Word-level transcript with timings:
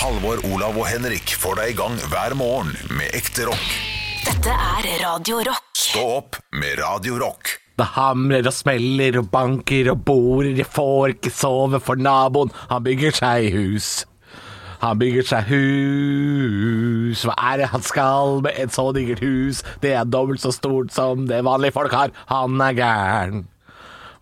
Halvor, 0.00 0.38
Olav 0.48 0.78
og 0.80 0.86
Henrik 0.88 1.34
får 1.36 1.58
deg 1.58 1.74
i 1.74 1.76
gang 1.76 1.96
hver 2.08 2.32
morgen 2.38 2.70
med 2.96 3.12
ekte 3.18 3.44
rock. 3.50 3.66
Dette 4.24 4.54
er 4.54 4.86
Radio 5.02 5.42
Rock. 5.44 5.66
Stå 5.76 6.04
opp 6.14 6.38
med 6.56 6.80
Radio 6.80 7.18
Rock. 7.20 7.50
Det 7.76 7.84
hamrer 7.98 8.48
og 8.48 8.56
smeller 8.56 9.18
og 9.20 9.28
banker 9.28 9.92
og 9.92 10.00
borer, 10.08 10.54
jeg 10.56 10.68
får 10.72 11.18
ikke 11.18 11.34
sove 11.36 11.82
for 11.84 12.00
naboen, 12.00 12.48
han 12.72 12.86
bygger 12.88 13.12
seg 13.20 13.52
hus. 13.52 13.92
Han 14.80 14.96
bygger 15.04 15.28
seg 15.34 15.52
hus, 15.52 17.28
hva 17.28 17.36
er 17.52 17.60
det 17.60 17.72
han 17.76 17.84
skal 17.84 18.40
med 18.46 18.56
et 18.56 18.72
så 18.72 18.88
digert 18.96 19.20
hus? 19.20 19.60
Det 19.84 19.92
er 19.92 20.08
dobbelt 20.08 20.40
så 20.40 20.56
stort 20.56 20.96
som 20.96 21.28
det 21.28 21.44
vanlige 21.44 21.76
folk 21.76 21.92
har, 21.92 22.16
han 22.32 22.56
er 22.64 22.78
gæren. 22.80 23.48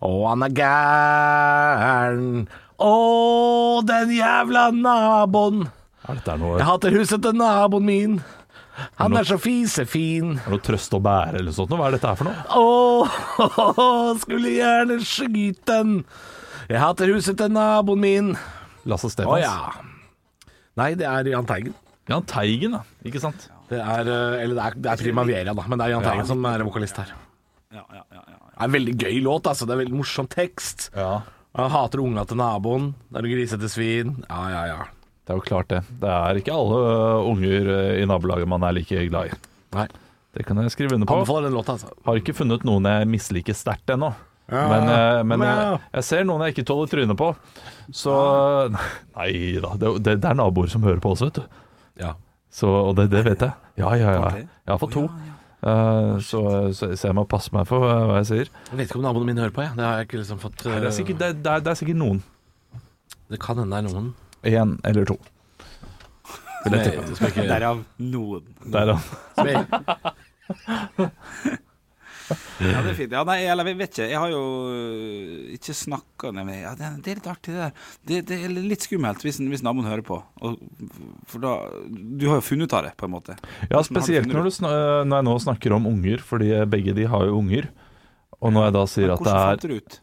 Og 0.03 0.25
han 0.27 0.43
er 0.43 0.59
gæren. 0.59 2.49
Å, 2.79 3.81
den 3.87 4.13
jævla 4.15 4.69
naboen. 4.75 5.65
Er 6.09 6.17
dette 6.19 6.35
noe, 6.39 6.57
Jeg 6.59 6.67
hater 6.69 6.95
huset 6.95 7.21
til 7.25 7.35
naboen 7.37 7.85
min. 7.85 8.19
Han 9.01 9.17
er 9.19 9.27
så 9.27 9.35
fisefin. 9.41 10.37
er 10.37 10.45
det 10.45 10.53
noe 10.55 10.63
trøst 10.63 10.93
å 10.95 11.01
bære 11.03 11.41
eller 11.41 11.51
sånt? 11.55 11.73
Hva 11.75 11.89
er 11.89 11.97
dette 11.97 12.07
her 12.07 12.15
for 12.15 12.29
noe? 12.29 12.37
Åh, 12.55 14.15
skulle 14.23 14.53
gjerne 14.55 14.99
skyte 15.03 15.67
den. 15.67 15.93
Jeg 16.69 16.79
hater 16.79 17.11
huset 17.11 17.37
til 17.41 17.51
naboen 17.51 17.99
min. 18.03 18.31
Lasse 18.87 19.09
Å 19.09 19.13
Stefans? 19.13 19.43
ja. 19.43 19.85
Nei, 20.79 20.93
det 20.95 21.03
er 21.09 21.27
Jahn 21.33 21.47
Teigen. 21.49 21.73
Jan 22.07 22.23
Teigen, 22.29 22.77
da. 22.77 22.85
Ikke 23.05 23.19
sant? 23.19 23.49
Det 23.69 23.81
er, 23.83 24.07
eh, 24.07 24.43
eller 24.45 24.55
det 24.55 24.63
er, 24.65 24.77
det 24.79 24.91
er 24.93 25.01
Primavera, 25.03 25.53
da, 25.53 25.65
men 25.67 25.81
det 25.81 25.85
er 25.89 25.91
Jahn 25.97 26.05
Teigen 26.07 26.29
som 26.29 26.45
er 26.47 26.63
vokalist 26.63 27.01
her. 27.01 27.11
Ja, 27.75 27.83
ja, 27.93 28.05
ja, 28.15 28.21
ja. 28.23 28.37
Det 28.39 28.55
er 28.63 28.69
en 28.69 28.73
veldig 28.77 28.95
gøy 29.03 29.19
låt, 29.27 29.49
altså. 29.51 29.67
Det 29.67 29.75
er 29.75 29.77
en 29.77 29.83
veldig 29.83 29.99
morsom 29.99 30.29
tekst. 30.31 30.87
Ja. 30.95 31.19
Han 31.59 31.73
hater 31.73 32.01
unga 32.03 32.23
til 32.29 32.39
naboen. 32.39 32.91
Det 33.09 33.21
er 33.21 33.29
grisete 33.31 33.69
svin. 33.71 34.15
Ja, 34.29 34.43
ja, 34.53 34.63
ja. 34.71 34.79
Det 35.25 35.35
er 35.35 35.39
jo 35.39 35.45
klart 35.45 35.69
det. 35.69 35.83
Det 36.01 36.09
er 36.09 36.39
ikke 36.41 36.55
alle 36.55 36.79
unger 37.29 37.67
i 38.01 38.05
nabolaget 38.09 38.49
man 38.49 38.63
er 38.65 38.73
like 38.79 39.03
glad 39.11 39.29
i. 39.29 39.37
Nei. 39.77 39.85
Det 40.33 40.45
kan 40.45 40.57
jeg 40.61 40.71
skrive 40.73 40.95
under 40.97 41.09
på. 41.09 41.19
Anbefaler 41.19 41.49
den 41.49 41.57
låta, 41.57 41.75
altså. 41.77 41.91
Har 42.05 42.17
ikke 42.21 42.33
funnet 42.37 42.65
noen 42.65 42.85
jeg 42.89 43.07
misliker 43.09 43.57
sterkt 43.57 43.89
ennå. 43.93 44.11
Ja, 44.49 44.63
Men, 44.71 44.89
eh, 44.89 45.19
men 45.23 45.39
men 45.39 45.45
jeg, 45.45 45.79
jeg 45.93 46.05
ser 46.07 46.23
noen 46.25 46.41
jeg 46.41 46.55
ikke 46.55 46.65
tåler 46.65 46.89
trynet 46.89 47.17
på. 47.17 47.27
Så 47.93 48.13
Nei 49.19 49.59
da, 49.61 49.75
det, 49.77 49.91
det, 50.05 50.15
det 50.23 50.29
er 50.31 50.37
naboer 50.39 50.71
som 50.73 50.85
hører 50.85 51.01
på 51.03 51.13
oss, 51.13 51.21
vet 51.25 51.37
du. 51.37 51.59
Ja. 52.01 52.15
Så, 52.49 52.65
og 52.69 52.95
det, 52.97 53.09
det 53.13 53.21
vet 53.27 53.45
jeg. 53.45 53.53
Ja, 53.77 53.93
ja, 53.99 54.15
ja. 54.17 54.31
Jeg 54.41 54.71
har 54.73 54.81
fått 54.81 54.95
to. 54.97 55.05
Eh, 55.59 56.19
så, 56.23 56.41
så, 56.73 56.87
så 56.95 57.07
jeg 57.09 57.15
må 57.17 57.25
passe 57.27 57.51
meg 57.55 57.65
for 57.67 57.83
hva 57.83 58.19
jeg 58.21 58.27
sier. 58.29 58.47
Jeg 58.71 58.77
vet 58.79 58.87
ikke 58.87 58.99
om 59.01 59.05
naboene 59.07 59.27
mine 59.31 59.43
hører 59.43 59.55
på, 59.55 59.63
jeg. 59.65 59.75
Det 59.75 59.85
har 59.85 59.93
jeg 59.99 60.05
ikke 60.09 60.21
liksom 60.21 60.39
fått 60.43 60.57
Det 60.63 60.77
er 60.79 60.95
sikkert, 60.95 61.19
det, 61.21 61.29
det 61.43 61.51
er, 61.55 61.59
det 61.65 61.71
er 61.73 61.79
sikkert 61.81 61.99
noen. 61.99 62.19
Det 63.29 63.39
kan 63.43 63.55
hende 63.59 63.75
det 63.75 63.79
er 63.81 63.85
noen. 63.89 64.07
Én 64.47 64.69
eller 64.87 65.03
to. 65.09 65.17
Derav 67.49 67.77
noen. 67.99 68.43
Der, 68.71 68.87
ja. 72.29 72.81
det 72.85 72.91
er 72.91 72.97
fint. 72.97 73.13
Ja, 73.15 73.23
nei, 73.27 73.37
eller 73.49 73.67
jeg 73.71 73.77
vet 73.79 73.93
ikke. 73.97 74.07
Jeg 74.11 74.19
har 74.21 74.31
jo 74.33 74.41
øh, 74.73 75.53
ikke 75.55 75.75
snakka 75.77 76.31
med 76.37 76.61
ja, 76.61 76.73
det, 76.79 76.89
det 77.05 77.13
er 77.13 77.19
litt 77.21 77.29
artig, 77.31 77.53
det 77.55 77.61
der. 77.63 77.73
Det, 78.11 78.19
det 78.29 78.39
er 78.45 78.53
litt 78.57 78.85
skummelt 78.87 79.23
hvis, 79.25 79.39
hvis 79.53 79.63
naboen 79.65 79.87
hører 79.89 80.05
på. 80.05 80.19
Og, 80.45 80.59
for 81.29 81.43
da 81.43 81.53
Du 82.19 82.27
har 82.31 82.39
jo 82.41 82.47
funnet 82.49 82.69
ut 82.69 82.77
av 82.79 82.87
det, 82.89 82.93
på 82.99 83.09
en 83.09 83.15
måte. 83.17 83.37
ja, 83.69 83.81
spesielt 83.85 84.29
du 84.29 84.35
når, 84.37 84.49
du, 84.49 84.55
sn- 84.59 84.69
øh, 84.69 85.01
når 85.07 85.21
jeg 85.23 85.29
nå 85.31 85.37
snakker 85.47 85.77
om 85.79 85.87
unger, 85.89 86.21
fordi 86.25 86.53
begge 86.69 86.93
de 86.97 87.07
har 87.09 87.25
jo 87.29 87.39
unger. 87.41 87.71
Og 88.39 88.53
når 88.55 88.69
jeg 88.69 88.77
da 88.77 88.85
sier 88.87 89.11
at 89.15 89.25
det 89.25 89.33
er 89.33 89.33
Hvordan 89.33 89.49
fant 89.49 89.65
du 89.65 89.73
det 89.73 89.81
ut? 89.83 89.99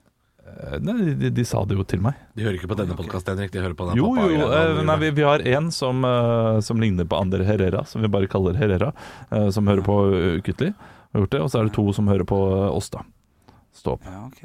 Eh, 0.46 0.74
Nei, 0.86 1.14
de, 1.18 1.28
de 1.34 1.44
sa 1.48 1.62
det 1.66 1.74
jo 1.78 1.82
til 1.88 2.02
meg. 2.04 2.14
de 2.36 2.44
hører 2.44 2.54
ikke 2.58 2.68
på 2.70 2.76
denne 2.78 2.94
podkasten, 2.98 3.32
Henrik. 3.34 3.50
De 3.54 3.62
hører 3.64 3.74
på 3.78 3.88
den 3.88 3.96
Jo, 3.98 4.12
jo. 4.30 4.44
eh, 4.54 4.82
nei, 4.86 4.94
vi, 5.02 5.08
vi 5.16 5.24
har 5.26 5.42
en 5.56 5.70
som, 5.74 6.04
eh, 6.06 6.60
som 6.62 6.78
ligner 6.80 7.08
på 7.08 7.18
Ander 7.18 7.42
Herrera, 7.48 7.80
som 7.88 8.04
vi 8.04 8.10
bare 8.12 8.28
kaller 8.30 8.54
Herrera, 8.60 8.92
eh, 9.30 9.48
som 9.56 9.66
hører 9.66 9.82
på 9.88 9.96
ukentlig. 10.38 10.70
Har 11.16 11.24
gjort 11.24 11.32
det, 11.32 11.40
Og 11.40 11.50
så 11.50 11.58
er 11.58 11.68
det 11.68 11.74
to 11.76 11.88
som 11.96 12.08
hører 12.12 12.28
på 12.28 12.38
eh, 12.52 12.76
oss, 12.76 12.90
da. 12.92 13.02
Stå 13.76 13.96
opp. 13.96 14.04
Ja, 14.04 14.26
ok. 14.26 14.42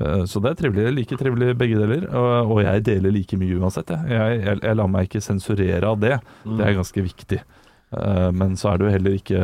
Eh, 0.00 0.24
Så 0.30 0.40
det 0.40 0.50
er 0.50 0.60
trivelig. 0.62 0.94
Like 0.96 1.18
trivelig 1.20 1.56
begge 1.60 1.80
deler. 1.80 2.08
Og, 2.16 2.62
jeg 2.64 2.84
deler 2.86 3.12
like 3.12 3.36
mye 3.40 3.58
uansett. 3.60 3.92
Jeg, 3.92 4.40
jeg, 4.40 4.62
jeg, 4.62 4.78
lar 4.80 4.88
meg 4.88 5.08
ikke 5.08 5.24
sensurere 5.24 5.84
av 5.84 6.00
det. 6.00 6.16
Det 6.48 6.64
er 6.64 6.78
ganske 6.80 7.04
viktig. 7.10 7.42
Eh, 7.92 8.30
Men 8.32 8.56
så 8.56 8.72
er 8.72 8.78
det 8.80 8.88
jo 8.88 8.94
heller 8.96 9.20
ikke 9.20 9.42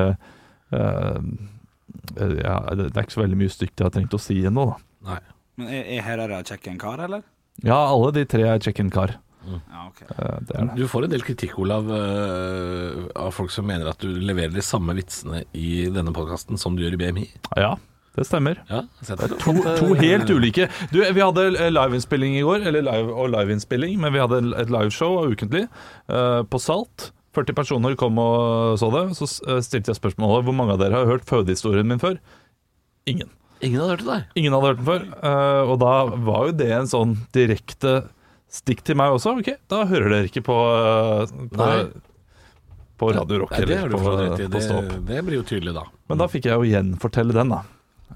ja, 0.74 2.54
Det 2.74 2.88
det 2.90 2.96
er 2.96 3.04
ikke 3.04 3.14
så 3.14 3.20
veldig 3.22 3.36
mye 3.38 3.52
stygt 3.52 3.78
jeg 3.78 3.86
har 3.86 3.92
trengt 3.94 4.16
å 4.16 4.18
si 4.18 4.40
ennå, 4.42 4.64
da. 4.72 4.80
Nei. 5.12 5.20
Men 5.60 5.68
er, 5.70 5.84
er 5.94 6.02
Herrera 6.02 6.40
en 6.42 6.80
kar, 6.80 6.98
eller? 7.04 7.22
Ja, 7.62 7.76
alle 7.76 8.10
de 8.16 8.24
tre 8.26 8.42
er 8.48 8.58
check-in 8.58 8.90
Ja, 9.48 9.86
okay. 9.88 10.06
Eh, 10.10 10.36
Det 10.48 10.56
er 10.58 10.68
det. 10.68 10.76
Du 10.78 10.88
får 10.90 11.06
en 11.06 11.14
del 11.14 11.24
kritikk, 11.26 11.56
Olav, 11.62 11.88
øh, 11.88 13.08
av 13.16 13.32
folk 13.36 13.50
som 13.54 13.66
mener 13.68 13.90
at 13.90 13.98
du 14.00 14.08
leverer 14.08 14.54
de 14.54 14.64
samme 14.64 14.94
vitsene 14.96 15.44
i 15.52 15.86
denne 15.92 16.14
podkasten 16.16 16.60
som 16.60 16.76
du 16.76 16.84
gjør 16.84 16.96
i 16.96 17.02
BMI. 17.02 17.26
Ja, 17.56 17.74
det 18.14 18.28
stemmer. 18.28 18.60
Ja. 18.70 18.84
To, 19.42 19.52
to 19.80 19.90
helt 19.98 20.30
ulike. 20.30 20.68
Du, 20.92 21.00
vi 21.02 21.20
hadde 21.20 21.48
eh, 21.58 21.72
liveinnspilling 21.74 22.38
i 22.38 22.44
går, 22.46 22.66
eller 22.70 22.86
live 22.86 23.12
og 23.12 23.32
liveinnspilling, 23.34 23.98
men 24.00 24.14
vi 24.14 24.22
hadde 24.22 24.40
et 24.60 24.70
liveshow 24.70 25.24
ukentlig 25.32 25.66
uh, 26.12 26.42
på 26.46 26.60
Salt. 26.62 27.10
40 27.34 27.56
personer 27.58 27.96
kom 27.98 28.18
og 28.22 28.78
så 28.78 28.90
det. 28.94 29.06
Så 29.18 29.26
eh, 29.48 29.58
stilte 29.66 29.90
jeg 29.90 29.98
spørsmålet 29.98 30.46
hvor 30.46 30.54
mange 30.56 30.76
av 30.76 30.82
dere 30.82 31.00
har 31.02 31.10
hørt 31.10 31.26
fødehistorien 31.26 31.88
min 31.90 32.02
før. 32.02 32.20
Ingen. 33.10 33.32
Ingen 33.64 33.80
hadde 33.80 33.94
hørt 33.96 34.04
det 34.04 34.12
der. 34.12 34.24
Ingen 34.38 34.54
hadde 34.54 34.70
hørt 34.70 34.82
den 34.82 34.88
før. 34.88 35.06
Uh, 35.24 35.72
og 35.72 35.78
da 35.82 35.94
var 36.28 36.46
jo 36.50 36.56
det 36.62 36.70
en 36.76 36.90
sånn 36.90 37.16
direkte 37.34 38.04
stikk 38.54 38.84
til 38.86 38.98
meg 39.00 39.14
også. 39.16 39.36
Ok, 39.40 39.52
da 39.70 39.82
hører 39.90 40.12
dere 40.14 40.30
ikke 40.30 40.44
på, 40.46 40.56
eh, 40.78 41.36
på, 41.54 41.68
på 43.02 43.12
Radio 43.16 43.42
Rock 43.44 43.54
Nei, 43.58 43.64
det 43.68 43.78
eller 43.82 43.94
på, 43.96 44.02
fått 44.06 44.44
på 44.54 44.64
Stå. 44.64 44.80
Det, 44.90 44.98
det 45.10 45.22
blir 45.26 45.40
jo 45.42 45.46
tydelig, 45.48 45.74
da. 45.76 45.86
Men 46.10 46.20
da 46.22 46.28
fikk 46.30 46.50
jeg 46.50 46.60
jo 46.60 46.68
gjenfortelle 46.70 47.34
den, 47.36 47.54
da. 47.56 47.62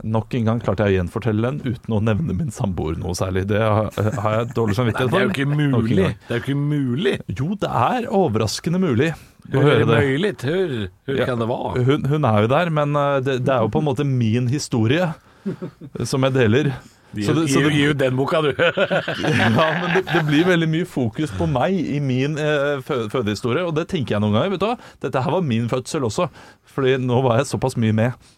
Nok 0.06 0.34
en 0.38 0.44
gang 0.47 0.60
klarte 0.62 0.84
jeg 0.87 0.94
å 0.94 0.97
gjenfortelle 1.00 1.43
den 1.43 1.56
uten 1.65 1.94
å 1.97 1.99
nevne 2.04 2.34
min 2.37 2.53
samboer 2.54 2.99
noe 3.00 3.16
særlig. 3.19 3.47
Det 3.50 3.59
har, 3.59 3.88
har 4.22 4.37
jeg 4.37 4.50
dårlig 4.54 4.76
samvittighet 4.78 5.10
for. 5.10 5.16
Det 5.16 5.25
er 5.25 5.26
jo 5.26 5.32
ikke 5.34 5.56
mulig. 5.59 6.04
Det 6.28 6.37
er 6.37 6.38
jo 6.38 6.44
ikke 6.44 6.59
mulig. 6.60 7.15
Jo, 7.41 7.49
det 7.59 7.70
er 7.81 8.06
overraskende 8.20 8.78
mulig 8.84 9.09
å 9.49 9.65
høre 9.65 9.88
det. 9.88 9.99
mulig? 10.05 10.31
Hur, 10.44 10.76
hur 11.09 11.19
Ja. 11.19 11.26
kan 11.26 11.41
det 11.43 11.49
være? 11.50 11.82
Hun, 11.88 12.06
hun 12.12 12.28
er 12.31 12.44
jo 12.44 12.53
der, 12.53 12.70
men 12.78 12.94
uh, 12.94 13.16
det, 13.25 13.41
det 13.49 13.55
er 13.56 13.65
jo 13.65 13.72
på 13.75 13.82
en 13.82 13.88
måte 13.88 14.06
min 14.06 14.47
historie 14.53 15.09
som 16.12 16.28
jeg 16.28 16.37
deler. 16.37 16.70
Så 17.09 17.33
det, 17.33 17.47
så 17.49 17.61
det, 17.65 17.71
Gi 17.73 17.87
ut 17.89 17.99
den 17.99 18.17
boka, 18.19 18.43
du. 18.45 18.51
ja, 18.59 19.47
men 19.81 19.95
det, 19.95 20.03
det 20.11 20.23
blir 20.29 20.45
veldig 20.45 20.69
mye 20.69 20.89
fokus 20.89 21.33
på 21.33 21.47
meg 21.49 21.73
i 21.73 22.01
min 22.05 22.37
eh, 22.37 22.83
fø- 22.85 23.07
fødehistorie, 23.13 23.65
og 23.65 23.73
det 23.79 23.87
tenker 23.89 24.17
jeg 24.17 24.25
noen 24.25 24.37
ganger. 24.37 24.53
vet 24.53 24.61
du 24.61 24.67
hva? 24.69 24.77
Dette 25.01 25.23
her 25.25 25.33
var 25.33 25.47
min 25.47 25.71
fødsel 25.73 26.05
også, 26.05 26.29
Fordi 26.75 26.99
nå 27.01 27.23
var 27.25 27.41
jeg 27.41 27.49
såpass 27.49 27.79
mye 27.81 27.97
med. 27.97 28.29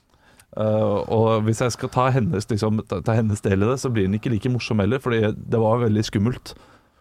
Uh, 0.51 1.03
og 1.07 1.45
hvis 1.47 1.61
jeg 1.63 1.75
skal 1.77 1.91
ta 1.95 2.09
hennes, 2.15 2.47
liksom, 2.51 2.81
ta, 2.91 2.99
ta 3.07 3.15
hennes 3.19 3.43
del 3.43 3.63
i 3.63 3.69
det, 3.69 3.77
så 3.83 3.91
blir 3.91 4.09
den 4.09 4.17
ikke 4.19 4.33
like 4.33 4.51
morsom 4.51 4.83
heller, 4.83 5.03
fordi 5.03 5.21
det 5.35 5.61
var 5.63 5.83
veldig 5.83 6.07
skummelt. 6.07 6.55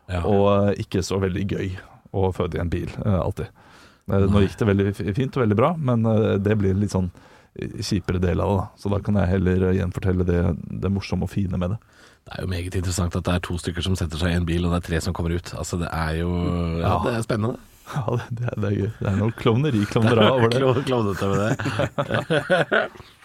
Ja. 0.09 0.23
Og 0.25 0.45
eh, 0.49 0.81
ikke 0.81 1.03
så 1.05 1.19
veldig 1.21 1.45
gøy 1.49 1.73
å 2.17 2.31
føde 2.33 2.57
i 2.57 2.61
en 2.63 2.69
bil, 2.73 2.89
uh, 3.05 3.21
alltid. 3.21 3.49
Uh, 4.09 4.25
nå 4.25 4.41
gikk 4.41 4.57
det 4.57 4.69
veldig 4.69 4.93
fint 4.97 5.37
og 5.37 5.43
veldig 5.45 5.57
bra, 5.57 5.75
men 5.77 6.05
det 6.41 6.57
blir 6.57 6.77
litt 6.77 6.93
sånn 6.93 7.11
kjipere 7.57 8.19
del 8.21 8.39
av 8.43 8.49
det. 8.51 8.57
da 8.57 8.67
Så 8.83 8.89
da 8.93 8.99
kan 9.03 9.15
jeg 9.19 9.27
heller 9.35 9.69
eh, 9.69 9.77
gjenfortelle 9.79 10.25
det, 10.27 10.41
det 10.83 10.91
morsomme 10.91 11.23
og 11.27 11.31
fine 11.33 11.57
med 11.57 11.69
det. 11.75 11.79
Det 12.29 12.35
er 12.37 12.41
jo 12.45 12.49
meget 12.51 12.75
interessant 12.75 13.15
at 13.15 13.23
det 13.25 13.33
er 13.33 13.39
to 13.47 13.57
stykker 13.57 13.81
som 13.81 13.95
setter 13.97 14.17
seg 14.21 14.31
i 14.31 14.37
en 14.37 14.45
bil, 14.45 14.65
og 14.67 14.71
det 14.75 14.83
er 14.83 14.87
tre 14.89 15.01
som 15.01 15.13
kommer 15.17 15.33
ut. 15.33 15.53
Altså, 15.57 15.79
det 15.81 15.89
er 15.91 16.19
jo 16.21 16.29
Ja, 16.83 16.97
det 17.07 17.15
er 17.17 17.25
spennende. 17.25 17.57
Ja, 17.89 18.03
det, 18.13 18.25
det, 18.37 18.45
er, 18.45 18.59
det 18.61 18.67
er 18.69 18.75
gøy. 18.77 18.89
Det 18.99 19.07
er 19.09 19.15
noe 19.17 19.31
klovneri, 19.33 19.79
klovnera 19.89 20.27
over 20.35 20.51
det. 20.53 20.59
Klo- 20.61 20.83
Klovnete 20.85 21.25
med 21.31 21.39
det. 21.41 22.89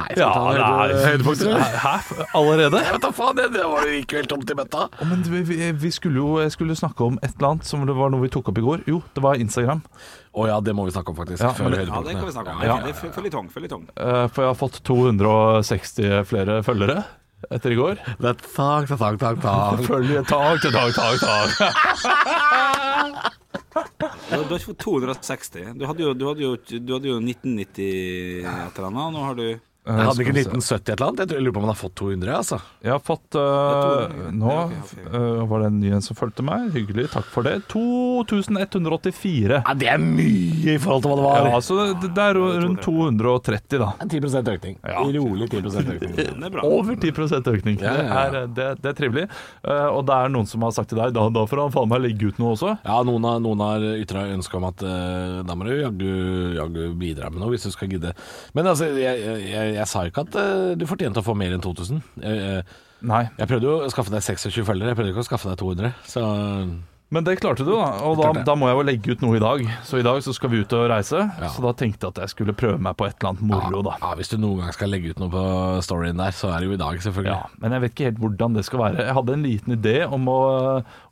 Nei, 0.00 0.06
skal 0.08 0.16
vi 0.16 0.22
Ja, 0.24 0.30
ta 0.32 0.40
det 0.50 0.62
høyde- 0.64 0.90
er 0.90 1.06
høydepunkter? 1.10 1.48
Hæ? 1.84 1.94
Allerede? 2.40 2.80
Jeg 2.86 2.92
vet 2.96 3.04
da 3.04 3.10
faen, 3.20 3.36
det, 3.36 3.46
det 3.54 3.64
var 3.68 3.84
jo 3.86 3.98
ikke 4.00 4.16
helt 4.20 4.30
tomt 4.32 4.50
i 4.50 4.56
bøtta. 4.60 4.86
Men 5.10 5.22
vi, 5.28 5.42
vi, 5.50 5.58
vi 5.84 5.90
skulle 5.92 6.16
jo 6.24 6.48
skulle 6.56 6.76
snakke 6.78 7.04
om 7.10 7.18
et 7.22 7.34
eller 7.36 7.48
annet 7.52 7.68
som 7.68 7.84
det 7.86 7.94
var 8.00 8.10
noe 8.14 8.24
vi 8.24 8.32
tok 8.32 8.48
opp 8.52 8.58
i 8.58 8.64
går. 8.64 8.84
Jo, 8.88 9.02
det 9.14 9.22
var 9.24 9.34
Instagram. 9.42 9.82
Å 10.30 10.46
ja, 10.46 10.58
det 10.62 10.72
må 10.78 10.84
vi 10.86 10.92
snakke 10.94 11.10
om, 11.12 11.16
faktisk. 11.20 11.42
Ja, 11.44 11.52
før 11.52 11.70
men- 11.70 11.86
Ja, 11.86 12.00
det 12.06 12.16
kan 12.16 12.26
vi 12.26 12.32
snakke 12.32 12.50
om. 12.56 12.62
Ja. 12.64 12.76
Det 12.86 12.94
er 12.96 13.14
føljetong. 13.20 13.48
Føljetong. 13.52 13.86
Eh, 13.96 14.26
For 14.28 14.42
jeg 14.46 14.50
har 14.54 14.58
fått 14.60 14.80
260 14.86 16.24
flere 16.30 16.62
følgere 16.62 17.04
etter 17.50 17.72
i 17.72 17.76
går. 17.78 17.96
Det 18.20 18.28
er 18.30 18.34
tak, 18.54 18.86
tak, 18.88 19.18
tak 19.18 19.40
takk. 19.42 19.80
Følge 19.88 20.22
tak 20.28 20.60
til 20.60 20.70
tak, 20.78 20.92
tak, 20.94 21.18
tak. 21.24 21.48
Du, 24.00 24.36
du 24.36 24.36
har 24.36 24.58
ikke 24.58 24.70
fått 24.70 24.82
260. 24.84 25.74
Du 25.78 25.84
hadde 25.88 26.04
jo, 26.04 26.12
du 26.14 26.24
hadde 26.28 26.44
jo, 26.44 26.52
du 26.60 26.92
hadde 26.94 27.08
jo 27.10 27.18
1990 27.22 28.44
et 28.44 28.78
eller 28.78 28.88
annet, 28.88 29.02
og 29.06 29.12
nå 29.16 29.24
har 29.24 29.34
du 29.38 29.46
Jeg 29.90 30.06
hadde 30.10 30.24
ikke 30.24 30.34
vi 30.36 30.42
se. 30.44 30.50
1970 30.50 30.80
et 30.80 30.94
eller 31.00 31.06
annet? 31.10 31.18
Jeg 31.20 31.28
tror- 31.30 31.38
jeg 31.40 31.44
lurer 31.46 31.54
på 31.56 31.60
om 31.60 31.66
han 31.66 31.74
har 31.74 31.80
fått 31.80 31.94
200, 32.00 32.34
altså. 32.36 32.58
Jeg 32.84 32.92
har 32.92 33.02
fått 33.04 33.26
to- 33.30 34.30
Nå 34.40 34.54
øh, 35.12 35.48
var 35.50 35.58
det 35.60 35.66
en 35.70 35.80
ny 35.80 35.90
en 35.96 36.04
som 36.04 36.16
fulgte 36.16 36.42
meg. 36.46 36.70
Hyggelig, 36.74 37.08
takk 37.12 37.24
for 37.32 37.42
det. 37.46 37.56
2184. 37.68 39.62
Ja, 39.66 39.74
det 39.74 39.88
er 39.90 39.98
mye 40.02 40.74
i 40.74 40.78
forhold 40.80 41.02
til 41.04 41.10
hva 41.12 41.16
det 41.20 41.26
var. 41.26 41.48
Ja, 41.50 41.60
så 41.64 41.78
det, 42.00 42.10
det 42.16 42.24
er 42.24 42.38
rundt 42.38 42.82
230, 42.84 43.78
da. 43.82 43.90
10% 44.06 44.52
økning. 44.54 44.76
Ja. 44.84 45.00
Rolig 45.04 45.48
10% 45.50 45.92
økning. 45.96 46.44
Er 46.44 46.50
bra. 46.54 46.64
Over 46.66 46.96
10 46.96 47.10
økning. 47.54 47.80
Ja, 47.80 47.94
ja, 47.94 48.04
ja. 48.04 48.30
Det, 48.30 48.40
er, 48.42 48.46
det, 48.56 48.68
det 48.82 48.90
er 48.92 48.98
trivelig. 48.98 49.26
Uh, 49.64 49.88
og 49.96 50.04
det 50.08 50.14
er 50.16 50.32
noen 50.32 50.46
som 50.50 50.62
har 50.66 50.74
sagt 50.76 50.90
til 50.92 50.98
deg 51.00 51.14
da, 51.16 51.26
da 51.32 51.44
får 51.48 51.64
han 51.64 51.74
faen 51.74 51.90
meg 51.90 52.04
legge 52.04 52.30
ut 52.30 52.38
noe 52.40 52.54
også. 52.56 52.76
Ja, 52.86 53.00
noen 53.06 53.26
har, 53.26 53.40
noen 53.42 53.60
har 53.64 53.84
ytra 54.00 54.26
ønske 54.34 54.56
om 54.58 54.66
at 54.68 54.82
eh, 54.86 55.40
da 55.46 55.56
må 55.58 55.66
du 55.66 55.74
jaggu 56.56 56.82
bidra 57.00 57.30
med 57.32 57.40
noe 57.42 57.52
hvis 57.54 57.66
du 57.66 57.72
skal 57.74 57.90
gidde. 57.92 58.12
Men 58.56 58.68
altså, 58.70 58.88
jeg, 58.96 59.20
jeg, 59.22 59.74
jeg, 59.76 59.79
jeg 59.80 59.90
sa 59.90 60.04
ikke 60.08 60.26
at 60.28 60.38
eh, 60.40 60.68
du 60.78 60.86
fortjente 60.88 61.22
å 61.22 61.26
få 61.26 61.36
mer 61.38 61.56
enn 61.56 61.64
2000. 61.64 62.04
Jeg, 62.20 62.44
jeg, 62.44 62.68
Nei, 63.00 63.24
jeg 63.38 63.48
prøvde 63.48 63.68
jo 63.68 63.80
å 63.80 63.90
skaffe 63.92 64.12
deg 64.12 64.24
26 64.24 64.64
følgere, 64.68 64.92
jeg 64.92 64.98
prøvde 64.98 65.12
ikke 65.14 65.24
å 65.24 65.28
skaffe 65.30 65.48
deg 65.48 65.60
200. 65.60 65.92
Så 66.04 66.22
Men 67.10 67.24
det 67.26 67.38
klarte 67.40 67.64
du, 67.64 67.72
da. 67.72 67.86
Og 68.06 68.20
da, 68.20 68.44
da 68.46 68.54
må 68.58 68.68
jeg 68.68 68.76
jo 68.76 68.82
legge 68.86 69.14
ut 69.14 69.24
noe 69.24 69.38
i 69.38 69.42
dag. 69.42 69.64
Så 69.88 69.98
i 69.98 70.04
dag 70.06 70.20
så 70.22 70.34
skal 70.36 70.52
vi 70.52 70.60
ut 70.62 70.74
og 70.76 70.84
reise. 70.92 71.24
Ja. 71.40 71.48
Så 71.50 71.64
da 71.64 71.72
tenkte 71.74 72.06
jeg 72.06 72.14
at 72.14 72.20
jeg 72.22 72.34
skulle 72.34 72.54
prøve 72.54 72.78
meg 72.78 72.98
på 73.00 73.08
et 73.08 73.16
eller 73.16 73.32
annet 73.32 73.46
moro, 73.50 73.80
da. 73.88 73.96
ja, 74.04 74.12
hvis 74.20 74.30
du 74.30 74.36
noen 74.38 74.66
gang 74.66 74.76
skal 74.76 74.92
legge 74.92 75.14
ut 75.14 75.22
noe 75.22 75.32
på 75.32 75.46
storyen 75.86 76.20
der, 76.20 76.36
så 76.36 76.52
er 76.52 76.60
det 76.60 76.70
jo 76.70 76.76
i 76.76 76.82
dag, 76.84 77.00
selvfølgelig. 77.08 77.32
Ja, 77.32 77.64
men 77.64 77.74
jeg 77.74 77.84
vet 77.86 77.96
ikke 77.96 78.08
helt 78.10 78.22
hvordan 78.26 78.60
det 78.60 78.66
skal 78.68 78.84
være. 78.84 79.08
Jeg 79.08 79.18
hadde 79.18 79.38
en 79.38 79.48
liten 79.48 79.78
idé 79.78 79.96
om 80.06 80.30
å, 80.30 80.40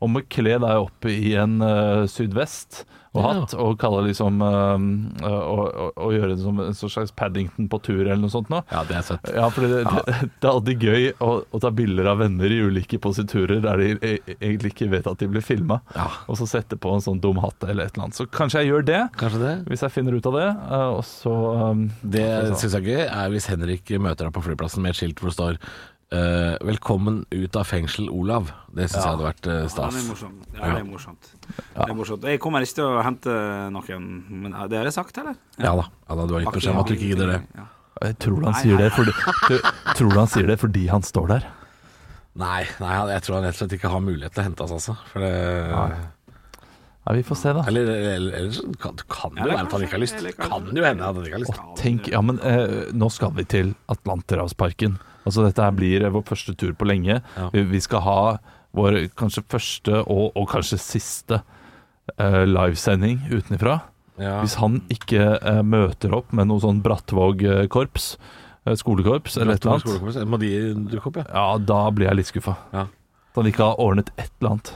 om 0.04 0.20
å 0.20 0.26
kle 0.36 0.60
deg 0.60 0.84
opp 0.84 1.10
i 1.10 1.34
en 1.40 1.58
uh, 1.64 2.04
sydvest 2.10 2.84
og 3.16 3.22
hatt, 3.24 3.54
og 3.56 3.78
kalle 3.80 4.02
liksom 4.08 4.42
øh, 4.44 4.82
og, 5.24 5.62
og, 5.64 5.92
og 5.96 6.12
gjøre 6.12 6.34
det 6.34 6.42
som 6.42 6.58
en 6.60 6.74
slags 6.76 7.12
Paddington 7.16 7.68
på 7.72 7.78
tur 7.82 8.02
eller 8.02 8.20
noe 8.20 8.32
sånt 8.32 8.50
nå. 8.52 8.60
Ja, 8.70 8.82
det 8.88 8.98
er 8.98 9.06
søtt. 9.06 9.30
Ja, 9.34 9.48
for 9.54 9.64
det, 9.64 9.80
det, 9.88 10.16
det 10.40 10.44
er 10.44 10.52
alltid 10.52 10.84
gøy 10.84 11.06
å, 11.24 11.30
å 11.54 11.60
ta 11.64 11.70
bilder 11.74 12.10
av 12.12 12.20
venner 12.20 12.52
i 12.52 12.60
ulike 12.68 13.00
positurer 13.02 13.62
der 13.64 13.80
de 13.80 13.88
e- 14.04 14.36
egentlig 14.38 14.74
ikke 14.74 14.90
vet 14.92 15.08
at 15.10 15.18
de 15.22 15.30
blir 15.32 15.44
filma, 15.44 15.80
Ja. 15.96 16.08
og 16.28 16.36
så 16.40 16.46
sette 16.50 16.76
på 16.80 16.92
en 16.94 17.04
sånn 17.04 17.20
dum 17.24 17.40
hatt 17.42 17.64
eller 17.64 17.88
et 17.88 17.94
eller 17.96 18.08
annet. 18.10 18.18
Så 18.20 18.28
kanskje 18.30 18.62
jeg 18.64 18.72
gjør 18.74 18.86
det, 18.92 19.02
Kanskje 19.18 19.42
det? 19.44 19.54
hvis 19.72 19.82
jeg 19.86 19.94
finner 19.96 20.16
ut 20.18 20.26
av 20.30 20.38
det. 20.38 20.48
eh, 20.48 20.88
og 20.98 21.04
så 21.08 21.34
øh, 21.56 21.84
Det 22.16 22.28
syns 22.60 22.76
jeg 22.78 22.90
gøy 22.92 23.04
er 23.08 23.30
hvis 23.34 23.48
Henrik 23.50 23.94
møter 23.98 24.28
deg 24.28 24.34
på 24.36 24.44
flyplassen 24.44 24.84
med 24.84 24.92
et 24.94 25.00
skilt 25.00 25.20
hvor 25.22 25.32
det 25.32 25.38
står 25.38 25.62
eh, 26.12 26.56
'Velkommen 26.64 27.24
ut 27.30 27.56
av 27.56 27.64
fengsel, 27.68 28.08
Olav'. 28.08 28.50
Det 28.74 28.88
syns 28.88 29.04
jeg 29.04 29.12
hadde 29.12 29.26
vært 29.26 29.46
Ja, 29.46 29.68
stas. 29.68 29.94
det 29.94 30.02
er 30.02 30.08
morsomt. 30.12 30.46
Ja, 30.54 30.60
det 30.74 30.80
er 30.80 30.84
morsomt. 30.88 31.30
Det 31.48 31.88
er 31.88 31.94
morsomt. 31.94 32.22
Jeg 32.22 32.40
kommer 32.40 32.60
ikke 32.64 32.74
til 32.80 32.84
å 32.84 33.02
hente 33.02 33.34
noen, 33.74 34.24
men 34.30 34.52
ja, 34.52 34.66
det 34.66 34.78
har 34.78 34.84
jeg 34.84 34.92
sagt, 34.96 35.18
eller? 35.18 35.36
Ja 35.58 35.74
da. 35.76 35.84
Ja, 36.08 36.14
da 36.14 36.26
du 36.26 36.34
har 36.34 36.40
gitt 36.42 36.54
beskjed 36.54 36.72
om 36.74 36.80
at 36.80 36.86
du 36.86 36.94
ikke 36.94 37.10
gidder 37.14 37.26
det. 37.34 37.40
Ja. 37.56 37.66
jeg 38.08 38.18
tror 38.18 38.42
han 38.44 38.52
Nei, 38.52 38.62
sier 38.62 38.76
nei, 38.76 38.82
det 38.84 38.92
fordi, 38.92 39.12
du, 39.48 39.58
tror 39.98 40.12
han 40.18 40.26
sier 40.28 40.46
det 40.46 40.58
fordi 40.60 40.86
han 40.88 41.02
står 41.02 41.26
der? 41.28 41.46
Nei, 42.38 42.66
nei, 42.78 42.92
jeg 43.10 43.22
tror 43.22 43.34
han 43.34 43.44
rett 43.48 43.56
og 43.56 43.58
slett 43.64 43.72
ikke 43.78 43.90
har 43.90 44.00
mulighet 44.00 44.32
til 44.32 44.42
å 44.44 44.46
hente 44.46 44.62
oss, 44.62 44.70
altså. 44.76 44.94
For 45.10 45.18
det 45.20 45.32
Ja, 47.08 47.14
vi 47.16 47.22
får 47.24 47.36
se, 47.40 47.52
da. 47.56 47.62
Eller, 47.70 47.86
eller, 47.88 48.32
eller 48.36 48.50
så 48.52 48.62
kan, 48.76 48.98
kan 49.08 49.32
det 49.32 49.46
jo 49.46 49.48
være 49.48 49.62
at 49.64 49.72
han 49.72 49.84
ikke 49.86 49.96
har 49.96 50.02
lyst. 50.02 50.18
Kan 50.36 50.66
jo 50.76 50.82
hende 50.84 51.06
at 51.06 51.16
han 51.16 51.24
ikke 51.24 51.38
har 51.38 51.40
lyst. 51.40 51.60
Og 51.62 51.76
tenk, 51.80 52.08
ja, 52.12 52.20
men 52.20 52.36
eh, 52.44 52.90
nå 52.92 53.08
skal 53.14 53.32
vi 53.38 53.46
til 53.48 53.70
Atlanterhavsparken. 53.88 54.98
Altså 55.24 55.46
Dette 55.46 55.64
her 55.64 55.72
blir 55.72 56.04
eh, 56.04 56.12
vår 56.12 56.26
første 56.28 56.52
tur 56.60 56.74
på 56.76 56.88
lenge. 56.90 57.22
Ja. 57.24 57.46
Vi, 57.54 57.62
vi 57.70 57.80
skal 57.80 58.04
ha 58.04 58.18
vår 58.76 58.98
kanskje 59.16 59.40
første 59.48 60.02
og, 60.02 60.36
og 60.36 60.50
kanskje 60.52 60.76
siste 60.84 61.38
eh, 62.18 62.44
livesending 62.44 63.22
utenfra. 63.32 63.78
Ja. 64.20 64.42
Hvis 64.42 64.58
han 64.60 64.82
ikke 64.92 65.30
eh, 65.38 65.62
møter 65.64 66.12
opp 66.18 66.34
med 66.36 66.50
noe 66.50 66.60
sånn 66.60 66.82
Brattvåg-korps, 66.84 68.10
eh, 68.66 68.76
skolekorps 68.76 69.38
eller 69.40 69.56
et 69.56 69.64
eller 69.64 69.78
annet, 69.78 70.12
annet. 70.12 70.28
Må 70.28 70.42
de 70.44 70.52
dukke 70.92 71.08
opp, 71.14 71.22
ja? 71.22 71.26
ja, 71.32 71.48
da 71.72 71.80
blir 71.94 72.10
jeg 72.10 72.20
litt 72.20 72.32
skuffa. 72.34 72.58
Ja. 72.76 72.84
At 73.32 73.40
han 73.40 73.48
ikke 73.48 73.70
har 73.70 73.80
ordnet 73.80 74.12
et 74.18 74.28
eller 74.42 74.58
annet. 74.58 74.74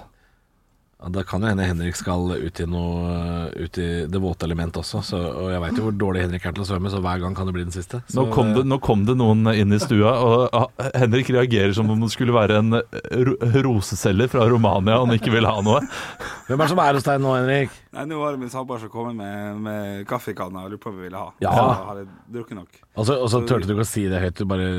Ja, 1.03 1.09
Da 1.11 1.23
kan 1.27 1.43
jo 1.43 1.51
hende 1.51 1.67
Henrik 1.67 1.97
skal 1.99 2.31
ut 2.39 2.61
i 2.63 2.67
noe 2.71 3.49
Ut 3.59 3.79
i 3.79 3.89
det 4.07 4.21
våte 4.23 4.47
element 4.47 4.77
også. 4.79 5.03
Så, 5.05 5.19
og 5.19 5.51
jeg 5.53 5.63
veit 5.65 5.79
jo 5.79 5.87
hvor 5.89 5.97
dårlig 5.99 6.25
Henrik 6.27 6.47
er 6.47 6.55
til 6.55 6.65
å 6.65 6.69
svømme, 6.69 6.91
så 6.93 7.01
hver 7.03 7.21
gang 7.23 7.35
kan 7.37 7.49
det 7.49 7.55
bli 7.57 7.65
den 7.67 7.75
siste. 7.75 8.03
Så, 8.07 8.21
Nå 8.21 8.27
kom, 8.35 8.53
det, 8.57 8.65
nå 8.69 8.79
kom 8.83 9.05
det 9.09 9.17
noen 9.19 9.51
inn 9.53 9.75
i 9.75 9.81
stua, 9.83 10.15
og 10.23 10.57
ah, 10.57 10.69
Henrik 10.99 11.31
reagerer 11.35 11.75
som 11.77 11.91
om 11.93 12.05
det 12.05 12.13
skulle 12.15 12.35
være 12.35 12.61
en 12.63 12.79
eh, 12.79 13.59
roseselger 13.67 14.31
fra 14.33 14.47
Romania 14.51 15.01
han 15.03 15.15
ikke 15.17 15.33
vil 15.35 15.49
ha 15.49 15.57
noe. 15.65 15.83
Hvem 16.49 16.61
er 16.61 16.65
det 16.65 16.73
som 16.75 16.83
er 16.85 16.99
hos 16.99 17.09
deg 17.09 17.23
nå, 17.23 17.35
Henrik? 17.41 17.81
Nei, 17.97 18.07
nå 18.09 18.21
var 18.23 18.37
det 18.37 18.43
min 18.45 18.53
samboer 18.53 18.83
som 18.83 18.93
kom 18.93 19.11
med, 19.19 19.63
med 19.65 20.07
kaffekanna 20.11 20.67
og 20.67 20.75
lurte 20.75 20.87
på 20.87 20.93
hva 20.93 21.01
vi 21.01 21.09
ville 21.09 21.25
ha. 21.25 21.33
Ja. 21.45 21.53
Så 21.53 21.89
hadde 21.91 22.05
jeg 22.05 22.13
drukket 22.39 22.61
nok. 22.61 22.79
Og 22.93 23.09
så, 23.09 23.19
og 23.19 23.33
så 23.33 23.43
turte 23.49 23.69
du 23.69 23.75
ikke 23.75 23.87
å 23.87 23.93
si 23.93 24.07
det 24.11 24.23
høyt, 24.23 24.39
du 24.39 24.49
bare 24.49 24.71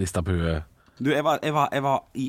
rista 0.00 0.24
på 0.24 0.36
huet. 0.36 0.68
Du, 0.98 1.08
jeg 1.10 1.24
var, 1.24 1.38
jeg, 1.42 1.54
var, 1.56 1.70
jeg 1.72 1.82
var 1.82 2.02
i 2.20 2.26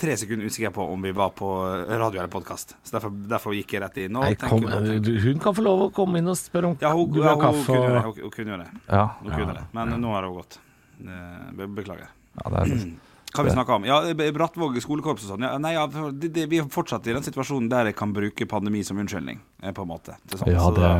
tre 0.00 0.16
sekunder 0.18 0.48
usikker 0.50 0.72
på 0.74 0.84
om 0.90 1.04
vi 1.06 1.12
var 1.16 1.30
på 1.38 1.48
radio 1.86 2.18
eller 2.18 2.32
podkast. 2.32 2.74
Så 2.82 2.96
derfor, 2.96 3.14
derfor 3.30 3.54
gikk 3.54 3.76
jeg 3.76 3.84
rett 3.84 4.00
inn. 4.02 4.18
Nei, 4.18 4.34
kom, 4.40 4.66
hun 4.66 5.38
kan 5.40 5.54
få 5.54 5.64
lov 5.64 5.84
å 5.86 5.86
komme 5.94 6.18
inn 6.20 6.28
og 6.28 6.36
spørre 6.36 6.72
om 6.72 6.76
Ja, 6.82 6.90
hun, 6.96 7.06
du 7.12 7.20
vil 7.20 7.28
ja, 7.28 7.36
ha 7.36 7.38
hun, 7.38 7.44
kaffe. 7.46 7.62
kunne 7.70 7.86
gjøre. 7.86 8.02
Og... 8.02 8.18
Hun, 8.18 8.26
hun 8.26 8.34
kunne 8.34 8.54
gjøre 8.54 8.66
det. 8.66 8.82
Ja, 8.90 9.04
Hun 9.22 9.30
kunne 9.36 9.56
det. 9.60 9.64
Men 9.78 9.94
nå 10.02 10.12
har 10.16 10.26
hun 10.28 10.36
gått. 10.40 10.58
Eh, 11.02 11.64
Beklager. 11.78 12.12
ja 12.42 12.52
det 12.56 12.66
er 12.66 12.84
Hva 13.32 13.46
vi 13.46 13.54
snakke 13.54 13.76
om? 13.78 13.86
Ja, 13.88 14.02
Brattvåg 14.12 14.74
skolekorps 14.84 15.22
og 15.24 15.30
sånn. 15.32 15.46
Ja, 15.46 15.54
nei, 15.62 15.72
ja, 15.72 15.86
det, 15.88 16.28
det, 16.34 16.42
vi 16.52 16.58
er 16.60 16.66
fortsatt 16.68 17.06
i 17.08 17.14
den 17.16 17.24
situasjonen 17.24 17.70
der 17.72 17.88
jeg 17.88 17.96
kan 17.96 18.12
bruke 18.12 18.44
pandemi 18.50 18.82
som 18.84 19.00
unnskyldning, 19.00 19.40
eh, 19.62 19.72
på 19.72 19.86
en 19.86 19.88
måte. 19.94 20.18
Ja, 20.50 20.66
det, 20.76 20.90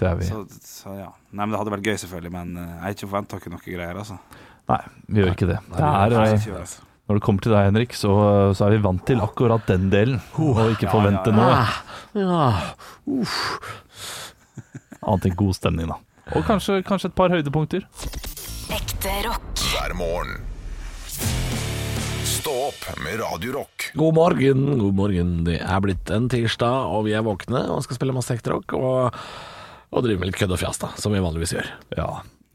det 0.00 0.08
er 0.08 0.18
vi. 0.18 0.26
Så, 0.26 0.42
så 0.66 0.96
ja. 0.98 1.12
Nei, 1.30 1.44
men 1.44 1.54
Det 1.54 1.60
hadde 1.60 1.76
vært 1.76 1.86
gøy, 1.86 2.00
selvfølgelig, 2.02 2.32
men 2.34 2.58
eh, 2.58 2.72
jeg 2.72 2.82
har 2.88 2.96
ikke 2.96 3.10
forventa 3.12 3.40
noe 3.54 3.62
greier. 3.68 4.02
altså 4.02 4.18
Nei, 4.66 4.80
vi 5.06 5.22
gjør 5.22 5.32
ikke 5.36 5.48
det. 5.52 5.58
Det 5.70 5.82
er, 5.86 6.14
eh, 6.18 6.46
det. 6.46 6.66
når 7.06 7.18
det 7.20 7.22
kommer 7.22 7.44
til 7.44 7.52
deg, 7.54 7.68
Henrik, 7.68 7.92
så, 7.94 8.12
så 8.58 8.66
er 8.66 8.74
vi 8.74 8.80
vant 8.82 9.04
til 9.06 9.20
akkurat 9.22 9.66
den 9.70 9.88
delen. 9.92 10.18
Og 10.42 10.58
ikke 10.74 10.90
forvente 10.90 11.30
ja, 11.30 11.36
ja. 11.36 11.66
noe 12.16 12.26
Ja. 12.26 13.22
annet 15.06 15.28
enn 15.30 15.36
god 15.38 15.54
stemning, 15.54 15.90
da. 15.92 16.00
Og 16.34 16.42
kanskje, 16.48 16.80
kanskje 16.86 17.12
et 17.12 17.16
par 17.18 17.30
høydepunkter. 17.30 17.84
Ekte 18.74 19.12
rock. 19.28 19.62
hver 19.70 19.94
morgen. 19.94 20.40
Stå 22.26 22.54
opp 22.68 22.82
med 23.02 23.20
Radiorock. 23.22 23.90
God 23.98 24.14
morgen, 24.18 24.64
god 24.80 24.94
morgen. 24.98 25.30
Det 25.46 25.60
er 25.62 25.80
blitt 25.82 26.10
en 26.14 26.26
tirsdag, 26.30 26.90
og 26.90 27.06
vi 27.06 27.14
er 27.14 27.22
våkne 27.26 27.62
og 27.74 27.84
skal 27.86 27.98
spille 28.00 28.14
masse 28.14 28.34
ekterock. 28.34 28.74
Og, 28.78 29.14
og 29.94 30.04
drive 30.06 30.18
med 30.22 30.32
litt 30.32 30.38
kødd 30.40 30.54
og 30.54 30.60
fjas, 30.62 30.78
da, 30.82 30.90
som 30.98 31.14
vi 31.14 31.22
vanligvis 31.22 31.54
gjør. 31.54 31.70
Ja. 31.98 32.10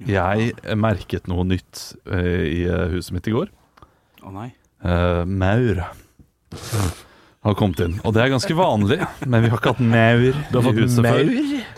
Jeg 0.09 0.77
merket 0.79 1.29
noe 1.31 1.45
nytt 1.47 1.91
eh, 2.09 2.43
i 2.47 2.61
eh, 2.65 2.87
huset 2.95 3.15
mitt 3.15 3.29
i 3.29 3.35
går. 3.35 3.51
Å 4.25 4.33
nei. 4.33 4.49
Eh, 4.81 5.23
maur 5.25 5.83
har 7.41 7.55
kommet 7.57 7.79
inn. 7.81 7.97
Og 8.05 8.13
det 8.13 8.23
er 8.23 8.33
ganske 8.33 8.57
vanlig, 8.57 8.99
men 9.25 9.43
vi 9.43 9.49
har 9.49 9.61
ikke 9.61 9.73
hatt 9.73 9.81
maur 9.81 10.27
i 10.27 10.75
huset 10.77 11.05
før. 11.05 11.31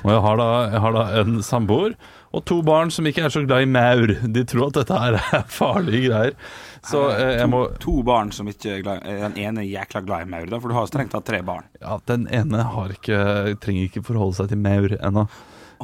Og 0.03 0.11
jeg 0.11 0.23
har 0.25 0.41
da, 0.41 0.49
jeg 0.73 0.83
har 0.83 0.97
da 0.97 1.05
en 1.21 1.39
samboer 1.45 1.95
og 2.33 2.41
to 2.49 2.57
barn 2.65 2.89
som 2.91 3.05
ikke 3.05 3.27
er 3.27 3.33
så 3.33 3.43
glad 3.45 3.63
i 3.63 3.69
maur. 3.69 4.15
De 4.35 4.43
tror 4.49 4.71
at 4.71 4.79
dette 4.79 4.99
her 5.03 5.19
er 5.21 5.43
farlige 5.53 6.07
greier. 6.09 6.37
Så 6.83 7.05
eh, 7.13 7.37
jeg 7.37 7.49
må 7.51 7.61
To 7.83 7.99
barn 8.03 8.33
som 8.35 8.49
ikke 8.51 8.77
er 8.77 8.81
glad 8.83 9.05
i 9.07 9.13
Den 9.21 9.37
ene 9.39 9.63
jækla 9.67 10.01
glad 10.03 10.25
i 10.25 10.31
maur, 10.33 10.49
da, 10.49 10.59
for 10.59 10.73
du 10.73 10.75
har 10.75 10.89
strengt 10.89 11.13
tatt 11.13 11.27
tre 11.29 11.39
barn. 11.45 11.67
Ja, 11.79 11.99
den 12.09 12.25
ene 12.33 12.65
har 12.73 12.91
ikke, 12.95 13.19
trenger 13.63 13.87
ikke 13.87 14.03
forholde 14.09 14.41
seg 14.41 14.51
til 14.51 14.59
maur 14.65 14.97
ennå. 14.97 15.27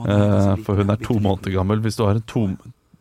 Eh, 0.08 0.56
for 0.66 0.80
hun 0.80 0.90
er 0.94 1.02
to 1.04 1.20
måneder 1.20 1.56
gammel. 1.58 1.82
Hvis 1.84 1.98
du 2.00 2.06
har 2.06 2.16
en 2.20 2.26
to, 2.30 2.48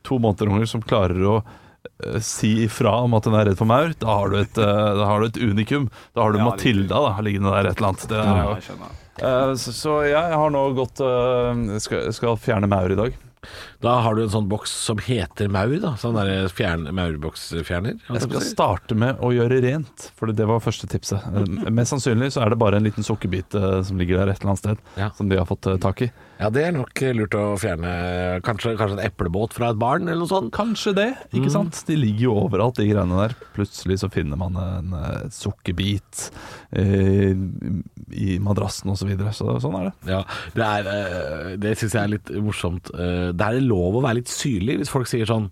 to 0.06 0.18
måneder 0.18 0.50
unger 0.52 0.66
som 0.70 0.82
klarer 0.82 1.20
å 1.22 1.36
eh, 1.42 2.18
si 2.24 2.64
ifra 2.64 2.96
om 3.04 3.14
at 3.18 3.28
hun 3.28 3.36
er 3.38 3.50
redd 3.50 3.58
for 3.60 3.68
maur, 3.70 3.92
da 4.00 4.18
har 4.20 4.32
du 4.32 4.38
et, 4.40 4.58
eh, 4.58 4.88
da 4.98 5.10
har 5.10 5.20
du 5.20 5.26
et 5.30 5.42
unikum. 5.42 5.90
Da 6.14 6.24
har 6.26 6.32
du 6.32 6.38
Ja, 6.42 6.48
Matilda 6.50 7.04
da, 7.08 7.14
liggende 7.22 7.54
der 7.54 7.70
et 7.70 7.78
eller 7.78 7.92
annet. 7.92 8.08
Det 8.08 8.18
er, 8.18 8.34
Ja, 8.42 8.50
jeg 8.56 8.66
skjønner. 8.70 8.96
Eh, 9.18 9.54
så, 9.58 9.72
så 9.74 9.94
jeg 10.06 10.36
har 10.38 10.52
nå 10.54 10.60
gått 10.78 11.00
uh, 11.02 11.78
skal, 11.82 12.12
skal 12.14 12.36
fjerne 12.38 12.68
maur 12.70 12.92
i 12.94 12.98
dag. 12.98 13.16
Da 13.82 13.92
har 14.02 14.14
du 14.18 14.24
en 14.24 14.30
sånn 14.30 14.48
boks 14.50 14.70
som 14.74 14.98
heter 15.02 15.48
maur, 15.50 15.72
da. 15.82 15.92
Sånn 15.98 16.16
der 16.18 16.48
fjern, 16.50 16.88
maurboksfjerner. 16.94 17.98
Jeg 18.10 18.22
skal 18.24 18.42
starte 18.42 18.96
med 18.98 19.18
å 19.22 19.30
gjøre 19.34 19.60
rent, 19.62 20.08
for 20.18 20.30
det 20.34 20.46
var 20.50 20.62
første 20.62 20.88
tipset. 20.90 21.22
Eh, 21.30 21.70
Mest 21.70 21.94
sannsynlig 21.94 22.32
så 22.34 22.42
er 22.44 22.50
det 22.54 22.58
bare 22.62 22.78
en 22.80 22.86
liten 22.86 23.06
sukkerbit 23.06 23.54
som 23.86 23.98
ligger 23.98 24.18
der 24.22 24.32
et 24.34 24.42
eller 24.42 24.52
annet 24.54 24.62
sted, 24.64 24.82
Ja. 24.98 25.10
som 25.18 25.30
de 25.30 25.38
har 25.38 25.46
fått 25.46 25.66
tak 25.82 26.02
i. 26.06 26.10
Ja, 26.38 26.48
det 26.54 26.62
er 26.68 26.74
nok 26.76 27.00
lurt 27.18 27.34
å 27.34 27.44
fjerne. 27.58 27.90
Kanskje, 28.46 28.76
kanskje 28.78 28.94
en 28.98 29.02
eplebåt 29.08 29.56
fra 29.56 29.72
et 29.72 29.80
barn, 29.80 30.06
eller 30.06 30.22
noe 30.22 30.30
sånt. 30.30 30.52
Kanskje 30.54 30.92
det, 30.94 31.08
ikke 31.34 31.50
sant? 31.50 31.80
De 31.88 31.96
ligger 31.98 32.28
jo 32.28 32.36
overalt, 32.44 32.78
de 32.78 32.86
greiene 32.86 33.18
der. 33.24 33.34
Plutselig 33.56 33.98
så 34.04 34.10
finner 34.14 34.38
man 34.38 34.54
en 34.62 34.94
eh, 34.94 35.24
sukkerbit 35.34 36.28
eh, 36.78 37.34
i 38.14 38.38
madrassen 38.44 38.92
osv. 38.94 39.02
Så, 39.02 39.10
videre. 39.10 39.34
så 39.34 39.58
sånn 39.62 39.78
er 39.80 39.88
det. 39.90 39.94
Ja, 40.14 40.22
det, 40.54 40.68
er, 40.68 40.92
eh, 40.94 41.56
det 41.58 41.74
syns 41.80 41.96
jeg 41.98 42.04
er 42.04 42.14
litt 42.14 42.30
morsomt. 42.46 42.92
Eh, 42.94 43.30
Det 43.34 43.48
er 43.50 43.58
lov 43.66 43.98
å 43.98 44.04
være 44.06 44.20
litt 44.22 44.30
syrlig 44.30 44.78
hvis 44.82 44.94
folk 44.94 45.10
sier 45.10 45.26
sånn 45.26 45.50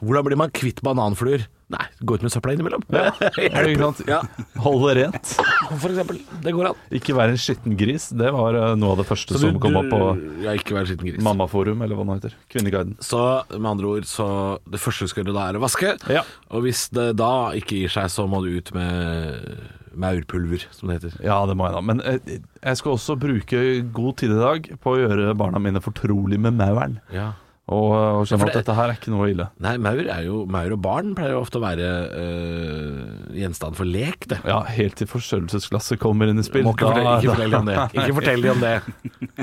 Hvordan 0.00 0.26
blir 0.26 0.38
man 0.38 0.52
kvitt 0.54 0.82
bananfluer? 0.84 1.46
Nei, 1.72 1.82
gå 2.06 2.14
ut 2.14 2.22
med 2.22 2.30
søpla 2.30 2.52
innimellom. 2.54 2.84
Sant? 3.80 4.02
Ja, 4.06 4.20
Hold 4.62 4.84
det 4.86 4.92
rent. 5.00 5.32
for 5.82 5.90
eksempel. 5.90 6.20
Det 6.44 6.52
går 6.54 6.68
an. 6.68 6.82
Ikke 6.94 7.16
være 7.16 7.34
en 7.34 7.40
skitten 7.42 7.74
gris. 7.78 8.06
Det 8.14 8.28
var 8.34 8.54
eh, 8.54 8.74
noe 8.78 8.94
av 8.94 9.00
det 9.02 9.06
første 9.08 9.40
som 9.42 9.58
kom 9.62 9.78
opp 9.80 9.88
på 9.90 10.02
Ja, 10.44 10.54
ikke 10.54 10.76
vær 10.76 10.92
en 10.94 11.00
gris. 11.02 11.18
Mammaforum, 11.26 11.82
eller 11.82 11.98
hva 11.98 12.06
det 12.12 12.18
heter. 12.20 12.36
Kvinneguiden. 12.54 12.94
Så 13.02 13.22
med 13.56 13.66
andre 13.72 13.90
ord, 13.96 14.06
så 14.06 14.28
det 14.70 14.82
første 14.82 15.08
du 15.08 15.10
skal 15.10 15.24
gjøre 15.24 15.34
da 15.34 15.48
er 15.50 15.58
å 15.58 15.64
vaske. 15.64 15.96
Ja. 16.12 16.22
Og 16.54 16.68
hvis 16.68 16.86
det 16.94 17.08
da 17.18 17.32
ikke 17.58 17.80
gir 17.80 17.96
seg, 17.96 18.12
så 18.14 18.28
må 18.30 18.44
du 18.44 18.52
ut 18.60 18.70
med 18.76 19.50
maurpulver, 19.96 20.68
som 20.76 20.90
det 20.92 21.00
heter. 21.00 21.18
Ja, 21.24 21.40
det 21.48 21.56
må 21.58 21.66
jeg 21.66 21.74
da. 21.74 21.82
Men 21.88 22.04
eh, 22.06 22.36
jeg 22.62 22.78
skal 22.78 22.94
også 22.94 23.18
bruke 23.18 23.64
god 23.96 24.20
tid 24.22 24.36
i 24.36 24.38
dag 24.38 24.70
på 24.84 24.94
å 24.94 25.02
gjøre 25.02 25.34
barna 25.40 25.58
mine 25.62 25.82
fortrolig 25.82 26.38
med 26.46 26.60
mauren. 26.60 27.00
Ja. 27.10 27.32
Og, 27.66 27.90
og 27.90 28.20
Ja, 28.20 28.26
skjønne 28.30 28.44
for 28.44 28.50
at 28.52 28.58
dette 28.60 28.74
her 28.78 28.90
er 28.92 28.94
ikke 28.94 29.10
noe 29.10 29.26
ille. 29.32 29.48
Nei, 29.64 29.72
maur 29.82 29.98
er 30.06 30.20
jo 30.22 30.44
Maur 30.46 30.74
og 30.76 30.80
barn 30.84 31.08
pleier 31.18 31.32
jo 31.34 31.40
ofte 31.42 31.58
å 31.58 31.62
være 31.64 31.88
øh, 32.14 33.00
gjenstand 33.34 33.74
for 33.74 33.88
lek, 33.90 34.28
det. 34.30 34.38
Ja, 34.46 34.60
helt 34.76 34.94
til 35.00 35.08
forstørrelsesglasset 35.10 35.98
kommer 35.98 36.30
inn 36.30 36.38
i 36.38 36.44
spill. 36.46 36.62
Må 36.62 36.76
ikke, 36.76 36.86
Da- 36.86 36.94
fortelle, 36.94 37.16
ikke 37.18 37.26
da- 37.26 37.34
fortell 37.34 37.50
dem 37.50 37.58
om 37.58 37.70
det. 37.72 37.78
Ikke 37.98 38.16
fortell 38.20 38.46
dem 38.46 38.62
det. 38.62 38.76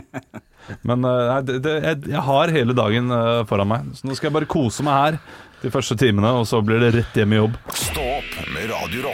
Men 0.88 1.03
eh, 1.10 1.24
nei, 1.34 1.39
det, 1.50 1.58
det, 1.65 1.74
jeg, 1.84 2.03
jeg 2.15 2.24
har 2.30 2.53
hele 2.56 2.77
dagen 2.80 3.12
eh, 3.12 3.42
foran 3.50 3.68
meg, 3.74 3.92
så 4.00 4.08
nå 4.08 4.15
skal 4.15 4.30
jeg 4.32 4.38
bare 4.39 4.51
kose 4.56 4.88
meg 4.88 5.01
her 5.01 5.20
de 5.65 5.72
første 5.75 5.96
timene, 6.00 6.32
og 6.39 6.48
så 6.48 6.63
blir 6.63 6.80
det 6.84 6.94
rett 7.01 7.20
hjem 7.20 7.36
i 7.36 7.42
jobb. 7.42 7.60
Stå 7.75 8.08
opp 8.22 8.39
med 8.56 8.72
Radio 8.72 9.12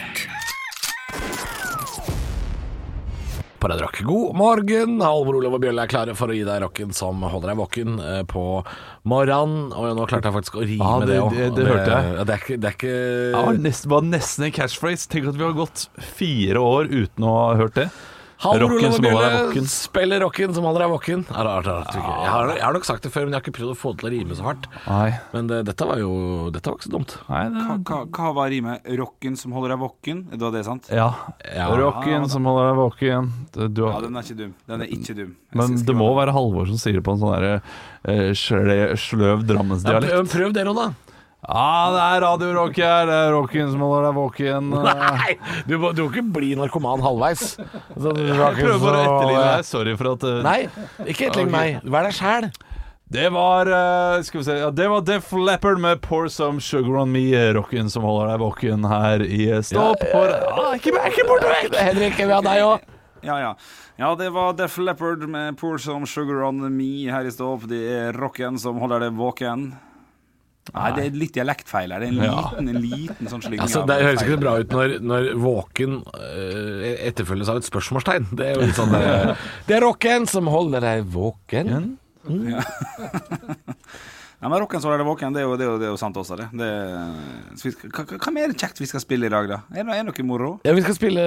Rock. 3.60 3.62
På 3.62 3.68
Radio 3.68 3.86
Rock. 3.86 4.02
God 4.04 4.36
morgen! 4.36 5.02
Halvor 5.02 5.36
Olav 5.40 5.54
og 5.58 5.62
Bjølle 5.62 5.84
er 5.84 5.88
klare 5.92 6.16
for 6.16 6.30
å 6.32 6.36
gi 6.36 6.44
deg 6.48 6.62
rocken 6.64 6.94
som 6.96 7.22
holder 7.22 7.52
deg 7.52 7.58
våken 7.60 8.00
eh, 8.00 8.24
på 8.30 8.44
morgenen. 9.10 9.72
Og 9.76 9.96
nå 9.98 10.06
klarte 10.08 10.30
jeg 10.30 10.36
faktisk 10.38 10.56
å 10.60 10.64
rime 10.66 10.86
Ja, 10.86 11.00
det- 11.00 11.08
det 11.08 11.20
òg. 11.20 11.32
det- 11.36 11.56
det 11.56 11.66
hørte 11.68 11.90
jeg. 11.90 12.26
Det 12.26 12.34
er 12.36 12.40
ikke, 12.40 12.60
det 12.60 12.70
er 12.70 12.78
ikke 12.78 13.32
Ja, 13.32 13.52
nesten, 13.52 13.90
var 13.90 14.02
nesten 14.02 14.46
en 14.46 14.52
catchphrase. 14.52 15.08
Tenk 15.10 15.28
at 15.28 15.36
vi 15.36 15.44
har 15.44 15.54
gått 15.54 15.88
fire 16.00 16.56
år 16.58 16.88
uten 16.90 17.24
å 17.24 17.34
ha 17.50 17.56
hørt 17.56 17.74
det. 17.76 17.90
Halvor 18.40 18.70
rocken 18.72 18.94
som 18.96 19.04
holder 19.04 19.26
deg 19.34 19.42
våken. 19.50 19.66
spiller 19.68 20.22
rocken 20.24 20.54
som 20.56 20.64
holder 20.64 20.84
deg 20.86 20.92
våken. 20.94 21.24
Ja, 21.28 21.44
tror 21.60 21.80
jeg. 21.84 21.96
Jeg, 22.00 22.30
har, 22.32 22.52
jeg 22.56 22.64
har 22.64 22.76
nok 22.78 22.86
sagt 22.88 23.04
det 23.04 23.12
før, 23.12 23.26
men 23.28 23.34
jeg 23.36 23.42
har 23.42 23.44
ikke 23.44 23.56
prøvd 23.58 23.74
å 23.74 23.76
få 23.76 23.92
det 23.92 24.00
til 24.00 24.08
å 24.08 24.12
rime 24.14 24.38
så 24.38 24.46
hardt. 24.48 24.70
Nei, 24.86 25.10
Men 25.34 25.50
det, 25.52 25.58
dette 25.68 25.88
var 25.90 26.00
jo 26.00 26.12
Dette 26.56 26.72
var 26.72 26.78
ikke 26.80 26.88
så 26.88 26.94
dumt. 26.94 27.16
nei 27.28 27.42
det 27.52 27.66
Hva, 27.66 27.76
hva, 27.90 28.00
hva 28.16 28.32
var 28.38 28.54
rimet? 28.54 28.88
Rocken 29.02 29.36
som 29.42 29.58
holder 29.58 29.74
deg 29.76 29.82
våken? 29.84 30.22
Det 30.32 30.40
var 30.46 30.56
det, 30.56 30.64
sant? 30.70 30.88
Ja. 30.96 31.10
Ja. 31.44 31.68
Rocken 31.82 32.30
som 32.32 32.48
holder 32.48 32.72
deg 32.72 32.80
våken. 32.80 33.30
Du, 33.58 33.84
Ja, 33.90 34.00
den 34.08 34.16
er 34.16 34.24
ikke 34.24 34.40
dum. 34.40 34.56
Den 34.72 34.86
er 34.88 34.96
ikke 34.96 35.18
dum. 35.20 35.36
Jeg 35.52 35.60
men 35.60 35.76
det 35.92 35.98
må 36.00 36.10
være 36.16 36.38
Halvor 36.40 36.72
som 36.72 36.80
sier 36.80 36.96
det 37.02 37.04
på 37.04 37.18
en 37.18 37.22
sånn 37.26 37.36
derre 37.36 37.54
eh, 38.08 38.32
sløv 38.96 39.44
drammensdialekt. 39.52 40.16
prøv, 40.16 40.32
prøv 40.32 40.56
det 40.56 40.64
nå, 40.70 40.78
da. 40.80 40.88
Ja, 41.48 41.90
det 41.94 42.02
er 42.04 42.22
Radio 42.26 42.50
Rock 42.58 42.78
her. 42.84 43.06
Det 43.08 43.16
er 43.16 43.32
rocken 43.34 43.70
som 43.72 43.84
holder 43.86 44.10
deg 44.10 44.18
våken. 44.20 44.72
Nei! 44.90 45.38
Du 45.70 45.78
må, 45.80 45.94
du 45.96 46.04
må 46.04 46.10
ikke 46.12 46.26
bli 46.36 46.50
narkoman 46.60 47.02
halvveis. 47.02 47.54
Så, 47.56 48.12
Jeg 48.12 48.36
prøver 48.60 48.82
bare 48.84 49.00
å 49.00 49.06
etterligne 49.06 49.46
deg. 49.46 49.64
Sorry 49.70 49.96
for 50.00 50.12
at 50.18 50.26
uh, 50.28 50.42
Nei, 50.46 50.58
ikke 51.08 51.30
etterlign 51.30 51.54
meg. 51.56 51.80
Vær 51.88 52.10
deg 52.10 52.18
sjæl. 52.20 52.50
Det 53.10 53.26
var 53.34 53.66
uh, 53.74 54.20
Skal 54.22 54.38
vi 54.38 54.46
se 54.46 54.56
ja, 54.60 54.68
Det 54.70 54.86
var 54.92 55.02
Def 55.02 55.32
Leppard 55.34 55.80
med 55.82 55.98
'Pour 56.04 56.28
Some 56.30 56.62
Sugar 56.62 57.00
On 57.02 57.10
Me', 57.10 57.32
eh, 57.34 57.48
rocken 57.58 57.90
som 57.90 58.04
holder 58.06 58.36
deg 58.36 58.44
våken 58.44 58.86
her 58.86 59.24
i 59.26 59.48
Stå 59.66 59.88
opp. 59.96 60.04
Ja, 60.12 60.28
Ah, 60.60 60.76
ikke, 60.78 60.94
ikke 61.10 61.26
bort 61.26 61.42
vekk! 61.48 61.74
Henrik, 61.88 62.20
vi 62.20 62.30
har 62.30 62.46
deg 62.46 62.62
òg. 62.68 62.84
Ja, 63.26 63.40
ja. 63.42 63.56
ja, 63.98 64.12
det 64.16 64.30
var 64.36 64.54
Def 64.60 64.78
Leppard 64.78 65.26
med 65.26 65.58
'Pour 65.58 65.80
Some 65.82 66.06
Sugar 66.06 66.44
On 66.52 66.62
Me' 66.70 67.10
her 67.10 67.26
i 67.26 67.32
Stopp. 67.34 67.66
Det 67.72 67.82
er 67.96 68.14
rocken 68.14 68.60
som 68.62 68.78
holder 68.78 69.08
deg 69.08 69.18
våken. 69.18 69.72
Nei, 70.74 70.90
det 70.96 71.04
er 71.08 71.16
litt 71.18 71.34
dialektfeil 71.36 71.92
her. 71.96 72.00
Det 72.04 72.10
er 72.10 72.14
en 72.14 72.24
Ja. 72.24 72.36
liten, 72.40 72.70
en 72.70 72.82
liten 72.84 73.30
sånn 73.32 73.42
slinging. 73.46 73.64
Altså, 73.66 73.86
det 73.90 73.98
høres 74.04 74.22
ikke 74.24 74.36
så 74.38 74.42
bra 74.44 74.54
ut 74.60 74.70
når, 74.76 74.98
når 75.02 75.30
våken 75.42 76.00
øh, 76.14 76.84
etterfølges 77.10 77.50
av 77.50 77.58
et 77.62 77.70
spørsmålstegn. 77.70 78.30
Det 78.38 78.46
er 78.52 78.54
jo 78.60 78.68
litt 78.68 78.78
sånn 78.78 78.94
øh, 78.96 79.34
Det 79.68 79.76
er 79.80 79.82
rocken 79.88 80.28
som 80.30 80.48
holder 80.52 80.86
deg 80.86 81.06
våken. 81.16 81.98
Ja, 82.30 82.62
men 84.48 84.60
rocken 84.62 84.80
som 84.80 84.88
holder 84.88 85.02
deg 85.04 85.10
våken, 85.10 85.34
det 85.36 85.42
er 85.42 85.48
jo, 85.50 85.56
det 85.60 85.66
er 85.66 85.70
jo, 85.72 85.78
det 85.82 85.88
er 85.90 85.92
jo 85.92 85.98
sant 86.00 86.16
også, 86.20 86.38
det. 86.40 86.46
det 86.56 86.68
er, 86.72 87.10
vi 87.60 87.72
hva, 87.92 88.06
hva- 88.14 88.32
mer 88.36 88.54
kjekt 88.56 88.80
vi 88.80 88.88
skal 88.88 89.02
spille 89.04 89.28
i 89.28 89.34
dag, 89.34 89.50
da? 89.52 89.58
Er 89.74 89.84
det, 89.84 89.98
er 89.98 90.06
det 90.06 90.14
noe 90.14 90.26
moro? 90.30 90.52
Ja, 90.64 90.72
vi 90.78 90.84
skal 90.86 90.96
spille 90.96 91.26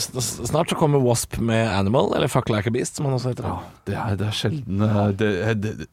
s- 0.00 0.08
Snart 0.48 0.72
så 0.72 0.78
kommer 0.80 1.02
Wasp 1.04 1.36
med 1.44 1.68
Animal, 1.74 2.14
eller 2.16 2.30
Fuck 2.32 2.48
Like 2.54 2.70
a 2.72 2.74
Beast, 2.74 2.96
som 2.96 3.04
han 3.10 3.18
også 3.18 3.34
heter. 3.34 3.50
Det 3.84 3.98
er, 4.00 4.16
det 4.20 4.30
er 4.30 4.38
sjelden 4.38 4.84
Det 5.20 5.32
det, 5.60 5.74
det, 5.82 5.88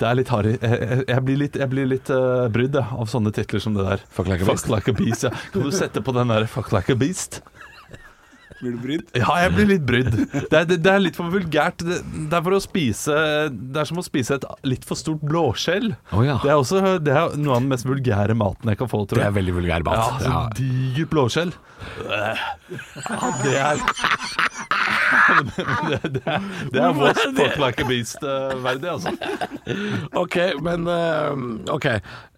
det 0.00 0.06
er 0.10 0.18
litt 0.18 0.28
harry. 0.34 0.54
Jeg, 0.60 1.20
blir 1.24 1.38
litt, 1.40 1.56
jeg 1.56 1.70
blir 1.72 1.86
litt 1.88 2.10
uh, 2.12 2.46
brydd 2.52 2.74
jeg, 2.76 2.84
av 3.00 3.08
sånne 3.10 3.32
titler 3.36 3.62
som 3.64 3.76
det 3.78 3.86
der. 3.86 4.02
Fuck 4.12 4.28
Like 4.28 4.44
a 4.44 4.50
Beast. 4.50 4.68
Like 4.72 4.92
a 4.92 4.96
beast. 4.96 5.24
Ja. 5.28 5.34
Kan 5.52 5.62
du 5.68 5.70
sette 5.74 6.02
på 6.04 6.12
den 6.16 6.28
der 6.34 6.46
Fuck 6.50 6.72
like 6.76 6.92
a 6.92 6.98
beast? 7.00 7.40
Blir 8.56 8.72
du 8.72 8.78
brydd? 8.80 9.10
Ja, 9.12 9.34
jeg 9.42 9.50
blir 9.52 9.66
litt 9.68 9.82
brydd. 9.84 10.14
Det 10.32 10.56
er, 10.56 10.64
det, 10.64 10.78
det 10.80 10.88
er 10.88 11.02
litt 11.04 11.16
for 11.18 11.28
vulgært. 11.28 11.82
Det, 11.84 11.98
det 12.30 12.38
er 12.38 12.44
for 12.46 12.56
å 12.56 12.60
spise 12.64 13.16
Det 13.52 13.82
er 13.82 13.88
som 13.90 14.00
å 14.00 14.04
spise 14.06 14.38
et 14.38 14.46
litt 14.64 14.86
for 14.88 14.96
stort 14.96 15.20
blåskjell. 15.28 15.90
Oh, 16.16 16.22
ja. 16.24 16.38
Det 16.40 16.54
er 16.54 16.56
også 16.56 16.80
det 17.04 17.12
er 17.12 17.36
noe 17.36 17.58
av 17.58 17.60
den 17.60 17.68
mest 17.74 17.84
vulgære 17.84 18.32
maten 18.38 18.72
jeg 18.72 18.80
kan 18.80 18.88
få, 18.88 19.02
tror 19.04 19.20
jeg. 19.20 19.26
Det 19.26 19.28
er 19.28 19.36
veldig 19.36 19.56
vulgær 19.58 19.84
Ja, 19.84 19.90
mat. 19.90 20.22
så 20.24 20.32
Ja. 20.32 20.40
digert 20.56 21.12
blåskjell. 21.12 21.52
Ja, 22.08 22.32
det 23.44 23.58
er 23.60 23.84
det, 25.90 26.10
det 26.16 26.22
er, 26.24 26.46
det 26.72 26.82
er 26.82 26.94
vårt 26.96 27.20
Fuck 27.36 27.58
like 27.62 27.82
a 27.82 27.88
beast-verdig, 27.88 28.90
altså. 28.90 29.12
Ok, 30.22 30.36
men 30.64 30.86
uh, 30.88 31.32
Ok. 31.74 31.88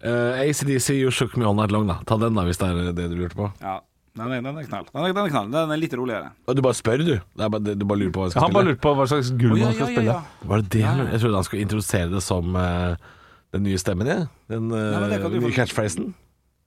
Uh, 0.03 0.39
ACDC 0.43 0.97
You 0.99 1.11
Shook 1.13 1.37
Me 1.37 1.47
On 1.49 1.57
Night 1.59 1.71
Long, 1.75 1.87
da. 1.89 1.99
Ta 2.09 2.17
den, 2.21 2.37
da, 2.37 2.45
hvis 2.47 2.59
det 2.61 2.69
er 2.71 2.91
det 2.97 3.09
du 3.11 3.17
lurte 3.19 3.37
på. 3.37 3.51
Ja. 3.63 3.79
Den 4.19 4.33
er, 4.35 4.41
den 4.43 4.57
er 4.57 4.65
knall. 4.67 4.87
Den 4.89 5.05
er, 5.05 5.13
den 5.13 5.21
er 5.21 5.31
knall. 5.31 5.51
Den 5.53 5.71
er 5.71 5.79
litt 5.79 5.93
roligere. 5.95 6.31
Og 6.49 6.57
du 6.57 6.63
bare 6.65 6.75
spør, 6.75 7.03
du. 7.05 7.13
Det 7.19 7.45
er 7.45 7.51
bare, 7.53 7.75
du 7.77 7.85
bare 7.87 8.01
lurer 8.01 8.15
på 8.15 8.23
hva 8.23 8.27
jeg 8.27 8.33
skal 8.35 8.47
Han 8.47 8.55
bare 8.55 8.67
lurer 8.67 8.75
lurte 8.75 8.83
på 8.87 8.93
hva 8.97 9.05
slags 9.11 9.29
gull 9.39 9.53
oh, 9.53 9.59
ja, 9.61 9.69
skal 9.69 9.79
ja, 9.79 9.85
ja, 9.85 9.93
spille. 9.93 10.15
ja. 10.15 10.47
Var 10.51 10.63
det 10.63 10.71
det? 10.75 10.81
han? 10.87 11.03
Jeg 11.05 11.21
trodde 11.23 11.39
han 11.39 11.47
skulle 11.47 11.67
introdusere 11.67 12.09
det 12.11 12.23
som 12.25 12.57
uh, 12.57 13.13
den 13.55 13.63
nye 13.69 13.79
stemmen, 13.81 14.09
jeg. 14.09 14.25
Den 14.51 14.73
uh, 14.73 14.81
Ja, 14.81 14.97
men 15.05 15.13
det 15.13 15.21
kan 15.23 15.35
du 15.35 15.39
nye 15.45 15.53
catchphrasen. 15.55 16.09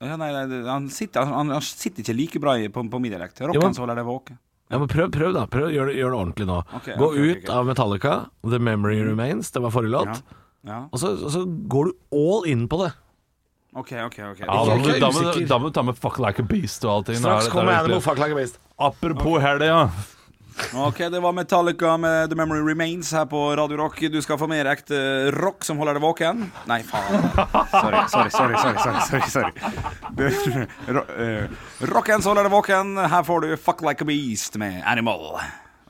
Ja, 0.03 0.17
nei, 0.19 0.31
nei, 0.35 0.63
han, 0.67 0.89
sitter, 0.91 1.29
han, 1.29 1.51
han 1.53 1.63
sitter 1.63 2.03
ikke 2.03 2.15
like 2.17 2.41
bra 2.43 2.55
på, 2.73 2.83
på 2.91 3.03
min 3.03 3.13
dialekt. 3.13 3.39
Jo, 3.43 3.51
Rocken 3.51 3.69
men- 3.69 3.79
holder 3.83 4.01
det 4.01 4.07
våken. 4.09 4.39
Ja, 4.73 4.79
men 4.81 4.89
prøv, 4.89 5.11
prøv 5.13 5.35
da. 5.35 5.45
Prøv, 5.53 5.69
gjør, 5.69 5.91
det- 5.91 5.99
gjør 6.01 6.15
det 6.15 6.19
ordentlig 6.19 6.47
nå. 6.49 6.57
Okay, 6.79 6.95
Gå 6.97 7.05
ok, 7.11 7.13
ok, 7.13 7.19
ut 7.21 7.37
okay. 7.43 7.53
av 7.53 7.67
Metallica, 7.69 8.13
The 8.49 8.59
Memory 8.59 9.03
Remains, 9.05 9.51
det 9.53 9.61
var 9.61 9.73
forrige 9.75 9.93
låt. 9.93 10.09
Ja. 10.09 10.41
Ja. 10.63 10.79
Og, 10.91 10.99
så, 10.99 11.11
og 11.19 11.31
så 11.33 11.43
går 11.69 11.89
du 11.91 11.93
all 12.15 12.45
in 12.49 12.67
på 12.71 12.79
det. 12.81 12.93
OK, 13.73 13.91
OK. 14.05 14.19
ok 14.31 14.39
Ja, 14.39 14.45
da, 14.45 14.75
da, 15.01 15.09
må 15.11 15.21
da 15.49 15.57
må 15.59 15.69
du 15.69 15.75
ta 15.75 15.81
med 15.85 15.97
Fuck 15.97 16.19
like 16.21 16.39
a 16.39 16.45
beast 16.45 16.85
og 16.85 16.91
allting. 16.97 17.17
Straks 17.21 17.49
kommer 17.49 17.73
jeg 17.73 17.87
det 17.87 17.89
Animal 17.89 18.03
Fuck 18.05 18.21
Like 18.21 18.35
a 18.35 18.37
Beast. 18.37 18.59
Apropos 18.79 19.41
helg, 19.41 19.65
ja. 19.65 19.79
Ok, 20.73 20.97
det 20.97 21.19
var 21.19 21.33
Metallica 21.33 21.97
med 21.97 22.29
The 22.29 22.35
Memory 22.35 22.69
Remains 22.69 23.11
her 23.13 23.25
på 23.25 23.55
Radio 23.55 23.77
Rock. 23.77 23.99
Du 24.11 24.21
skal 24.21 24.37
få 24.37 24.47
mer 24.49 24.67
ekte 24.71 25.31
rock 25.35 25.65
som 25.65 25.79
holder 25.81 25.97
deg 25.97 26.05
våken. 26.05 26.45
Nei, 26.69 26.79
faen. 26.87 27.27
Sorry, 27.71 28.03
sorry, 28.09 28.29
sorry. 28.29 28.57
sorry, 28.57 28.77
sorry, 28.83 29.01
sorry, 29.09 29.29
sorry. 29.29 29.51
Du, 30.17 30.27
ro, 30.97 31.03
eh, 31.17 31.57
rocken 31.93 32.21
som 32.21 32.33
holder 32.33 32.49
deg 32.49 32.55
våken. 32.55 32.95
Her 32.97 33.27
får 33.27 33.45
du 33.45 33.53
Fuck 33.57 33.83
Like 33.85 34.05
a 34.05 34.09
Beast 34.09 34.57
med 34.61 34.81
Animal. 34.85 35.37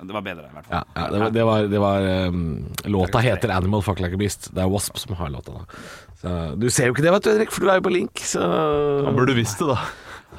Det 0.04 0.14
var 0.14 0.24
bedre, 0.26 0.48
i 0.50 0.56
hvert 0.56 0.68
fall. 0.68 0.80
Ja, 0.80 1.02
ja, 1.02 1.10
det 1.12 1.20
var, 1.20 1.30
det 1.32 1.44
var, 1.48 1.68
det 1.72 1.80
var 1.80 2.08
um, 2.28 2.66
Låta 2.92 3.24
heter 3.24 3.50
Animal 3.56 3.84
Fuck 3.84 4.00
Like 4.04 4.18
a 4.18 4.20
Beast. 4.20 4.50
Det 4.52 4.64
er 4.64 4.72
Wasp 4.72 4.98
som 5.00 5.16
har 5.16 5.32
låta, 5.32 5.60
da. 5.60 5.84
Så, 6.20 6.34
du 6.60 6.70
ser 6.72 6.90
jo 6.90 6.96
ikke 6.96 7.06
det, 7.06 7.14
vet 7.16 7.28
du, 7.28 7.30
Henrik, 7.36 7.54
for 7.56 7.64
du 7.64 7.72
er 7.72 7.80
jo 7.80 7.86
på 7.88 7.94
link. 7.94 8.24
Så 8.24 8.44
Da 9.06 9.14
burde 9.16 9.36
visst 9.38 9.64
det, 9.64 9.72
da. 9.72 9.80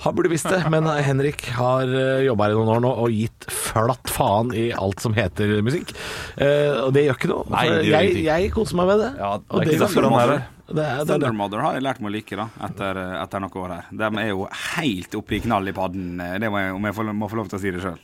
Han 0.02 0.16
burde 0.16 0.30
visst 0.32 0.48
det, 0.50 0.58
men 0.72 0.88
Henrik 1.06 1.46
har 1.56 1.88
jobba 2.24 2.48
her 2.48 2.54
i 2.54 2.58
noen 2.58 2.72
år 2.74 2.82
nå 2.84 2.90
og 3.04 3.14
gitt 3.14 3.46
flatt 3.52 4.10
faen 4.12 4.50
i 4.56 4.66
alt 4.74 5.00
som 5.04 5.14
heter 5.16 5.54
musikk. 5.64 5.94
Eh, 6.36 6.72
og 6.82 6.90
det 6.96 7.06
gjør 7.06 7.20
ikke 7.20 7.30
noe. 7.30 7.46
Nei, 7.54 7.64
gjør 7.70 7.94
jeg, 7.94 8.24
jeg 8.26 8.50
koser 8.54 8.80
meg 8.80 8.90
med 8.90 9.04
det. 9.04 9.12
Ja, 9.20 9.30
Og 9.38 9.54
det 9.60 9.64
er 9.64 9.72
ikke 9.72 9.86
derfor 9.86 10.08
han 10.08 10.18
er 10.18 10.34
her. 10.34 10.50
Det 10.64 10.80
er, 10.80 10.96
det 10.96 11.02
er, 11.02 11.04
Thunder. 11.10 11.34
Mother 11.36 11.60
har 11.60 11.76
jeg 11.76 11.84
lært 11.84 12.00
meg 12.00 12.08
å 12.08 12.14
like 12.14 12.36
da 12.40 12.46
etter, 12.66 13.00
etter 13.20 13.42
noen 13.44 13.60
år 13.66 13.72
her. 13.74 13.88
De 14.00 14.08
er 14.22 14.30
jo 14.30 14.46
helt 14.78 15.16
oppe 15.20 15.36
i 15.36 15.40
knall 15.44 15.68
i 15.68 15.76
padden, 15.76 16.16
det 16.40 16.50
må 16.50 16.62
jeg, 16.62 16.72
om 16.78 16.88
jeg 16.88 16.96
får, 16.96 17.10
må 17.20 17.28
få 17.28 17.40
lov 17.42 17.52
til 17.52 17.60
å 17.60 17.62
si 17.64 17.72
det 17.74 17.84
sjøl. 17.84 18.00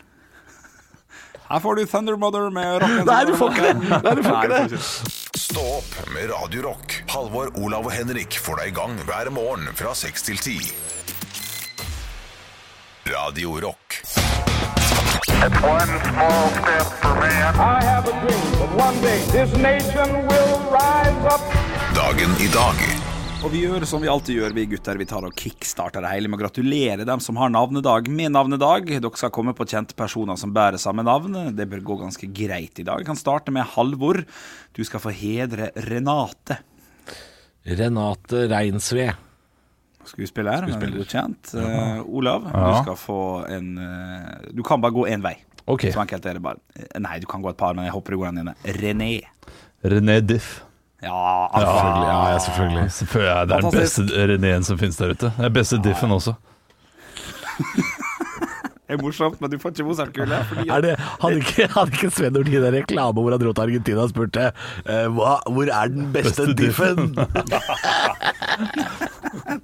Her 1.51 1.63
får 1.65 1.81
du 1.81 1.87
Thunder 1.91 2.19
Mother 2.21 2.45
med 2.55 2.77
rocken 2.79 3.09
Nei, 3.09 3.25
du 3.27 3.33
får 3.35 3.57
ikke 3.57 3.65
det. 3.65 3.73
Nei, 3.91 4.13
du 4.15 4.23
får 4.23 4.37
ikke 4.37 4.53
Nei, 4.53 4.61
det. 4.71 4.83
Stå 5.41 5.65
opp 5.81 5.97
med 6.13 6.31
Radio 6.31 6.63
Rock. 6.69 7.01
Halvor, 7.11 7.51
Olav 7.59 7.89
og 7.89 7.95
Henrik 7.97 8.37
får 8.39 8.61
deg 8.61 8.71
i 8.71 8.77
gang 8.77 8.95
hver 9.09 9.33
morgen 9.35 9.67
fra 9.75 9.97
6 9.99 10.29
til 10.29 10.39
10. 10.39 11.00
Radio 13.11 13.59
Rock. 13.61 13.95
It's 15.43 15.61
one 15.67 15.93
small 16.07 16.49
step 16.59 16.87
for 17.03 17.15
man. 17.19 17.55
I 17.57 17.83
have 17.83 18.07
a 18.07 18.15
dream 18.23 18.51
that 18.61 18.73
one 18.79 18.97
day 19.03 19.19
this 19.35 19.51
nation 19.57 20.09
will 20.29 20.59
rise 20.71 21.25
up. 21.27 21.41
Dagen 21.97 22.31
i 22.39 22.47
dag. 22.55 22.77
Og 23.43 23.51
vi 23.51 23.65
gjør 23.65 23.87
som 23.89 24.05
vi 24.05 24.11
alltid 24.13 24.39
gjør, 24.39 24.55
vi 24.55 24.67
gutter. 24.75 25.01
Vi 25.01 25.07
tar 25.11 25.27
og 25.27 25.35
kickstarter 25.35 26.05
det 26.05 26.13
hele 26.13 26.31
med 26.31 26.39
å 26.39 26.43
gratulere 26.45 27.07
dem 27.09 27.23
som 27.25 27.41
har 27.41 27.51
navnedag 27.51 28.11
med 28.13 28.35
navnedag. 28.37 28.93
Dere 28.93 29.19
skal 29.19 29.33
komme 29.35 29.57
på 29.59 29.67
kjente 29.67 29.97
personer 29.99 30.39
som 30.39 30.53
bærer 30.55 30.79
samme 30.79 31.03
navn. 31.07 31.57
Det 31.57 31.67
bør 31.73 31.83
gå 31.89 31.97
ganske 32.05 32.29
greit 32.37 32.79
i 32.79 32.87
dag. 32.87 33.03
Vi 33.03 33.09
kan 33.09 33.19
starte 33.19 33.51
med 33.55 33.67
Halvor. 33.75 34.23
Du 34.77 34.85
skal 34.87 35.03
få 35.03 35.11
hedre 35.11 35.73
Renate. 35.89 36.61
Renate 37.67 38.47
Reinsve. 38.53 39.09
Skuespiller, 40.05 40.65
Skuespiller. 40.65 40.97
godkjent. 40.97 41.53
Uh, 41.55 42.01
Olav, 42.17 42.47
du 42.49 42.73
skal 42.83 42.97
få 42.97 43.19
en 43.49 43.79
uh, 43.79 44.49
Du 44.57 44.63
kan 44.67 44.81
bare 44.81 44.93
gå 44.97 45.07
én 45.09 45.23
vei. 45.23 45.37
Ok. 45.71 45.85
Så 45.93 46.01
enkelt 46.03 46.27
er 46.27 46.39
det 46.39 46.43
bare. 46.43 46.59
Eh, 46.75 46.99
Nei, 47.01 47.19
du 47.21 47.27
kan 47.31 47.43
gå 47.45 47.51
et 47.53 47.57
par, 47.61 47.75
men 47.77 47.85
jeg 47.87 47.93
håper 47.95 48.17
du 48.17 48.19
går 48.23 48.31
an 48.33 48.41
igjen 48.41 48.81
René. 48.81 49.11
René 49.85 50.21
Diff. 50.21 50.63
Ja, 51.03 51.49
Selvfølgelig. 51.55 52.09
Ja, 52.09 52.19
ja, 52.33 52.39
selvfølgelig. 52.39 52.91
Selvfølgelig 52.93 53.33
er 53.37 53.45
den 53.55 53.71
beste 53.73 54.27
Renéen 54.33 54.67
som 54.67 54.79
finnes 54.79 54.97
der 55.01 55.15
ute. 55.15 55.31
Det 55.37 55.45
er 55.49 55.55
beste 55.61 55.79
Diffen 55.85 56.13
også. 56.13 56.35
Det 58.91 58.97
er 58.99 59.03
morsomt, 59.05 59.37
men 59.39 59.51
du 59.53 59.59
får 59.63 59.71
ikke 59.71 59.85
Mozart-kule. 59.87 60.39
hadde 61.23 61.37
ikke, 61.39 61.67
hadde 61.77 61.93
ikke 61.95 62.09
Sven 62.11 62.33
Nordin 62.35 62.65
en 62.67 62.75
reklame 62.75 63.23
hvor 63.23 63.31
han 63.31 63.39
dro 63.39 63.53
til 63.55 63.63
Argentina 63.69 64.03
og 64.03 64.11
spurte 64.11 64.49
eh, 64.51 65.05
hva, 65.15 65.37
hvor 65.47 65.71
er 65.71 65.93
den 65.95 66.09
beste, 66.11 66.49
Beste 66.49 66.57
diffen? 66.59 67.13
diffen? 67.15 67.31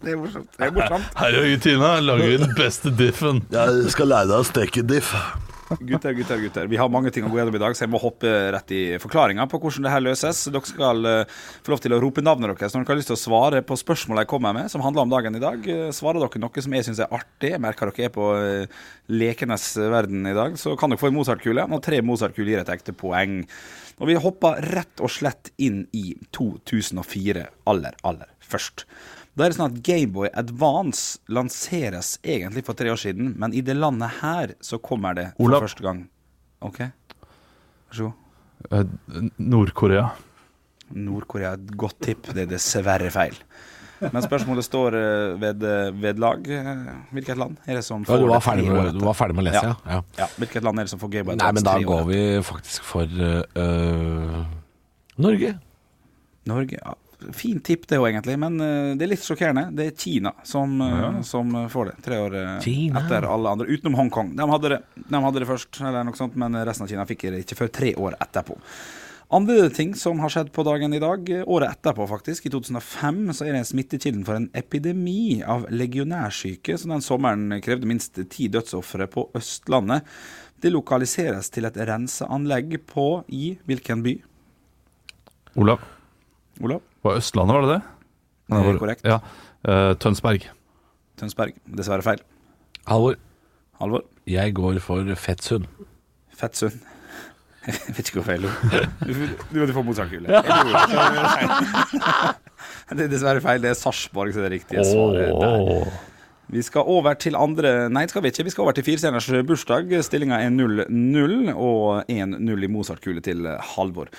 Det 0.04 0.12
er 0.12 0.20
morsomt. 0.20 0.46
Det 0.54 0.68
er 0.68 0.70
morsomt. 0.76 1.08
Her 1.18 1.34
i 1.34 1.40
Argentina 1.42 1.90
lager 2.06 2.30
vi 2.30 2.36
den 2.44 2.54
beste 2.54 2.92
Diffen. 2.94 3.42
Jeg 3.50 3.90
skal 3.90 4.12
lære 4.14 4.30
deg 4.30 4.38
å 4.38 4.46
steke 4.46 4.86
diff. 4.86 5.10
Gutter, 5.66 6.12
gutter, 6.14 6.38
gutter. 6.38 6.66
Vi 6.70 6.78
har 6.78 6.90
mange 6.92 7.10
ting 7.10 7.24
å 7.26 7.30
gå 7.30 7.40
gjennom 7.40 7.56
i 7.58 7.60
dag, 7.60 7.74
så 7.74 7.84
jeg 7.84 7.90
må 7.90 7.98
hoppe 7.98 8.30
rett 8.54 8.70
i 8.74 8.82
forklaringa 9.02 9.48
på 9.50 9.58
hvordan 9.58 9.86
det 9.86 9.92
her 9.92 10.04
løses. 10.04 10.44
Dere 10.52 10.68
skal 10.68 11.08
eh, 11.10 11.32
få 11.66 11.72
lov 11.72 11.82
til 11.82 11.96
å 11.96 11.98
rope 12.02 12.22
navnet 12.22 12.52
deres 12.52 12.76
når 12.76 12.84
dere 12.84 12.94
har 12.94 13.00
lyst 13.00 13.10
til 13.10 13.16
å 13.16 13.22
svare 13.24 13.62
på 13.66 13.78
spørsmålet 13.80 14.24
jeg 14.24 14.30
kommer 14.30 14.54
med, 14.54 14.70
som 14.70 14.84
handler 14.84 15.06
om 15.06 15.14
dagen 15.16 15.38
i 15.38 15.42
dag. 15.42 15.66
Eh, 15.66 15.88
Svarer 15.96 16.22
dere 16.22 16.42
noe 16.44 16.64
som 16.64 16.76
jeg 16.78 16.86
syns 16.86 17.02
er 17.02 17.10
artig, 17.18 17.50
jeg 17.56 17.62
merker 17.62 17.90
dere 17.90 18.06
er 18.06 18.14
på 18.14 18.28
eh, 18.38 18.78
lekenes 19.10 19.66
verden 19.96 20.30
i 20.30 20.36
dag, 20.38 20.54
så 20.60 20.76
kan 20.78 20.94
dere 20.94 21.02
få 21.02 21.10
en 21.10 21.18
Mozart-kule. 21.18 21.66
Og 21.66 21.82
tre 21.84 21.98
Mozart-kuler 22.04 22.54
gir 22.54 22.62
et 22.62 22.72
ekte 22.76 22.94
poeng. 22.94 23.40
Og 23.98 24.10
vi 24.12 24.18
hopper 24.22 24.62
rett 24.70 25.02
og 25.02 25.10
slett 25.10 25.50
inn 25.62 25.82
i 25.96 26.12
2004 26.36 27.46
aller, 27.72 27.98
aller 28.06 28.30
først. 28.44 28.86
Da 29.36 29.44
er 29.44 29.52
det 29.52 29.56
sånn 29.58 29.68
at 29.74 29.80
Gameboy 29.84 30.30
Advance 30.32 31.18
lanseres 31.28 32.14
egentlig 32.24 32.62
for 32.64 32.72
tre 32.78 32.88
år 32.92 32.96
siden, 33.02 33.34
men 33.36 33.52
i 33.52 33.60
det 33.60 33.74
landet 33.76 34.14
her 34.22 34.54
så 34.64 34.78
kommer 34.80 35.12
det 35.18 35.26
for 35.36 35.44
Olav. 35.50 35.60
første 35.66 35.84
gang. 35.84 36.06
OK? 36.64 36.78
Vær 36.80 37.98
så 37.98 38.08
god. 38.08 38.22
Eh, 38.72 39.28
Nord-Korea. 39.38 40.06
Nord-Korea 40.96 41.50
er 41.52 41.60
et 41.60 41.74
godt 41.76 41.98
tipp. 42.06 42.30
Det 42.32 42.46
er 42.46 42.52
dessverre 42.54 43.10
feil. 43.12 43.36
Men 44.00 44.20
spørsmålet 44.24 44.64
står 44.64 44.96
eh, 44.96 45.36
ved, 45.40 45.62
ved 46.00 46.18
lag. 46.20 46.48
Eh, 46.48 46.72
Hvilket 47.16 47.36
land 47.40 47.56
er 47.66 47.78
det 47.80 47.84
som 47.84 48.02
Ja, 48.04 48.08
får 48.08 48.24
du, 48.24 48.26
var 48.32 48.40
det 48.40 48.44
ferdig 48.48 48.64
tre 48.66 48.72
år 48.72 48.76
med, 48.80 48.88
etter? 48.88 48.98
du 49.00 49.06
var 49.10 49.16
ferdig 49.20 49.36
med 49.36 49.44
å 49.44 49.48
lese, 49.50 49.64
ja? 49.68 49.76
ja. 49.92 50.02
Ja, 50.24 50.26
Hvilket 50.40 50.64
land 50.64 50.80
er 50.80 50.88
det 50.88 50.92
som 50.96 51.00
får 51.04 51.12
Gameboy 51.14 51.36
Nei, 51.36 51.48
Advance 51.48 51.60
men 51.60 51.68
da 51.68 51.76
tre 51.76 51.84
år 51.84 51.90
går 51.92 52.08
vi 52.10 52.20
faktisk 52.48 52.88
for 52.88 53.24
øh, 53.26 54.44
Norge. 55.28 55.54
Norge, 56.48 56.80
ja. 56.80 56.94
Fint 57.32 57.64
tipp 57.64 57.86
det 57.88 57.98
òg, 58.00 58.10
egentlig, 58.10 58.36
men 58.40 58.60
eh, 58.60 58.90
det 58.98 59.06
er 59.06 59.12
litt 59.14 59.24
sjokkerende. 59.24 59.70
Det 59.76 59.86
er 59.88 59.96
Kina 59.96 60.34
som, 60.44 60.76
ja. 60.82 61.08
som 61.26 61.54
eh, 61.62 61.70
får 61.72 61.90
det. 61.90 61.96
Tre 62.04 62.20
år 62.26 62.36
eh, 62.40 62.52
Kina. 62.64 63.00
etter 63.00 63.28
alle 63.30 63.56
andre, 63.56 63.70
utenom 63.72 63.96
Hongkong. 64.02 64.34
De 64.36 64.50
hadde, 64.52 64.74
det, 64.74 65.04
de 65.08 65.24
hadde 65.24 65.42
det 65.42 65.48
først, 65.48 65.80
sånt, 65.80 66.36
men 66.36 66.60
resten 66.68 66.86
av 66.86 66.92
Kina 66.92 67.08
fikk 67.08 67.28
det 67.30 67.42
ikke 67.46 67.60
før 67.64 67.74
tre 67.80 67.96
år 67.96 68.18
etterpå. 68.20 68.60
Andre 69.34 69.70
ting 69.74 69.90
som 69.98 70.20
har 70.22 70.30
skjedd 70.30 70.52
på 70.54 70.62
dagen 70.62 70.92
i 70.94 71.00
dag, 71.02 71.26
eh, 71.34 71.42
året 71.50 71.72
etterpå 71.74 72.06
faktisk, 72.06 72.46
i 72.46 72.50
2005, 72.50 73.32
så 73.34 73.46
er 73.46 73.56
det 73.56 73.66
smittekilden 73.66 74.22
for 74.24 74.38
en 74.38 74.50
epidemi 74.54 75.42
av 75.42 75.66
legionærsyke, 75.66 76.78
som 76.78 76.94
den 76.94 77.02
sommeren 77.02 77.60
krevde 77.60 77.90
minst 77.90 78.14
ti 78.30 78.46
dødsofre 78.46 79.08
på 79.10 79.26
Østlandet. 79.34 80.06
Det 80.62 80.70
lokaliseres 80.70 81.50
til 81.50 81.66
et 81.66 81.74
renseanlegg 81.74 82.78
på 82.86 83.24
i 83.26 83.58
hvilken 83.66 84.04
by? 84.06 84.14
Olav. 85.56 85.82
Olav? 86.62 86.80
Var 87.06 87.12
Østlandet, 87.20 87.54
var 87.56 87.62
det 87.66 87.72
det? 87.76 87.82
Det 88.50 88.56
er 88.74 88.78
korrekt. 88.80 89.02
Ja. 89.06 89.18
Eh, 89.66 89.92
Tønsberg. 90.02 90.40
Tønsberg. 91.20 91.52
Dessverre 91.78 92.04
feil. 92.06 92.20
Halvor, 92.86 93.14
Halvor? 93.80 94.02
jeg 94.26 94.54
går 94.54 94.78
for 94.82 95.14
Fettsund. 95.18 95.64
Fettsund. 96.36 96.72
Jeg 97.66 97.74
vet 97.96 98.06
ikke 98.10 98.18
hvorfor 98.20 98.32
jeg 98.36 98.42
lo. 98.44 98.50
Du, 99.54 99.58
du 99.66 99.72
få 99.74 99.82
Mozart-kule. 99.86 100.26
Jeg. 100.30 100.44
Det 102.96 103.02
er 103.06 103.10
dessverre 103.10 103.40
feil. 103.42 103.62
Det 103.62 103.70
er 103.72 103.76
Sarpsborg 103.78 104.30
som 104.34 104.42
er 104.44 104.48
det 104.52 104.56
riktige 104.60 104.84
svaret. 104.86 105.28
der. 105.34 105.40
Vi 106.46 106.60
skal 106.62 106.86
over 106.86 107.16
til 107.18 107.34
andre 107.34 107.88
Nei, 107.90 108.04
skal 108.06 108.22
vi 108.22 108.30
ikke. 108.30 108.44
Vi 108.46 108.52
skal 108.54 108.62
over 108.66 108.74
til 108.76 108.84
firestjerners 108.86 109.26
bursdag. 109.48 109.90
Stillinga 110.06 110.36
er 110.44 110.52
0-0 110.54 111.48
og 111.52 112.06
1-0 112.12 112.66
i 112.66 112.68
Mozart-kule 112.70 113.22
til 113.24 113.48
Halvor. 113.72 114.12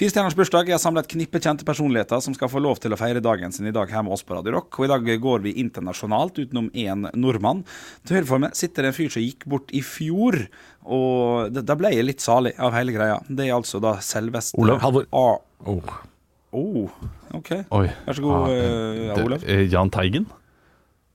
Firestjerners 0.00 0.36
bursdag 0.38 0.70
har 0.72 0.80
samla 0.80 1.02
et 1.04 1.10
knippe 1.12 1.42
kjente 1.44 1.66
personligheter 1.68 2.22
som 2.24 2.32
skal 2.36 2.48
få 2.48 2.62
lov 2.64 2.80
til 2.80 2.94
å 2.96 2.98
feire 2.98 3.20
dagen 3.24 3.52
sin 3.52 3.68
i 3.68 3.74
dag 3.74 3.92
her 3.92 4.04
med 4.06 4.16
oss 4.16 4.24
på 4.24 4.32
Radio 4.38 4.54
Rock. 4.56 4.78
Og 4.80 4.86
i 4.86 4.92
dag 4.94 5.10
går 5.26 5.44
vi 5.44 5.52
internasjonalt 5.60 6.40
utenom 6.40 6.70
én 6.72 7.04
nordmann. 7.20 7.60
Til 8.08 8.16
høyre 8.18 8.30
for 8.32 8.44
meg 8.46 8.56
sitter 8.56 8.86
det 8.88 8.94
en 8.94 8.96
fyr 9.02 9.12
som 9.12 9.26
gikk 9.26 9.44
bort 9.52 9.74
i 9.76 9.82
fjor, 9.84 10.40
og 10.88 11.52
da- 11.52 11.76
ble 11.76 11.90
jeg 11.92 12.06
litt 12.08 12.24
salig 12.24 12.54
av 12.58 12.72
hele 12.72 12.94
greia. 12.96 13.18
Det 13.28 13.44
er 13.48 13.58
altså 13.58 13.80
da 13.84 13.98
selveste 14.00 14.56
Olav. 14.56 14.80
Halvor. 14.80 15.04
Oh. 15.12 16.00
Oh, 16.54 16.88
OK. 17.34 17.50
Oi. 17.74 17.88
Vær 18.06 18.14
så 18.16 18.22
god, 18.24 18.34
ah, 18.48 19.18
uh, 19.18 19.24
Olav. 19.26 19.44
eh, 19.44 19.66
Jahn 19.68 19.90
Teigen? 19.90 20.26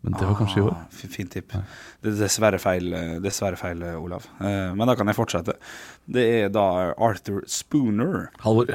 Men 0.01 0.13
det 0.15 0.25
var 0.29 0.35
kanskje 0.39 0.57
i 0.61 0.61
år. 0.63 0.75
Ah, 0.77 0.85
Fint 1.11 1.31
tipp. 1.33 1.51
Det 2.01 2.11
er 2.13 2.15
dessverre 2.21 2.59
feil, 2.63 2.93
eh, 2.95 3.17
dessverre 3.19 3.57
feil 3.59 3.81
eh, 3.83 3.97
Olav. 3.99 4.23
Eh, 4.39 4.71
Men 4.75 4.87
da 4.87 4.95
kan 4.95 5.07
jeg 5.11 5.15
fortsette. 5.17 5.57
Det 6.07 6.23
er 6.45 6.49
da 6.55 6.93
Arthur 6.97 7.41
Spooner. 7.47 8.29
Halvor. 8.45 8.71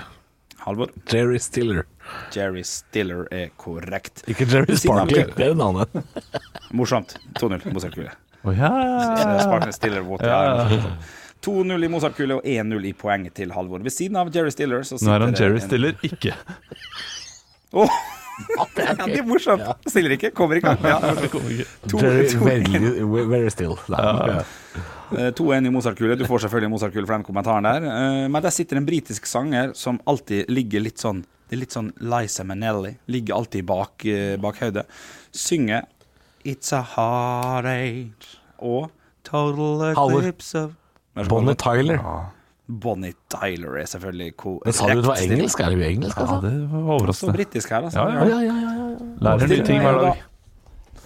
Halvor. 0.66 0.92
Jerry 1.12 1.38
Stiller. 1.38 1.86
Jerry 2.32 2.62
Stiller 2.64 3.26
er 3.32 3.48
korrekt. 3.56 4.22
Ikke 4.28 4.44
Jerry 4.48 4.76
Jerry. 4.76 5.32
det 5.36 5.48
er 5.50 5.54
navnet. 5.54 5.88
Morsomt. 6.72 7.16
2-0 7.40 7.72
Mozart-kule. 7.72 8.12
Oh, 8.44 8.52
ja! 8.52 8.68
Eh, 8.68 9.70
Stiller 9.72 10.02
Water. 10.04 10.28
Ja, 10.28 10.42
Ja, 10.44 10.56
ja. 10.56 10.76
morsomt. 10.76 11.12
2-0 11.44 11.84
i 11.84 11.88
Mozart-kule 11.92 12.34
og 12.38 12.44
1-0 12.48 12.84
i 12.88 12.92
poeng 12.96 13.26
til 13.36 13.52
Halvor. 13.52 13.80
Ved 13.84 13.92
siden 13.92 14.16
av 14.16 14.28
Jerry 14.34 14.50
Stiller 14.52 14.80
så 14.84 14.96
Nå 15.00 15.12
er 15.16 15.20
han 15.26 15.34
Jerry 15.36 15.56
en- 15.60 15.66
Stiller, 15.68 15.96
ikke. 16.04 16.32
Åh! 17.72 17.90
Ja, 18.56 18.64
det 19.06 19.18
er 19.20 19.26
morsomt. 19.28 19.62
Stiller 19.86 20.14
ikke, 20.16 20.30
kommer 20.34 20.58
ikke. 20.60 20.74
Ja, 20.82 20.98
to, 21.90 21.98
very, 22.00 23.04
very 23.30 23.50
still. 23.52 23.76
Ja. 23.88 24.42
Eh, 25.14 25.30
2-1 25.36 25.68
i 25.68 25.70
Mozart-kule. 25.70 26.16
Du 26.18 26.24
får 26.26 26.44
selvfølgelig 26.46 26.70
Mozart-kule 26.72 27.06
for 27.06 27.14
den 27.18 27.26
kommentaren 27.26 27.66
der. 27.68 27.84
Eh, 27.86 28.28
Men 28.32 28.42
der 28.42 28.50
sitter 28.54 28.80
en 28.80 28.86
britisk 28.88 29.26
sanger 29.30 29.74
som 29.78 30.00
alltid 30.10 30.50
ligger 30.50 30.82
litt 30.82 30.98
sånn 31.02 31.22
Det 31.44 31.58
er 31.58 31.60
litt 31.60 31.74
sånn 31.76 31.90
Liza 32.00 32.42
Minnelli. 32.48 32.94
Ligger 33.12 33.36
alltid 33.36 33.66
bak, 33.68 34.04
eh, 34.08 34.36
bak 34.40 34.58
hodet. 34.62 34.86
Synger 35.30 35.84
It's 36.44 36.72
a 36.76 36.82
heartache 36.82 38.38
og 38.58 38.90
Total. 39.24 39.92
Eclipse 39.92 40.54
of 41.16 41.28
Bonnie 41.28 41.54
Tyler. 41.54 41.96
Tyler. 42.00 42.32
Bonnie 42.68 43.12
Tyler 43.28 43.76
er 43.82 43.88
selvfølgelig 43.90 44.36
korrekt. 44.40 44.74
Sa 44.78 44.86
du 44.88 45.00
det 45.02 45.08
var 45.10 45.20
engelsk? 45.20 45.60
Er 45.60 45.72
det 45.74 45.78
jo 45.80 45.88
engelsk, 45.90 46.16
Ja, 46.16 46.22
altså? 46.22 46.38
det 46.46 46.52
var 46.70 46.78
Så 46.80 46.94
overraskende. 46.94 47.34
britisk 47.36 47.68
her, 47.74 47.82
altså. 47.90 47.98
Ja, 47.98 48.08
ja. 48.08 48.24
Ja, 48.24 48.38
ja, 48.40 48.54
ja, 48.62 48.76
ja. 48.78 49.08
Lærer 49.26 49.50
nye 49.52 49.66
ting 49.66 49.82
hver 49.84 49.98
dag. 50.00 50.22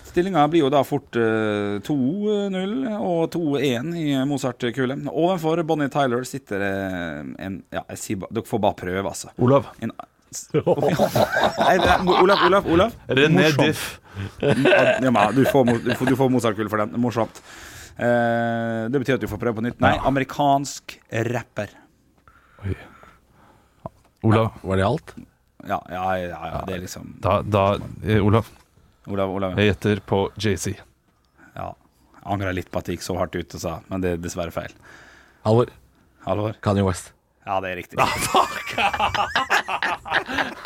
Stillinga 0.08 0.46
blir 0.50 0.62
jo 0.64 0.68
da 0.72 0.80
fort 0.86 1.16
eh, 1.20 1.78
2-0 1.84 2.86
og 2.96 3.26
2-1 3.34 3.90
i 3.98 4.06
Mozart-kule. 4.26 4.96
Ovenfor 5.12 5.60
Bonnie 5.68 5.90
Tyler 5.92 6.24
sitter 6.24 6.62
eh, 6.64 7.34
en 7.44 7.58
Ja, 7.74 7.82
jeg 7.92 7.98
sier 8.00 8.16
bare 8.22 8.32
Dere 8.38 8.48
får 8.48 8.62
bare 8.64 8.78
prøve, 8.78 9.04
altså. 9.10 9.28
Olav. 9.38 9.68
En, 9.82 9.92
Nei, 10.54 11.76
Olaf, 12.22 12.42
Olaf, 12.46 12.66
Olav. 12.68 12.92
René. 13.08 13.50
Diff. 13.58 14.00
Ja, 14.40 14.98
du 15.32 15.44
får, 15.46 15.64
du 15.84 15.94
får, 15.94 16.14
får 16.18 16.30
Mozart-kule 16.34 16.68
for 16.72 16.82
den. 16.82 16.96
Morsomt. 17.00 17.42
Eh, 17.98 18.84
det 18.92 19.00
betyr 19.02 19.16
at 19.18 19.24
du 19.24 19.26
får 19.30 19.40
prøve 19.42 19.58
på 19.58 19.64
nytt. 19.66 19.80
Nei, 19.82 19.96
amerikansk 20.06 20.98
rapper. 21.34 21.72
Oi. 22.62 22.76
Olav. 24.28 24.52
Var 24.62 24.80
det 24.80 24.86
alt? 24.86 25.14
Ja, 25.66 25.80
ja, 25.90 26.04
ja, 26.16 26.38
ja 26.52 26.60
det 26.68 26.76
er 26.76 26.82
liksom 26.84 27.08
Da, 27.22 27.40
da 27.42 27.64
eh, 28.06 28.22
Olav. 28.22 28.46
Olav, 29.10 29.34
Olav. 29.34 29.58
Jeg 29.58 29.72
gjetter 29.72 30.02
på 30.06 30.22
JC. 30.38 30.76
Ja. 31.56 31.72
Angra 32.28 32.52
litt 32.54 32.70
på 32.70 32.80
at 32.80 32.88
det 32.88 32.98
gikk 32.98 33.06
så 33.06 33.16
hardt 33.18 33.34
ut 33.38 33.56
og 33.56 33.62
sa, 33.62 33.78
men 33.88 34.04
det 34.04 34.14
er 34.14 34.22
dessverre 34.22 34.54
feil. 34.54 34.74
Halvor. 35.46 35.72
Halvor? 36.26 36.58
Kanye 36.62 36.84
West. 36.86 37.14
Ja, 37.46 37.58
det 37.64 37.72
er 37.72 37.80
riktig. 37.80 37.98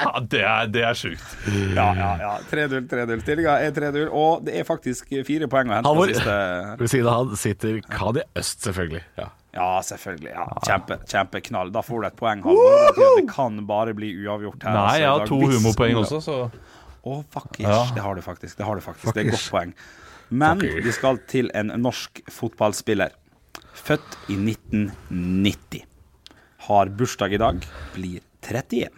Ja, 0.03 0.21
det 0.33 0.41
er, 0.43 0.67
det 0.73 0.83
er 0.89 0.97
sjukt. 0.99 1.37
Ja, 1.77 1.89
ja, 1.97 2.09
ja. 2.21 2.33
3-0, 2.51 2.89
3-0. 2.91 3.21
Stillinga 3.23 3.55
er 3.63 3.75
3-0, 3.77 4.09
og 4.11 4.43
det 4.47 4.57
er 4.61 4.67
faktisk 4.69 5.13
fire 5.27 5.49
poeng 5.53 5.71
å 5.71 5.77
hente 5.79 5.89
Halvor. 5.93 6.11
siste. 6.13 6.35
Ved 6.81 6.93
siden 6.93 7.09
av 7.13 7.21
han 7.21 7.41
sitter 7.41 7.79
Kadi 7.93 8.25
Øst, 8.39 8.59
selvfølgelig. 8.67 9.03
Ja. 9.21 9.29
Ja, 9.53 9.71
selvfølgelig. 9.85 10.31
Ja. 10.33 10.47
Kjempe, 10.65 10.97
kjempeknall. 11.11 11.73
Da 11.75 11.83
får 11.85 12.01
du 12.05 12.09
et 12.09 12.19
poeng, 12.21 12.43
Halvor. 12.47 12.93
Det 13.21 13.27
kan 13.31 13.59
bare 13.69 13.95
bli 13.97 14.13
uavgjort 14.25 14.65
her. 14.67 14.73
Nei, 14.77 14.85
altså, 14.85 15.03
jeg 15.03 15.11
har 15.13 15.27
to 15.29 15.41
humorpoeng 15.55 16.03
også, 16.03 16.23
så 16.25 16.39
Å, 17.03 17.17
fuckers. 17.35 17.67
Ja. 17.67 17.81
Det 17.97 18.03
har 18.05 18.15
du 18.15 18.23
faktisk. 18.23 18.57
Det 18.61 18.67
har 18.67 18.79
du 18.79 18.85
faktisk. 18.85 19.11
Det 19.13 19.25
er 19.25 19.33
et 19.33 19.35
godt 19.35 19.49
poeng. 19.51 19.73
Men 20.33 20.61
vi 20.63 20.93
skal 20.95 21.19
til 21.29 21.51
en 21.59 21.73
norsk 21.83 22.23
fotballspiller. 22.33 23.11
Født 23.77 24.15
i 24.31 24.37
1990. 24.39 25.83
Har 26.67 26.91
bursdag 26.95 27.35
i 27.35 27.41
dag. 27.43 27.65
Blir 27.97 28.21
31. 28.47 28.89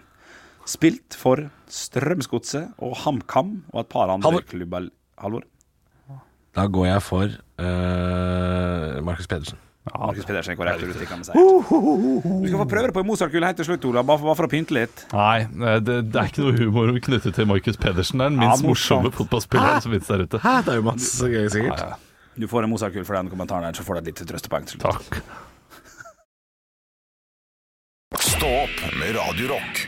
Spilt 0.69 1.17
for 1.21 1.47
Strømsgodset 1.69 2.73
og 2.85 2.97
HamKam 3.05 3.59
og 3.73 3.83
et 3.85 3.91
par 3.93 4.09
andre 4.13 4.31
Halvor. 4.31 4.47
klubber. 4.49 4.89
Halvor? 5.21 5.45
Da 6.55 6.67
går 6.71 6.87
jeg 6.87 7.03
for 7.03 7.25
uh, 7.61 9.05
Markus 9.05 9.27
Pedersen. 9.27 9.59
Markus 9.85 10.25
Pedersen 10.25 10.55
er 10.55 10.57
korrekt 10.57 10.81
Du, 10.81 11.05
kan 11.05 11.21
vi 11.21 11.27
si. 11.29 11.33
Du 11.35 12.47
skal 12.49 12.61
få 12.63 12.67
prøve 12.71 12.87
det 12.89 12.95
på 12.97 13.03
en 13.03 13.09
Mozart-kule 13.11 13.51
helt 13.51 13.59
til 13.61 13.67
slutt, 13.69 13.85
Ola, 13.91 14.01
bare 14.07 14.23
bare 14.23 14.39
for 14.39 14.49
å 14.49 14.53
pynte 14.53 14.73
litt. 14.77 15.03
Nei, 15.13 15.43
eh, 15.45 15.81
det, 15.85 15.99
det 16.09 16.21
er 16.23 16.31
ikke 16.31 16.45
noe 16.47 16.55
humor 16.57 16.93
knyttet 17.05 17.37
til 17.37 17.49
Markus 17.51 17.77
Pedersen. 17.81 18.23
Det 18.23 18.29
er 18.31 18.33
den 18.33 18.41
minst 18.41 18.65
Ja, 18.65 18.69
morsomme 18.71 19.13
fotballspilleren 19.13 19.85
som 19.85 19.93
finnes 19.93 20.09
der 20.09 20.25
ute. 20.25 20.41
Hæ, 20.41 20.55
det 20.65 20.73
er 20.73 20.81
jo 20.81 20.87
masse 20.89 21.29
gøy, 21.35 21.49
sikkert. 21.53 22.09
Du 22.41 22.49
får 22.51 22.65
en 22.65 22.73
Mozart-kule 22.73 23.05
for 23.05 23.19
den 23.19 23.29
kommentaren 23.35 23.69
der, 23.69 23.77
så 23.77 23.85
får 23.85 23.99
du 23.99 24.05
et 24.05 24.13
lite 24.15 24.29
trøstepoeng 24.33 24.71
til 24.71 24.81
slutt. 24.81 24.89
Takk. 25.11 25.21
Stå 28.45 28.51
opp 28.53 28.99
med 29.01 29.15
Radio 29.17 29.47
Rock. 29.49 29.79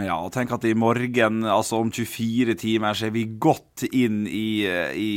Ja, 0.00 0.14
og 0.16 0.30
tenk 0.32 0.54
at 0.56 0.62
i 0.64 0.70
morgen, 0.72 1.42
altså 1.44 1.82
om 1.82 1.90
24 1.92 2.54
timer, 2.56 2.96
så 2.96 3.10
er 3.10 3.12
vi 3.12 3.26
godt 3.36 3.84
inn 3.90 4.22
i, 4.24 4.64
i, 4.96 5.10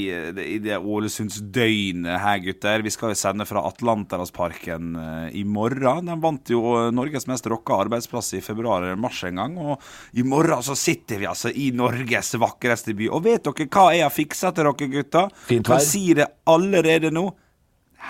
i 0.44 0.58
det 0.60 0.76
Ålesundsdøgnet 0.76 2.20
her, 2.20 2.42
gutter. 2.44 2.84
Vi 2.84 2.92
skal 2.92 3.14
jo 3.14 3.20
sende 3.22 3.48
fra 3.48 3.64
Atlanterhavsparken 3.70 4.90
eh, 5.00 5.30
i 5.40 5.46
morgen. 5.48 6.12
De 6.12 6.18
vant 6.26 6.52
jo 6.52 6.66
Norges 6.92 7.30
mest 7.32 7.48
rocka 7.48 7.80
arbeidsplass 7.86 8.34
i 8.36 8.42
februar 8.44 8.84
eller 8.84 9.00
mars 9.00 9.22
en 9.30 9.40
gang. 9.40 9.56
Og 9.56 10.20
i 10.20 10.28
morgen 10.28 10.68
så 10.68 10.76
sitter 10.76 11.24
vi 11.24 11.30
altså 11.32 11.54
i 11.56 11.70
Norges 11.72 12.34
vakreste 12.44 12.92
by. 13.00 13.08
Og 13.08 13.24
vet 13.30 13.48
dere 13.48 13.72
hva 13.72 13.88
jeg 13.96 14.04
har 14.04 14.18
fiksa 14.20 14.52
til 14.52 14.68
dere, 14.68 14.92
gutter? 14.98 15.32
Fint 15.48 15.72
Kan 15.72 15.80
vær. 15.80 15.88
si 15.94 16.10
det 16.20 16.28
allerede 16.58 17.14
nå. 17.16 17.30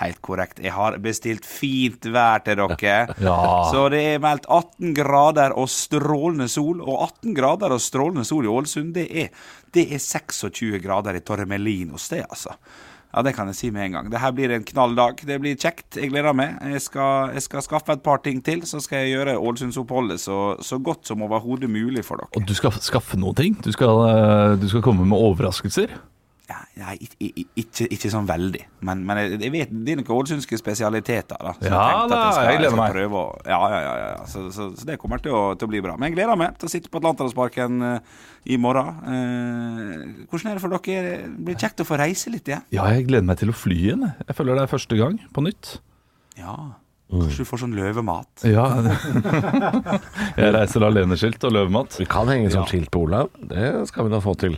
Helt 0.00 0.18
korrekt. 0.26 0.58
Jeg 0.58 0.74
har 0.74 0.96
bestilt 1.02 1.44
fint 1.46 2.08
vær 2.10 2.42
til 2.46 2.58
dere. 2.58 2.96
Ja. 3.24 3.36
Så 3.70 3.86
det 3.92 4.00
er 4.14 4.22
meldt 4.22 4.48
18 4.50 4.94
grader 4.96 5.54
og 5.58 5.68
strålende 5.70 6.48
sol. 6.50 6.80
Og 6.82 7.04
18 7.20 7.36
grader 7.36 7.74
og 7.76 7.82
strålende 7.82 8.26
sol 8.26 8.48
i 8.48 8.50
Ålesund, 8.50 8.90
det 8.96 9.06
er, 9.10 9.30
det 9.74 9.86
er 9.94 10.02
26 10.02 10.82
grader 10.82 11.14
i 11.14 11.22
Torremelinos, 11.24 12.08
det, 12.10 12.24
altså. 12.26 12.56
Ja, 13.14 13.22
det 13.22 13.36
kan 13.36 13.46
jeg 13.46 13.54
si 13.54 13.68
med 13.70 13.84
en 13.86 13.92
gang. 13.94 14.08
Det 14.10 14.18
her 14.18 14.32
blir 14.34 14.50
en 14.50 14.64
knall 14.66 14.96
dag. 14.98 15.20
Det 15.22 15.36
blir 15.38 15.54
kjekt. 15.54 16.00
Jeg 16.00 16.10
gleder 16.10 16.34
meg. 16.34 16.56
Jeg 16.72 16.82
skal, 16.82 17.30
jeg 17.36 17.44
skal 17.44 17.62
skaffe 17.62 17.94
et 17.94 18.02
par 18.02 18.18
ting 18.24 18.40
til, 18.42 18.64
så 18.66 18.80
skal 18.82 19.04
jeg 19.04 19.12
gjøre 19.14 19.36
Ålesundsoppholdet 19.38 20.18
så, 20.18 20.38
så 20.58 20.80
godt 20.82 21.06
som 21.06 21.22
overhodet 21.22 21.70
mulig 21.70 22.02
for 22.02 22.18
dere. 22.18 22.32
Og 22.34 22.48
du 22.48 22.50
skal 22.58 22.74
skaffe 22.82 23.20
noen 23.20 23.38
ting? 23.38 23.54
Du 23.62 23.70
skal, 23.70 24.02
eh, 24.08 24.56
du 24.58 24.66
skal 24.72 24.82
komme 24.82 25.06
med 25.06 25.14
overraskelser? 25.14 25.94
Ja, 26.44 26.58
nei, 26.76 26.94
ik- 27.00 27.14
ik- 27.24 27.46
ikke, 27.56 27.86
ikke 27.94 28.10
sånn 28.12 28.26
veldig. 28.28 28.60
Men, 28.84 29.00
men 29.08 29.16
jeg, 29.16 29.38
jeg 29.40 29.52
vet 29.54 29.70
det 29.86 29.94
er 29.94 29.96
noen 30.02 30.10
ålesundske 30.12 30.58
spesialiteter. 30.60 31.38
da 31.40 31.54
Ja 31.64 31.70
jeg, 31.70 32.10
da, 32.10 32.18
skal- 32.32 32.48
jeg 32.50 32.58
gleder 32.60 32.76
meg. 32.76 32.92
prøve 32.92 33.16
å- 33.22 33.38
Ja, 33.48 33.60
ja, 33.72 33.78
ja, 33.80 33.94
ja. 34.10 34.26
Så, 34.28 34.42
så, 34.52 34.66
så 34.76 34.84
det 34.84 34.98
kommer 35.00 35.22
til 35.24 35.32
å, 35.32 35.56
til 35.56 35.66
å 35.66 35.70
bli 35.72 35.80
bra. 35.80 35.96
Men 35.96 36.10
jeg 36.12 36.18
gleder 36.18 36.36
meg 36.36 36.58
til 36.60 36.68
å 36.68 36.72
sitte 36.74 36.90
på 36.92 37.00
Atlanterhavsparken 37.00 37.80
uh, 37.82 37.98
i 38.44 38.58
morgen. 38.60 38.92
Uh, 39.08 40.26
hvordan 40.28 40.50
er 40.52 40.54
det 40.60 40.64
for 40.66 40.76
dere? 40.76 41.16
Det 41.24 41.44
blir 41.48 41.56
kjekt 41.64 41.80
å 41.80 41.88
få 41.88 41.96
reise 42.02 42.28
litt 42.34 42.44
igjen. 42.52 42.62
Ja, 42.76 42.90
jeg 42.92 43.06
gleder 43.08 43.24
meg 43.24 43.40
til 43.40 43.48
å 43.48 43.56
fly 43.56 43.78
igjen. 43.80 44.04
jeg. 44.04 44.26
Jeg 44.28 44.36
føler 44.36 44.54
det 44.60 44.66
er 44.68 44.74
første 44.76 44.98
gang 45.00 45.18
på 45.32 45.44
nytt. 45.48 45.78
Ja. 46.36 46.58
Kanskje 47.14 47.44
du 47.44 47.48
får 47.48 47.60
sånn 47.64 47.74
løvemat. 47.76 48.44
Ja. 48.48 48.64
Jeg 50.40 50.52
reiser 50.56 50.84
aleneskilt 50.88 51.44
og 51.46 51.52
løvemat. 51.54 51.98
Vi 52.00 52.06
kan 52.10 52.28
henge 52.32 52.50
sånn 52.52 52.66
skilt 52.68 52.90
på 52.94 53.04
Olav. 53.06 53.30
Det 53.38 53.70
skal 53.90 54.08
vi 54.08 54.14
da 54.14 54.20
få 54.24 54.34
til. 54.40 54.56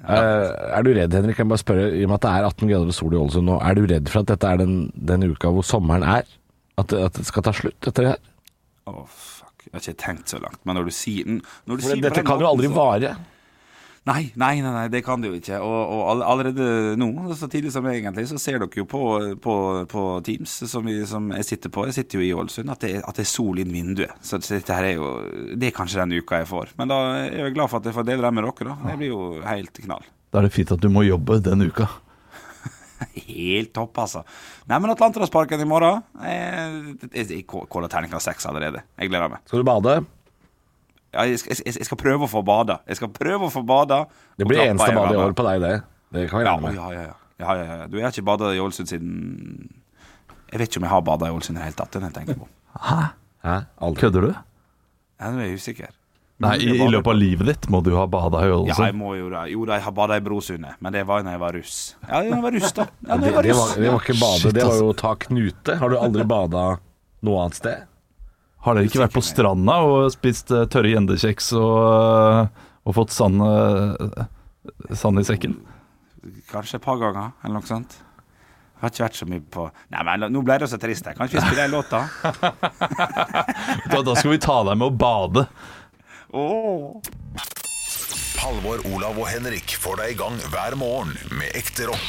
Eh, 0.00 0.76
er 0.78 0.82
du 0.86 0.90
redd, 0.96 1.12
Henrik? 1.12 1.36
Jeg 1.38 1.46
må 1.46 1.54
bare 1.56 1.62
spørre, 1.64 1.88
I 1.92 2.04
og 2.06 2.08
med 2.12 2.16
at 2.16 2.24
det 2.24 2.30
er 2.30 2.46
18 2.48 2.68
grader 2.70 2.86
og 2.92 2.94
sol 2.96 3.12
i 3.12 3.18
Ålesund 3.20 3.46
nå, 3.50 3.58
er 3.60 3.74
du 3.76 3.82
redd 3.90 4.08
for 4.08 4.20
at 4.24 4.30
dette 4.32 4.48
er 4.48 4.56
den, 4.62 4.74
den 4.96 5.26
uka 5.30 5.50
hvor 5.52 5.66
sommeren 5.66 6.02
er? 6.06 6.24
At, 6.80 6.86
det- 6.88 7.02
at 7.04 7.12
det 7.20 7.26
skal 7.28 7.42
ta 7.44 7.52
slutt, 7.52 7.76
dette 7.84 8.06
her? 8.06 8.16
Å, 8.88 9.04
fuck. 9.06 9.66
Jeg 9.66 9.72
har 9.76 9.84
ikke 9.84 10.02
tenkt 10.02 10.32
så 10.32 10.40
langt. 10.40 10.58
Men 10.64 10.78
når 10.80 10.88
du 10.88 10.90
sier 10.96 11.24
den 11.28 11.42
når 11.68 11.76
du 11.76 11.82
sier 11.84 12.00
dette 12.00 12.16
den 12.22 12.26
kan 12.26 12.40
jo 12.40 12.48
aldri 12.48 12.70
vare. 12.72 13.12
Nei, 14.08 14.30
nei, 14.40 14.62
nei, 14.64 14.70
nei, 14.72 14.86
det 14.88 15.02
kan 15.04 15.20
det 15.20 15.28
jo 15.28 15.36
ikke. 15.36 15.58
Og, 15.60 15.80
og 15.92 16.00
all- 16.08 16.22
allerede 16.24 16.96
nå, 16.98 17.08
så 17.36 17.46
tidlig 17.52 17.68
som 17.74 17.84
egentlig, 17.86 18.24
så 18.30 18.38
ser 18.40 18.56
dere 18.62 18.80
jo 18.80 18.86
på, 18.88 19.00
på, 19.44 19.54
på 19.92 20.04
Teams 20.24 20.54
som, 20.72 20.86
vi, 20.88 20.94
som 21.06 21.26
jeg 21.36 21.44
sitter 21.50 21.72
på. 21.74 21.84
Jeg 21.90 21.98
sitter 21.98 22.18
jo 22.18 22.24
i 22.24 22.32
Ålesund. 22.40 22.72
At 22.72 22.80
det, 22.86 22.94
at 23.04 23.20
det 23.20 23.26
er 23.26 23.28
sol 23.28 23.60
inn 23.60 23.74
vinduet. 23.74 24.14
Så 24.24 24.40
dette 24.40 24.72
her 24.78 24.88
er 24.88 24.96
jo 24.96 25.10
Det 25.60 25.68
er 25.68 25.76
kanskje 25.76 26.00
den 26.00 26.16
uka 26.16 26.40
jeg 26.40 26.48
får. 26.48 26.72
Men 26.80 26.88
da 26.90 27.00
er 27.26 27.36
jeg 27.44 27.54
glad 27.58 27.68
for 27.70 27.82
at 27.82 27.90
jeg 27.90 27.98
får 27.98 28.08
dele 28.08 28.24
det 28.24 28.32
med 28.38 28.48
dere, 28.48 28.70
da. 28.72 28.78
Det 28.88 28.96
blir 29.02 29.12
jo 29.12 29.20
helt 29.44 29.82
knall. 29.84 30.08
Da 30.32 30.40
er 30.40 30.48
det 30.48 30.54
fint 30.56 30.72
at 30.72 30.80
du 30.80 30.88
må 30.96 31.04
jobbe 31.04 31.36
den 31.44 31.66
uka. 31.68 31.90
Helt 33.14 33.70
topp, 33.76 33.96
altså. 34.02 34.20
Nei, 34.68 34.76
men 34.80 34.92
Atlanterhavsparken 34.92 35.62
i 35.64 35.66
morgen 35.68 36.02
Jeg, 36.20 36.96
jeg, 37.14 37.28
jeg 37.32 37.44
caller 37.48 37.88
terningkast 37.92 38.28
seks 38.28 38.48
allerede. 38.48 38.82
Jeg 39.00 39.12
gleder 39.12 39.32
meg. 39.32 39.44
Skal 39.48 39.60
du 39.62 39.68
bade? 39.68 39.94
Ja, 39.94 39.96
jeg, 39.96 40.00
skal, 40.00 40.04
jeg, 40.04 40.10
jeg 40.10 40.19
skal 41.10 41.98
prøve 42.00 42.26
å 42.26 42.30
få 42.30 42.42
bada. 42.46 42.80
Jeg 42.86 43.00
skal 43.00 43.10
prøve 43.14 43.48
å 43.48 43.52
få 43.52 43.62
bada. 43.66 44.04
Det 44.38 44.46
blir 44.48 44.62
eneste 44.64 44.92
bad 44.94 45.14
i 45.14 45.20
år 45.20 45.34
på 45.36 45.46
deg, 45.46 45.64
det. 45.64 45.74
Det 46.10 46.26
kan 46.30 46.42
vi 46.42 46.48
regne 46.48 46.66
med. 46.66 46.78
ja, 46.78 46.90
ja, 46.94 47.06
ja. 47.08 47.16
ja, 47.40 47.54
ja, 47.56 47.78
ja. 47.82 47.86
Du, 47.90 47.96
jeg 47.98 48.06
har 48.06 48.14
ikke 48.14 48.26
bada 48.26 48.50
i 48.54 48.60
Ålesund 48.62 48.90
siden 48.90 49.70
Jeg 50.50 50.58
vet 50.58 50.68
ikke 50.68 50.80
om 50.82 50.86
jeg 50.88 50.92
har 50.92 51.02
bada 51.06 51.30
i 51.30 51.34
Ålesund 51.34 51.58
i 51.58 51.60
det 51.60 51.68
hele 51.70 51.78
tatt. 51.78 51.92
Det 51.94 52.00
er 52.02 52.08
jeg 52.08 52.16
tenker 52.18 52.40
på. 52.42 52.50
Hæ? 52.80 53.00
Aldri. 53.80 54.00
Kødder 54.04 54.26
du? 54.28 54.30
Ja, 55.20 55.30
nå 55.30 55.42
er 55.42 55.50
jeg 55.50 55.60
usikker. 55.60 55.96
Nei, 56.40 56.54
i, 56.64 56.70
i 56.80 56.86
løpet 56.88 57.10
av 57.12 57.18
livet 57.20 57.48
ditt 57.50 57.66
må 57.68 57.82
du 57.84 57.90
ha 57.98 58.06
bada 58.08 58.40
i 58.46 58.48
Ja, 58.48 58.76
jeg 58.86 58.94
må 58.96 59.12
jo 59.18 59.26
det. 59.28 59.42
Jo 59.52 59.66
da, 59.68 59.76
jeg 59.76 59.84
har 59.84 59.92
bada 59.96 60.16
i 60.16 60.22
Brosundet, 60.24 60.78
men 60.80 60.94
det 60.94 61.02
var 61.08 61.20
da 61.26 61.34
jeg 61.34 61.42
var 61.42 61.52
russ. 61.58 61.74
Ja, 62.06 62.14
da 62.14 62.22
jeg 62.30 62.44
var 62.46 62.54
russ, 62.56 62.72
da. 62.78 62.86
Ja, 63.04 63.18
Det, 63.20 63.26
jeg 63.28 63.34
var 63.34 63.44
det, 63.44 63.50
det, 63.50 63.56
var, 63.58 63.74
det 63.76 63.90
var 63.92 64.06
ikke 64.06 64.16
bade, 64.22 64.40
Shit, 64.40 64.54
det 64.56 64.64
var 64.64 64.78
jo 64.80 64.86
å 64.88 64.96
ta 64.96 65.12
knute. 65.26 65.76
Har 65.82 65.92
du 65.92 65.98
aldri 66.00 66.24
bada 66.30 66.64
noe 67.28 67.42
annet 67.44 67.58
sted? 67.60 67.84
Har 68.60 68.76
dere 68.76 68.90
ikke 68.90 69.00
vært 69.00 69.16
på 69.16 69.22
stranda 69.24 69.78
og 69.88 70.10
spist 70.12 70.52
eh, 70.52 70.66
tørre 70.68 70.92
gjendekjeks 70.92 71.52
og, 71.56 71.78
eh, 71.80 72.68
og 72.84 72.96
fått 72.98 73.14
sand, 73.16 73.40
eh, 73.40 74.94
sand 75.00 75.22
i 75.22 75.24
sekken? 75.24 75.56
Kanskje 76.50 76.76
et 76.76 76.84
par 76.84 77.00
ganger, 77.00 77.32
eller 77.40 77.60
noe 77.60 77.68
sånt. 77.68 77.96
Jeg 78.80 78.84
har 78.84 78.92
ikke 78.92 79.04
vært 79.04 79.18
så 79.18 79.26
mye 79.28 79.42
på 79.52 79.64
Nei, 79.92 80.02
men 80.08 80.26
nå 80.32 80.40
ble 80.44 80.56
det 80.60 80.68
så 80.72 80.78
trist. 80.80 81.04
her. 81.08 81.16
Kan 81.16 81.28
ikke 81.28 81.40
vi 81.40 81.46
spille 81.50 81.66
en 81.68 81.74
låt, 81.74 81.90
da? 81.92 82.06
Da, 83.92 84.00
da 84.00 84.14
skal 84.16 84.32
vi 84.32 84.40
ta 84.40 84.56
deg 84.68 84.78
med 84.80 84.88
å 84.88 84.94
bade. 84.96 85.44
Oh. 86.32 87.00
Halvor, 88.40 88.80
Olav 88.88 89.20
og 89.20 89.28
Henrik 89.28 89.76
får 89.82 90.00
deg 90.00 90.14
i 90.14 90.18
gang 90.20 90.36
hver 90.52 90.76
morgen 90.80 91.12
med 91.36 91.52
ekte 91.60 91.90
rock. 91.90 92.08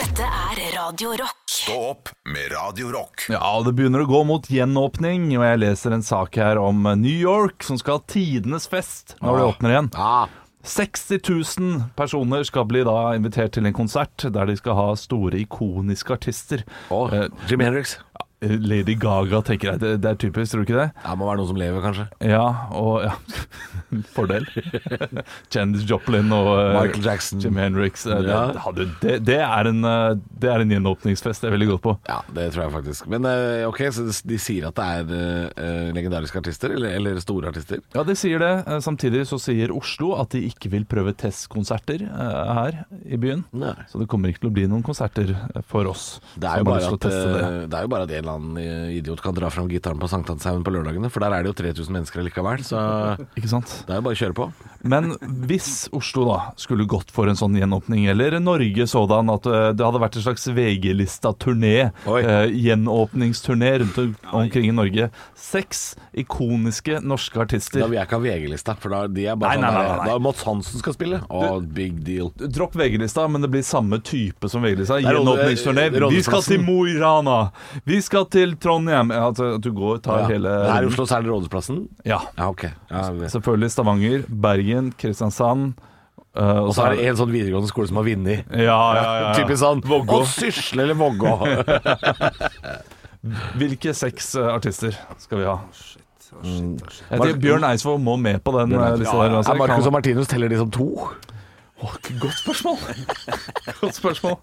Dette 0.00 0.28
er 0.28 0.64
Radio 0.76 1.16
Rock. 1.20 1.51
Stå 1.62 1.74
opp 1.90 2.08
med 2.24 2.52
Radio 2.52 2.88
Rock. 2.90 3.28
Ja, 3.30 3.38
og 3.54 3.68
det 3.68 3.76
begynner 3.78 4.02
å 4.02 4.08
gå 4.10 4.24
mot 4.26 4.48
gjenåpning, 4.50 5.28
og 5.36 5.44
jeg 5.46 5.60
leser 5.62 5.94
en 5.94 6.02
sak 6.02 6.34
her 6.40 6.58
om 6.58 6.80
New 6.98 7.14
York, 7.14 7.62
som 7.62 7.78
skal 7.78 8.00
ha 8.00 8.02
tidenes 8.10 8.66
fest 8.66 9.14
når 9.22 9.38
det 9.38 9.44
åpner 9.52 9.74
igjen. 9.76 9.90
Ja. 9.94 10.24
60 10.66 11.20
000 11.28 11.84
personer 11.98 12.42
skal 12.46 12.66
bli 12.70 12.82
da 12.86 12.96
invitert 13.14 13.54
til 13.54 13.66
en 13.70 13.76
konsert 13.78 14.26
der 14.34 14.50
de 14.50 14.56
skal 14.58 14.74
ha 14.78 14.88
store, 14.98 15.38
ikoniske 15.44 16.16
artister. 16.18 16.66
Og 16.94 17.14
Jim 17.46 17.62
Hendrix. 17.62 17.94
Lady 18.42 18.94
Gaga, 18.98 19.38
tenker 19.46 19.72
jeg. 19.72 19.80
Det, 19.82 19.90
det 20.02 20.10
er 20.10 20.18
typisk, 20.18 20.52
tror 20.52 20.62
du 20.64 20.66
ikke 20.66 20.80
det? 20.80 20.88
Det 21.04 21.14
må 21.20 21.28
være 21.28 21.38
noen 21.40 21.50
som 21.52 21.58
lever, 21.60 21.82
kanskje. 21.84 22.06
Ja, 22.26 22.44
og 22.74 23.04
ja 23.06 23.12
Fordel. 24.16 24.46
Janis 25.52 25.82
Joplin 25.88 26.30
og 26.32 26.48
eh, 26.56 26.70
Michael 26.78 27.04
Jackson. 27.04 27.42
Jim 27.44 27.58
Hendrix. 27.60 28.06
eh, 28.08 28.22
Ja. 28.24 28.46
Det, 28.74 28.86
det, 29.02 29.16
det, 29.28 29.36
er 29.44 29.68
en, 29.68 29.82
eh, 29.84 30.14
det 30.42 30.48
er 30.52 30.64
en 30.64 30.72
gjenåpningsfest 30.72 31.44
jeg 31.44 31.50
er 31.52 31.56
veldig 31.56 31.68
godt 31.74 31.84
på. 31.84 31.94
Ja, 32.08 32.18
det 32.34 32.46
tror 32.54 32.64
jeg 32.64 32.74
faktisk. 32.78 33.06
Men 33.12 33.28
ok, 33.68 33.82
så 33.92 34.06
de 34.26 34.38
sier 34.40 34.68
at 34.70 34.78
det 34.80 34.88
er 34.88 35.92
legendariske 35.92 36.40
artister, 36.40 36.72
eller, 36.76 36.96
eller 36.98 37.20
store 37.22 37.50
artister? 37.52 37.82
Ja, 37.94 38.04
de 38.08 38.16
sier 38.18 38.40
det. 38.42 38.52
Samtidig 38.84 39.26
så 39.28 39.38
sier 39.42 39.74
Oslo 39.76 40.14
at 40.20 40.32
de 40.34 40.42
ikke 40.48 40.72
vil 40.72 40.86
prøve 40.88 41.12
testkonserter 41.18 42.06
her 42.08 42.82
i 43.04 43.18
byen. 43.20 43.44
Nei. 43.52 43.74
Så 43.92 44.00
det 44.00 44.08
kommer 44.12 44.32
ikke 44.32 44.46
til 44.46 44.52
å 44.52 44.56
bli 44.56 44.66
noen 44.70 44.84
konserter 44.86 45.34
for 45.68 45.90
oss. 45.90 46.16
Det 46.34 46.48
er, 46.48 46.62
jo 46.62 46.68
bare 46.70 46.88
at, 46.88 47.06
det. 47.06 47.52
det 47.68 47.78
er 47.78 47.86
jo 47.86 47.92
bare 47.92 48.08
at 48.08 48.16
en 48.22 48.31
eller 48.32 48.56
annen 48.56 48.96
idiot 48.96 49.20
kan 49.22 49.34
dra 49.36 49.50
fram 49.52 49.68
gitaren 49.70 49.98
på 50.00 50.08
Sankthanshaugen 50.10 50.64
på 50.64 50.72
lørdagene, 50.74 51.10
for 51.12 51.20
der 51.20 51.32
er 51.36 51.42
det 51.44 51.52
jo 51.52 51.58
3000 51.62 51.92
mennesker 51.98 52.24
likevel, 52.26 52.64
så 52.66 52.82
Ikke 53.36 53.48
sant? 53.52 53.84
det 53.86 53.92
er 53.94 54.00
jo 54.00 54.06
bare 54.08 54.16
å 54.16 54.20
kjøre 54.22 54.36
på. 54.38 54.46
Men 54.82 55.12
hvis 55.46 55.88
Oslo 55.94 56.24
da 56.28 56.38
skulle 56.58 56.86
gått 56.90 57.10
for 57.14 57.28
en 57.30 57.38
sånn 57.38 57.54
gjenåpning, 57.60 58.08
eller 58.10 58.38
Norge 58.42 58.86
sådan, 58.90 59.30
at 59.32 59.46
eh, 59.46 59.68
det 59.76 59.84
hadde 59.86 60.00
vært 60.02 60.16
en 60.18 60.26
slags 60.26 60.46
VG-lista 60.48 61.32
turné, 61.38 61.92
eh, 62.06 62.46
gjenåpningsturné 62.50 63.78
rundt 63.84 63.98
om- 63.98 64.16
omkring 64.32 64.68
i 64.68 64.72
Norge 64.72 65.10
Seks 65.36 65.96
ikoniske 66.14 67.00
norske 67.02 67.38
artister. 67.40 67.80
Da 67.80 67.86
vil 67.86 67.98
jeg 67.98 68.06
ikke 68.08 68.18
ha 68.18 68.24
VG-lista, 68.26 68.74
for 68.78 68.90
da, 68.90 69.06
de 69.06 69.26
er 69.26 69.36
bare 69.36 69.56
Nei, 69.58 69.68
sånn 69.68 69.74
nei, 69.74 69.82
nei, 69.88 69.96
nei. 69.96 70.06
Da 70.12 70.18
Mats 70.18 70.42
Hansen 70.46 70.78
skal 70.82 70.94
spille. 70.96 71.20
Å, 71.28 71.60
big 71.74 72.02
deal. 72.04 72.30
Dropp 72.36 72.74
VG-lista, 72.78 73.28
men 73.30 73.42
det 73.42 73.50
blir 73.50 73.62
samme 73.66 73.98
type 74.02 74.48
som 74.50 74.62
VG-lista. 74.62 74.98
er 74.98 75.06
Gjenåpningsturné. 75.12 75.86
Vi 76.12 76.22
skal 76.22 76.42
til 76.42 76.62
Mo 76.62 76.84
i 76.86 76.94
Rana. 76.98 77.52
Vi 77.84 78.00
skal 78.00 78.21
til 78.30 78.56
Trondheim. 78.56 79.10
Altså, 79.10 79.54
at 79.56 79.62
du 79.64 79.70
går, 79.72 80.02
tar 80.04 80.20
Ja. 80.22 80.26
hele 80.28 80.48
Det 80.48 80.74
er 80.76 80.86
Oslo, 80.86 81.06
så 81.06 81.16
er 81.18 81.22
det 81.22 81.30
Rådhusplassen? 81.32 81.88
Ja. 82.04 82.20
Ja, 82.38 82.48
ok. 82.48 82.64
Ja, 82.90 83.02
Selvfølgelig 83.28 83.70
Stavanger, 83.70 84.22
Bergen, 84.28 84.92
Kristiansand. 84.98 85.74
Uh, 86.32 86.62
og 86.64 86.70
så 86.72 86.86
er 86.86 86.94
det 86.96 87.08
en 87.10 87.16
sånn 87.18 87.28
videregående 87.32 87.68
skole 87.68 87.88
som 87.90 87.98
har 88.00 88.04
vunnet. 88.06 88.46
Ja, 88.56 88.62
ja, 88.64 89.02
ja, 89.02 89.16
ja. 89.20 89.32
Typisk 89.40 89.60
sånn 89.60 89.82
Vågå. 89.84 90.22
Å, 90.22 90.28
Sysle 90.32 90.86
eller 90.86 90.96
Vågå. 90.96 91.34
Hvilke 93.60 93.92
seks 93.94 94.34
eh, 94.40 94.48
artister 94.54 94.96
skal 95.20 95.42
vi 95.42 95.44
ha? 95.50 95.58
Jeg 96.32 97.18
tror 97.20 97.36
Bjørn 97.42 97.66
Eidsvåg 97.68 98.00
må 98.00 98.16
med 98.16 98.40
på 98.42 98.54
den 98.56 98.72
eh, 98.72 98.94
lista 98.96 99.18
der. 99.20 99.36
altså. 99.42 99.54
Marcus 99.60 99.86
og 99.90 99.94
Martinus 99.98 100.30
teller 100.30 100.48
de 100.48 100.58
som 100.62 100.70
to? 100.72 100.88
Åh, 101.82 101.94
Godt 102.22 102.38
spørsmål. 102.38 102.76
Godt 103.80 103.96
spørsmål. 103.98 104.36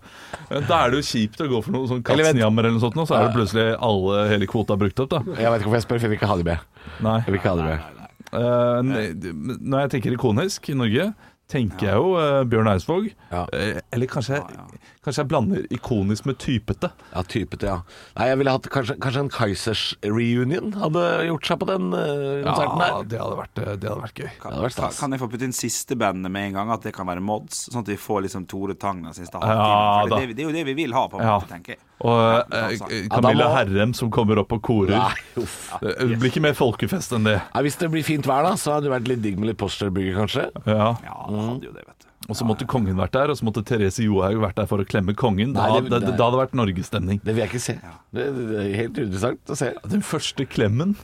Da 0.68 0.80
er 0.84 0.92
det 0.92 1.00
jo 1.00 1.06
kjipt 1.08 1.40
å 1.46 1.48
gå 1.52 1.62
for 1.64 1.76
noe 1.76 1.88
sånn 1.88 2.04
katzenjammer 2.04 2.68
eller 2.68 2.76
noe 2.78 2.84
sånt, 2.84 3.00
så 3.08 3.16
er 3.16 3.28
det 3.30 3.36
plutselig 3.38 3.68
alle, 3.90 4.20
hele 4.34 4.50
kvota 4.52 4.76
brukt 4.80 5.00
opp, 5.06 5.14
da. 5.14 5.22
Jeg 5.40 5.54
vet 5.54 5.62
ikke 5.64 5.70
hvorfor 5.70 5.80
jeg 5.80 5.86
spør, 5.88 6.02
for 6.02 6.08
jeg 6.08 6.14
vil 6.14 6.20
ikke 6.20 6.32
ha 6.34 6.38
de 6.42 6.48
med. 6.50 6.70
Nei. 7.06 7.18
Jeg 7.24 7.32
vil 7.32 7.40
ikke 7.40 7.54
ha 7.54 7.60
de 7.62 7.68
med. 7.70 8.06
Uh, 8.30 9.58
når 9.64 9.86
jeg 9.86 9.92
tenker 9.96 10.16
ikonisk 10.18 10.68
i 10.70 10.76
Norge, 10.78 11.08
tenker 11.50 11.88
jeg 11.88 11.98
jo 11.98 12.12
uh, 12.20 12.42
Bjørn 12.50 12.70
Eidsvåg. 12.74 13.08
Ja. 13.32 13.46
Uh, 13.50 13.80
eller 13.96 14.12
kanskje, 14.12 14.42
jeg- 14.44 14.84
kanskje 15.06 15.24
jeg 15.24 15.30
blander 15.32 15.66
ikonisk 15.74 16.26
med 16.28 16.38
typete. 16.44 16.90
Ja, 17.14 17.22
typete, 17.24 17.70
ja. 17.70 17.78
Nei, 18.18 18.26
jeg 18.30 18.40
ville 18.42 18.52
hatt 18.52 18.68
kanskje, 18.74 18.98
kanskje 19.00 19.22
en 19.24 19.30
Kaizers 19.32 19.84
reunion 20.04 20.74
hadde 20.76 21.04
gjort 21.30 21.48
seg 21.48 21.60
på 21.62 21.68
den 21.70 21.88
uh, 21.94 22.44
konserten 22.44 22.84
Ja, 22.84 22.90
der. 23.00 23.08
det 23.14 23.22
hadde 23.24 23.38
vært, 23.40 23.62
eh, 23.64 23.76
det 23.80 23.90
hadde 23.90 24.04
vært 24.04 24.20
gøy. 24.20 24.30
Det 24.34 24.44
hadde 24.50 24.66
vært 24.68 25.00
Kan, 25.00 25.16
jeg 25.16 25.22
få 25.24 25.30
putte 25.32 25.48
inn 25.48 25.56
siste 25.56 25.96
bandet 26.00 26.34
med 26.36 26.50
en 26.50 26.58
gang? 26.60 26.74
At 26.76 26.84
det 26.84 26.94
kan 26.98 27.08
være 27.08 27.24
mods? 27.24 27.70
Sånn 27.72 27.82
at 27.86 27.94
vi 27.94 28.00
får 28.00 28.26
liksom 28.28 28.48
Tore 28.52 28.76
Tangna 28.76 29.14
siste 29.16 29.40
halvtime. 29.40 29.70
Ja, 29.70 30.04
det, 30.12 30.20
det, 30.28 30.36
det 30.36 30.44
er 30.44 30.50
jo 30.52 30.58
det 30.60 30.66
vi 30.74 30.76
vil 30.84 30.98
ha, 30.98 31.06
på 31.12 31.22
en 31.22 31.26
Ja. 31.30 31.38
måte, 31.40 31.52
tenker 31.56 31.78
jeg. 31.78 31.82
Og 32.00 32.20
eh, 32.20 32.68
altså. 32.68 32.92
Camilla 33.12 33.44
Ja, 33.44 33.50
må- 33.50 33.56
Herrem 33.58 33.94
som 33.98 34.12
kommer 34.12 34.40
opp 34.44 34.52
og 34.56 34.62
korer. 34.68 34.94
Nei, 35.00 35.42
uff. 35.42 35.56
Det 35.82 36.20
blir 36.20 36.30
ikke 36.32 36.44
mer 36.44 36.56
folkefest 36.60 37.16
enn 37.16 37.24
det. 37.28 37.40
Hvis 37.66 37.80
det 37.80 37.90
blir 37.92 38.04
fint 38.08 38.28
vær, 38.28 38.44
da, 38.48 38.54
så 38.60 38.76
hadde 38.78 38.88
det 38.88 38.94
vært 38.98 39.10
litt 39.16 39.24
digg 39.24 39.40
med 39.40 39.52
litt 39.54 39.60
Posterbygger, 39.60 40.20
kanskje. 40.26 40.46
Ja. 40.68 40.94
Ja, 41.08 41.18
det 41.32 41.48
hadde 41.50 41.72
jo 41.72 41.74
det, 41.76 41.88
vet 41.88 42.06
du. 42.06 42.09
Og 42.30 42.38
så 42.38 42.46
måtte 42.46 42.68
kongen 42.70 42.96
vært 43.00 43.16
der, 43.18 43.32
og 43.34 43.38
så 43.40 43.46
måtte 43.48 43.64
Therese 43.66 44.04
Johaug 44.06 44.38
vært 44.44 44.60
der 44.62 44.68
for 44.70 44.78
å 44.84 44.86
klemme 44.86 45.16
kongen. 45.18 45.54
Da, 45.56 45.66
Nei, 45.68 45.80
det- 45.82 45.90
det, 45.90 46.00
det- 46.06 46.18
da 46.18 46.28
hadde 46.30 46.38
det 46.38 46.44
vært 46.44 46.54
norgesstemning. 46.60 47.22
Det 47.24 47.34
vil 47.36 47.42
jeg 47.44 47.50
ikke 47.50 47.62
se. 47.64 47.74
Det, 48.14 48.28
er 48.30 48.76
helt 48.78 48.98
interessant 49.02 49.40
å 49.50 49.58
se. 49.58 49.74
Den 49.90 50.02
første 50.06 50.46
klemmen 50.46 50.96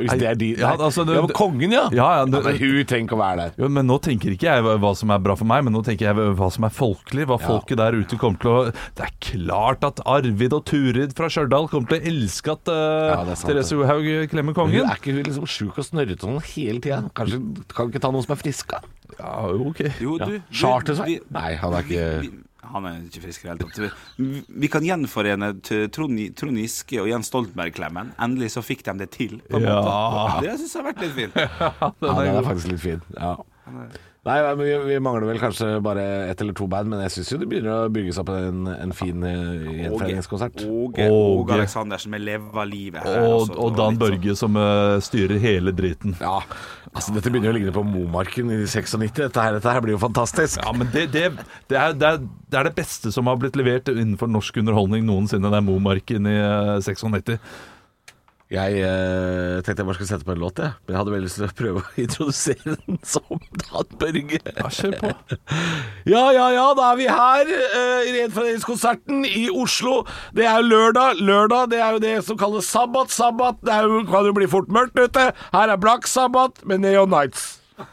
Hvis 0.00 0.18
det 0.18 0.28
er 0.30 0.34
de 0.40 0.48
Ja, 0.56 0.72
altså, 0.76 1.04
det- 1.06 1.14
ja, 1.14 1.20
men 1.22 1.34
kongen, 1.36 1.72
ja! 1.72 1.88
Ja, 1.92 2.08
ja, 2.18 2.24
det- 2.24 2.44
men 2.44 2.56
hun 2.58 2.84
trenger 2.84 3.06
ikke 3.06 3.16
å 3.16 3.20
være 3.20 3.36
der. 3.36 3.52
Jo, 3.58 3.68
men 3.68 3.86
nå 3.86 3.98
tenker 4.00 4.30
ikke 4.34 4.48
jeg 4.48 4.62
hva 4.64 4.96
som 4.96 5.10
er 5.10 5.18
bra 5.18 5.34
for 5.36 5.44
meg, 5.44 5.64
men 5.64 5.72
nå 5.74 5.82
tenker 5.84 6.08
jeg 6.10 6.14
hva 6.16 6.50
som 6.52 6.64
er 6.64 6.70
folkelig. 6.70 7.26
Hva 7.26 7.38
Ja. 7.40 7.46
folket 7.46 7.76
der 7.76 7.92
ute 7.92 8.16
kommer 8.18 8.38
til 8.40 8.50
å 8.50 8.72
Det 8.96 9.04
er 9.06 9.12
klart 9.20 9.84
at 9.84 10.00
Arvid 10.06 10.52
og 10.52 10.64
Turid 10.64 11.14
fra 11.14 11.26
Stjørdal 11.28 11.68
kommer 11.68 11.88
til 11.88 12.00
å 12.00 12.06
elske 12.06 12.52
at 12.52 12.68
eh, 12.68 13.14
Ja, 13.14 13.24
det 13.24 13.32
er 13.32 13.34
sant, 13.36 13.46
Therese 13.52 13.68
det. 13.70 13.78
Johaug 13.78 14.30
klemmer 14.30 14.44
Men 14.44 14.54
kongen. 14.54 14.80
hun 14.80 14.90
er 14.90 14.96
ikke 14.96 15.12
hun 15.14 15.22
liksom 15.24 15.46
sjuk 15.46 15.78
og 15.78 15.84
snørrete 15.84 16.20
sånn 16.20 16.42
hele 16.42 16.80
tida? 16.80 17.02
Kanskje 17.14 17.40
kan 17.74 17.86
vi 17.90 17.92
ikke 17.98 18.00
ta 18.00 18.10
noen 18.10 18.22
som 18.24 18.32
er 18.32 18.40
friska? 18.42 18.80
Ja, 19.18 19.46
jo, 19.50 19.68
ok. 19.70 19.80
Jo, 20.00 20.16
Ja. 20.18 20.24
du, 20.24 20.32
du, 20.38 20.42
Chartersveien? 20.52 21.06
vi- 21.06 21.20
Nei, 21.30 21.54
han 21.56 21.72
er 21.74 21.82
ikke 21.82 22.20
vi, 22.22 22.30
Han 22.72 22.86
er 22.90 23.00
ikke 23.06 23.22
frisk 23.24 23.44
i 23.44 23.48
det 23.48 23.52
hele 23.52 23.68
tatt. 23.68 23.96
Vi, 24.18 24.42
vi 24.64 24.68
kan 24.72 24.84
gjenforene 24.86 25.52
Trond, 25.94 26.20
Trond 26.38 26.60
Giske 26.60 27.00
og 27.02 27.08
Jens 27.10 27.30
Stoltenberg-klemmen. 27.32 28.12
Endelig 28.22 28.52
så 28.56 28.62
fikk 28.66 28.84
de 28.86 28.94
det 29.04 29.10
til, 29.16 29.38
på 29.50 29.58
en 29.60 29.66
Ja. 29.68 29.80
måte. 29.84 30.44
Det 30.46 30.58
syns 30.60 30.74
jeg 30.74 30.82
har 30.82 30.88
vært 30.92 31.02
litt 31.06 31.18
fint. 31.18 31.34
Ja, 31.40 32.14
den 32.22 32.36
er 32.36 32.46
faktisk 32.46 32.72
litt 32.72 32.80
fin. 32.84 33.02
Ja. 33.18 33.34
Nei, 34.20 34.36
men 34.44 34.58
vi, 34.60 34.72
vi 34.84 34.96
mangler 35.00 35.24
vel 35.30 35.38
kanskje 35.40 35.78
bare 35.80 36.02
ett 36.28 36.40
eller 36.44 36.52
to 36.56 36.66
band, 36.68 36.90
men 36.92 37.00
jeg 37.06 37.14
syns 37.14 37.30
jo 37.32 37.38
det 37.40 37.46
begynner 37.48 37.86
å 37.86 37.92
bygge 37.92 38.12
seg 38.12 38.26
opp 38.26 38.32
en, 38.34 38.66
en 38.68 38.92
fin 38.92 39.22
uh, 39.24 39.62
gjenforeningskonsert. 39.64 40.60
Åge, 40.68 41.06
Åge. 41.08 41.54
Aleksandersen 41.56 42.12
med 42.12 42.26
'Leva 42.26 42.66
livet' 42.68 43.00
her. 43.00 43.16
Og, 43.22 43.38
altså. 43.38 43.56
og 43.56 43.78
Dan 43.78 43.96
sånn- 43.96 44.02
Børge 44.02 44.36
som 44.36 44.60
uh, 44.60 44.98
styrer 45.00 45.40
hele 45.40 45.72
driten. 45.72 46.18
Ja, 46.20 46.42
altså 46.92 47.16
dette 47.16 47.32
begynner 47.32 47.48
jo 47.48 47.54
å 47.54 47.58
ligne 47.62 47.74
på 47.78 47.86
Momarken 47.94 48.52
i 48.52 48.60
96. 48.66 48.98
Dette 49.22 49.40
her, 49.40 49.56
dette 49.56 49.72
her 49.72 49.80
blir 49.86 49.96
jo 49.96 50.04
fantastisk. 50.04 50.60
Ja, 50.60 50.76
men 50.76 50.92
det, 50.92 51.06
det, 51.16 51.24
det, 51.72 51.80
er, 51.80 51.96
det, 51.96 52.12
er, 52.12 52.20
det 52.52 52.60
er 52.60 52.68
det 52.68 52.76
beste 52.76 53.16
som 53.16 53.32
har 53.32 53.40
blitt 53.40 53.56
levert 53.56 53.88
innenfor 53.88 54.28
norsk 54.28 54.60
underholdning 54.60 55.08
noensinne. 55.08 55.48
Det 55.48 55.62
er 55.62 55.68
Momarken 55.72 56.28
i 56.28 56.36
uh, 56.44 56.76
96. 56.76 57.48
Jeg 58.50 58.80
eh, 58.82 59.60
tenkte 59.62 59.78
jeg 59.78 59.86
bare 59.86 59.94
skulle 59.94 60.10
sette 60.10 60.26
på 60.26 60.32
en 60.34 60.40
låt, 60.42 60.58
jeg. 60.58 60.74
Men 60.82 60.90
jeg 60.94 60.98
hadde 60.98 61.12
veldig 61.14 61.28
lyst 61.28 61.36
til 61.38 61.46
å 61.46 61.50
prøve 61.60 61.82
å 61.84 61.90
introdusere 62.04 62.72
den 62.80 62.96
som 63.06 63.38
Dan 63.62 63.92
Børge. 64.00 64.40
Ja, 64.42 64.66
kjør 64.74 64.96
på. 64.98 65.10
Ja, 66.10 66.24
ja, 66.34 66.46
ja, 66.56 66.64
da 66.74 66.88
er 66.90 66.96
vi 66.98 67.06
her 67.06 67.46
Eh, 67.50 68.08
i 68.08 68.12
Gjenforeningskonserten 68.16 69.22
i 69.28 69.44
Oslo. 69.54 70.00
Det 70.34 70.42
er 70.48 70.58
jo 70.58 70.66
lørdag. 70.72 71.20
Lørdag 71.22 71.70
det 71.70 71.78
er 71.78 71.94
jo 71.94 72.00
det 72.02 72.16
som 72.26 72.38
kalles 72.40 72.66
sabbat. 72.66 73.12
Sabbat 73.14 73.60
det 73.66 73.72
er 73.76 73.86
jo, 73.86 74.02
kan 74.10 74.26
jo 74.26 74.34
bli 74.36 74.48
fort 74.50 74.70
mørkt 74.72 74.98
ute. 74.98 75.28
Her 75.54 75.70
er 75.74 75.78
Black 75.80 76.08
Sabbat 76.10 76.64
med 76.66 76.82
Neon 76.82 77.10
Nights. 77.12 77.58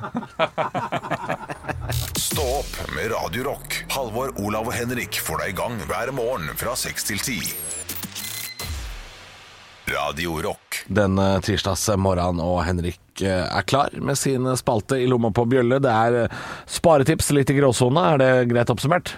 Stå 2.28 2.44
opp 2.58 2.74
med 2.96 3.12
Radio 3.14 3.46
Rock. 3.52 3.84
Halvor, 3.94 4.34
Olav 4.42 4.68
og 4.72 4.76
Henrik 4.76 5.20
får 5.24 5.44
deg 5.44 5.54
i 5.54 5.58
gang 5.62 5.78
hver 5.88 6.10
morgen 6.18 6.50
fra 6.60 6.74
6 6.76 7.08
til 7.12 7.22
10. 7.22 7.38
Radio 9.88 10.42
Rock. 10.44 10.82
Denne 10.92 11.38
tirsdagsmorgenen 11.46 12.42
og 12.44 12.60
Henrik 12.68 13.22
eh, 13.24 13.46
er 13.48 13.64
klar 13.68 13.94
med 14.04 14.20
sin 14.20 14.44
spalte 14.60 14.98
i 15.00 15.08
lomma 15.08 15.32
på 15.32 15.46
bjølle. 15.48 15.80
Det 15.84 15.94
er 15.94 16.18
eh, 16.26 16.42
sparetips 16.68 17.32
litt 17.38 17.54
i 17.54 17.56
gråsone. 17.56 18.04
Er 18.14 18.20
det 18.20 18.32
greit 18.52 18.74
oppsummert? 18.74 19.14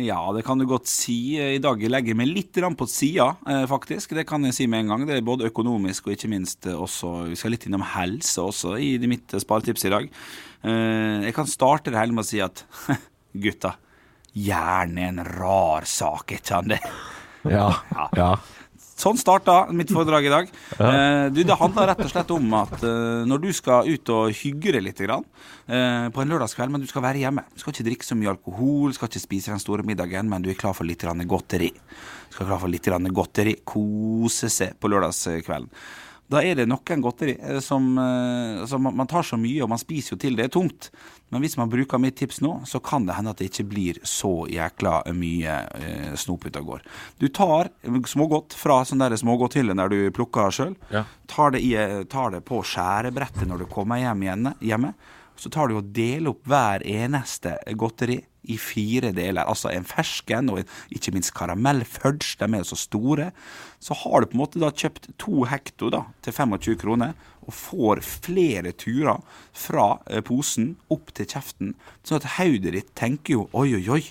Ja, 0.00 0.20
det 0.32 0.44
kan 0.46 0.60
du 0.60 0.64
godt 0.68 0.88
si. 0.88 1.36
I 1.40 1.60
dag 1.60 1.80
legger 1.80 2.12
jeg 2.12 2.18
meg 2.20 2.30
litt 2.30 2.60
på 2.76 2.88
sida, 2.88 3.30
eh, 3.48 3.64
faktisk. 3.68 4.14
Det 4.16 4.26
kan 4.28 4.44
jeg 4.44 4.56
si 4.56 4.66
med 4.68 4.84
en 4.84 4.92
gang. 4.92 5.06
Det 5.08 5.16
er 5.16 5.26
både 5.26 5.48
økonomisk 5.48 6.08
og 6.08 6.16
ikke 6.16 6.30
minst 6.32 6.68
også 6.68 7.30
Vi 7.30 7.36
skal 7.36 7.56
litt 7.56 7.66
innom 7.68 7.84
helse 7.94 8.40
også 8.40 8.76
i 8.80 8.94
mitt 9.08 9.32
sparetips 9.32 9.88
i 9.88 9.92
dag. 9.96 10.10
Eh, 10.64 11.24
Jeg 11.28 11.34
kan 11.36 11.48
starte 11.48 11.90
det 11.90 12.00
hele 12.00 12.12
med 12.12 12.24
å 12.24 12.28
si 12.28 12.40
at 12.44 12.64
gutta, 13.44 13.76
hjernen 14.36 14.98
er 14.98 15.08
en 15.12 15.24
rar 15.40 15.88
sak, 15.88 16.36
ikke 16.36 16.52
sant? 16.52 16.76
Ja. 17.48 17.70
ja. 18.16 18.34
Sånn 19.02 19.18
starta 19.18 19.64
mitt 19.74 19.90
foredrag 19.90 20.26
i 20.28 20.30
dag. 20.30 20.50
Ja. 20.78 20.90
du, 21.34 21.40
det 21.46 21.56
handler 21.58 21.88
rett 21.90 22.02
og 22.04 22.10
slett 22.12 22.30
om 22.34 22.52
at 22.54 22.76
eh, 22.86 23.24
når 23.26 23.42
du 23.42 23.48
skal 23.56 23.88
ut 23.90 24.12
og 24.14 24.36
hygge 24.38 24.76
deg 24.76 24.84
litt 24.86 25.02
grann, 25.02 25.24
eh, 25.66 26.06
på 26.14 26.22
en 26.22 26.30
lørdagskveld, 26.30 26.70
men 26.74 26.84
du 26.84 26.88
skal 26.90 27.04
være 27.04 27.24
hjemme 27.24 27.44
Du 27.50 27.62
skal 27.62 27.74
ikke 27.74 27.88
drikke 27.88 28.06
så 28.06 28.18
mye 28.18 28.30
alkohol, 28.36 28.94
skal 28.94 29.10
ikke 29.10 29.24
spise 29.24 29.54
den 29.54 29.62
store 29.62 29.86
middagen, 29.86 30.30
men 30.30 30.44
du 30.44 30.52
er 30.52 30.58
klar 30.58 30.76
for 30.78 30.86
litt 30.86 31.02
godteri. 31.02 31.72
Du 31.72 32.36
skal 32.36 32.48
klar 32.52 32.62
for 32.62 32.70
litt 32.70 32.86
godteri. 33.12 33.56
Kose 33.66 34.50
seg 34.52 34.78
på 34.78 34.92
lørdagskvelden. 34.92 35.68
Da 36.32 36.40
er 36.40 36.56
det 36.56 36.64
noen 36.70 37.02
godteri 37.04 37.34
eh, 37.36 37.58
som, 37.60 37.90
eh, 38.00 38.64
som 38.68 38.82
man 38.86 38.96
man 38.96 39.08
tar 39.10 39.26
så 39.26 39.36
mye, 39.40 39.60
og 39.64 39.70
man 39.72 39.80
spiser 39.80 40.14
jo 40.14 40.20
til 40.22 40.38
det 40.38 40.46
er 40.46 40.52
tomt. 40.54 40.90
Men 41.32 41.44
hvis 41.44 41.56
man 41.60 41.70
bruker 41.72 42.00
mitt 42.00 42.16
tips 42.20 42.40
nå, 42.44 42.54
så 42.68 42.80
kan 42.84 43.06
det 43.08 43.16
hende 43.16 43.32
at 43.32 43.40
det 43.40 43.50
ikke 43.50 43.68
blir 43.68 44.00
så 44.08 44.46
jækla 44.52 44.94
mye 45.16 45.56
eh, 45.76 46.12
snop 46.20 46.46
ute 46.46 46.60
og 46.60 46.74
går. 46.74 46.86
Du 47.20 47.28
tar 47.28 47.72
smågodt 48.08 48.56
fra 48.56 48.82
sånn 48.88 49.04
smågodthylle 49.22 49.76
der 49.76 49.92
du 49.92 49.98
plukker 50.14 50.52
sjøl. 50.54 50.76
Ja. 50.92 51.04
Tar, 51.28 51.56
tar 52.12 52.36
det 52.36 52.44
på 52.48 52.62
skjærebrettet 52.64 53.48
når 53.48 53.64
du 53.64 53.70
kommer 53.72 54.00
hjem 54.00 54.24
igjen, 54.26 54.52
hjemme. 54.60 54.92
Så 55.36 55.50
tar 55.50 55.68
du 55.68 55.78
og 55.80 55.92
deler 55.96 56.34
opp 56.34 56.44
hver 56.48 56.84
eneste 56.86 57.56
godteri 57.76 58.20
i 58.50 58.56
fire 58.58 59.12
deler. 59.14 59.44
Altså 59.46 59.70
en 59.72 59.86
fersken 59.86 60.50
og 60.52 60.62
ikke 60.92 61.14
minst 61.14 61.34
karamellfudge. 61.36 62.36
De 62.40 62.48
er 62.48 62.62
jo 62.62 62.70
så 62.72 62.78
store. 62.78 63.30
Så 63.82 63.96
har 64.02 64.22
du 64.22 64.30
på 64.30 64.36
en 64.36 64.42
måte 64.42 64.62
da 64.62 64.72
kjøpt 64.72 65.12
to 65.22 65.44
hekto 65.50 65.90
da, 65.94 66.04
til 66.22 66.34
25 66.36 66.78
kroner, 66.82 67.14
og 67.42 67.54
får 67.56 68.02
flere 68.06 68.70
turer 68.78 69.22
fra 69.56 69.96
eh, 70.06 70.22
posen 70.22 70.76
opp 70.94 71.10
til 71.16 71.26
kjeften. 71.26 71.74
Sånn 72.06 72.20
at 72.20 72.34
hodet 72.38 72.74
ditt 72.76 72.92
tenker 72.98 73.38
jo 73.40 73.48
oi, 73.50 73.72
oi, 73.78 73.84
oi. 73.98 74.02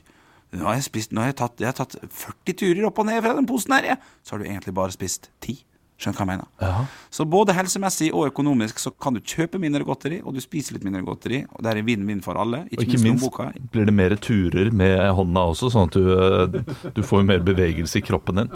Nå 0.52 0.68
har 0.68 0.76
jeg, 0.76 0.90
spist, 0.90 1.14
nå 1.16 1.24
har 1.24 1.32
jeg, 1.32 1.40
tatt, 1.40 1.62
jeg 1.64 1.70
har 1.70 1.78
tatt 1.78 1.96
40 2.04 2.58
turer 2.60 2.88
opp 2.90 3.00
og 3.00 3.08
ned 3.08 3.22
fra 3.24 3.38
den 3.38 3.48
posen 3.48 3.78
her, 3.78 3.94
jeg. 3.94 4.02
Så 4.28 4.36
har 4.36 4.42
du 4.42 4.50
egentlig 4.50 4.76
bare 4.76 4.96
spist 4.96 5.32
10. 5.40 5.62
Skjønner 6.02 6.18
hva 6.18 6.26
jeg 6.26 6.32
mener? 6.34 6.92
Så 7.14 7.26
både 7.30 7.54
helsemessig 7.54 8.10
og 8.10 8.26
økonomisk 8.32 8.80
så 8.82 8.90
kan 8.92 9.14
du 9.14 9.22
kjøpe 9.22 9.62
mindre 9.62 9.86
godteri, 9.86 10.22
og 10.26 10.34
du 10.34 10.42
spiser 10.42 10.76
litt 10.76 10.86
mindre 10.88 11.04
godteri. 11.06 11.44
Og 11.54 11.62
det 11.62 11.76
er 11.76 11.84
vinn-vinn 11.86 12.24
for 12.26 12.40
alle. 12.42 12.64
Og 12.66 12.86
ikke 12.86 12.98
minst 13.04 13.22
minst 13.22 13.72
blir 13.72 13.86
det 13.86 13.94
mer 13.94 14.16
turer 14.22 14.72
med 14.74 14.98
hånda 15.18 15.46
også, 15.54 15.72
sånn 15.74 15.90
at 15.90 15.98
du, 15.98 16.10
eh, 16.16 16.90
du 16.96 17.04
får 17.06 17.26
mer 17.28 17.44
bevegelse 17.46 18.00
i 18.00 18.06
kroppen 18.06 18.44
din. 18.44 18.56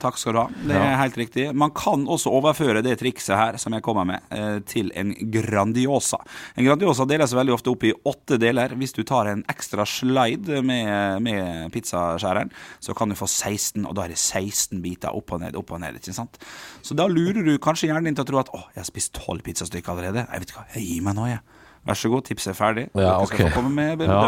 Takk 0.00 0.16
skal 0.16 0.32
du 0.32 0.40
ha. 0.40 0.46
Det 0.64 0.76
er 0.76 0.94
helt 0.96 1.18
riktig. 1.20 1.44
Man 1.56 1.72
kan 1.76 2.06
også 2.08 2.32
overføre 2.32 2.80
det 2.84 2.96
trikset 3.02 3.36
her 3.36 3.58
som 3.60 3.74
jeg 3.76 3.84
kommer 3.84 4.06
med, 4.08 4.24
eh, 4.32 4.60
til 4.64 4.88
en 4.96 5.12
Grandiosa. 5.32 6.18
En 6.56 6.64
Grandiosa 6.64 7.04
deles 7.04 7.34
veldig 7.36 7.52
ofte 7.52 7.70
opp 7.70 7.84
i 7.84 7.92
åtte 7.92 8.38
deler. 8.40 8.72
Hvis 8.80 8.96
du 8.96 9.02
tar 9.04 9.28
en 9.28 9.44
ekstra 9.52 9.84
slide 9.84 10.62
med, 10.64 11.20
med 11.22 11.70
pizzaskjæreren, 11.74 12.50
så 12.80 12.96
kan 12.96 13.12
du 13.12 13.18
få 13.18 13.28
16, 13.28 13.84
og 13.84 13.94
da 13.94 14.06
er 14.06 14.14
det 14.14 14.18
16 14.18 14.80
biter 14.80 15.12
opp 15.12 15.36
og 15.36 15.44
ned, 15.44 15.58
opp 15.60 15.72
og 15.76 15.80
ned. 15.84 16.00
ikke 16.00 16.16
sant? 16.16 16.40
Så 16.82 16.96
da 16.96 17.06
lurer 17.06 17.44
du 17.44 17.58
kanskje 17.58 17.90
hjernen 17.90 18.08
din 18.08 18.16
til 18.16 18.24
å 18.24 18.30
tro 18.32 18.40
at 18.40 18.54
å, 18.56 18.64
jeg 18.72 18.80
har 18.80 18.88
spist 18.88 19.12
tolv 19.20 19.44
pizzastykker 19.44 19.92
allerede. 19.92 20.24
Jeg 20.24 20.40
vet 20.40 20.54
ikke 20.54 20.62
hva, 20.62 20.70
jeg 20.78 20.88
gir 20.88 21.04
meg 21.04 21.18
nå, 21.20 21.28
jeg. 21.28 21.59
Vær 21.88 21.96
så 21.96 22.10
god, 22.12 22.26
tipset 22.28 22.52
er 22.52 22.58
ferdig. 22.58 22.84
Ja, 22.92 23.14
Dere 23.30 23.48
ok. 23.56 23.64
med 23.72 24.02
ja. 24.04 24.20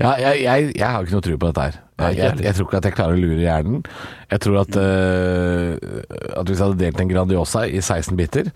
Ja, 0.00 0.10
jeg, 0.18 0.42
jeg, 0.42 0.72
jeg 0.74 0.88
har 0.88 1.06
ikke 1.06 1.14
noe 1.14 1.26
tro 1.26 1.36
på 1.38 1.50
dette 1.52 1.66
her. 1.68 1.78
Jeg, 2.00 2.16
jeg, 2.18 2.42
jeg 2.48 2.56
tror 2.56 2.66
ikke 2.66 2.80
at 2.80 2.88
jeg 2.88 2.96
klarer 2.96 3.14
å 3.14 3.20
lure 3.20 3.40
hjernen. 3.44 3.84
Jeg 4.32 4.42
tror 4.42 4.60
at, 4.64 4.78
uh, 4.80 6.36
at 6.40 6.50
hvis 6.50 6.58
jeg 6.58 6.66
hadde 6.66 6.80
delt 6.80 7.02
en 7.04 7.12
Grandiosa 7.12 7.64
i 7.68 7.78
16 7.78 8.18
biter, 8.18 8.50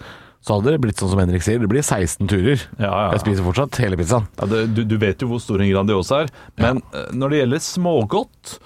så 0.44 0.58
hadde 0.58 0.74
det 0.74 0.82
blitt 0.82 1.00
sånn 1.00 1.12
som 1.12 1.22
Henrik 1.22 1.44
sier, 1.44 1.62
det 1.62 1.70
blir 1.70 1.84
16 1.84 2.28
turer. 2.28 2.66
Ja, 2.76 2.90
ja. 2.90 3.08
Jeg 3.14 3.22
spiser 3.22 3.46
fortsatt 3.46 3.78
hele 3.80 3.96
pizzaen. 4.00 4.26
Ja, 4.42 4.48
det, 4.50 4.66
du, 4.76 4.82
du 4.88 4.98
vet 5.00 5.22
jo 5.22 5.30
hvor 5.30 5.40
stor 5.40 5.62
en 5.62 5.70
Grandiosa 5.70 6.24
er, 6.24 6.32
men 6.60 6.82
eh, 6.90 7.10
når 7.16 7.32
det 7.32 7.40
gjelder 7.40 7.64
smågodt, 7.64 8.56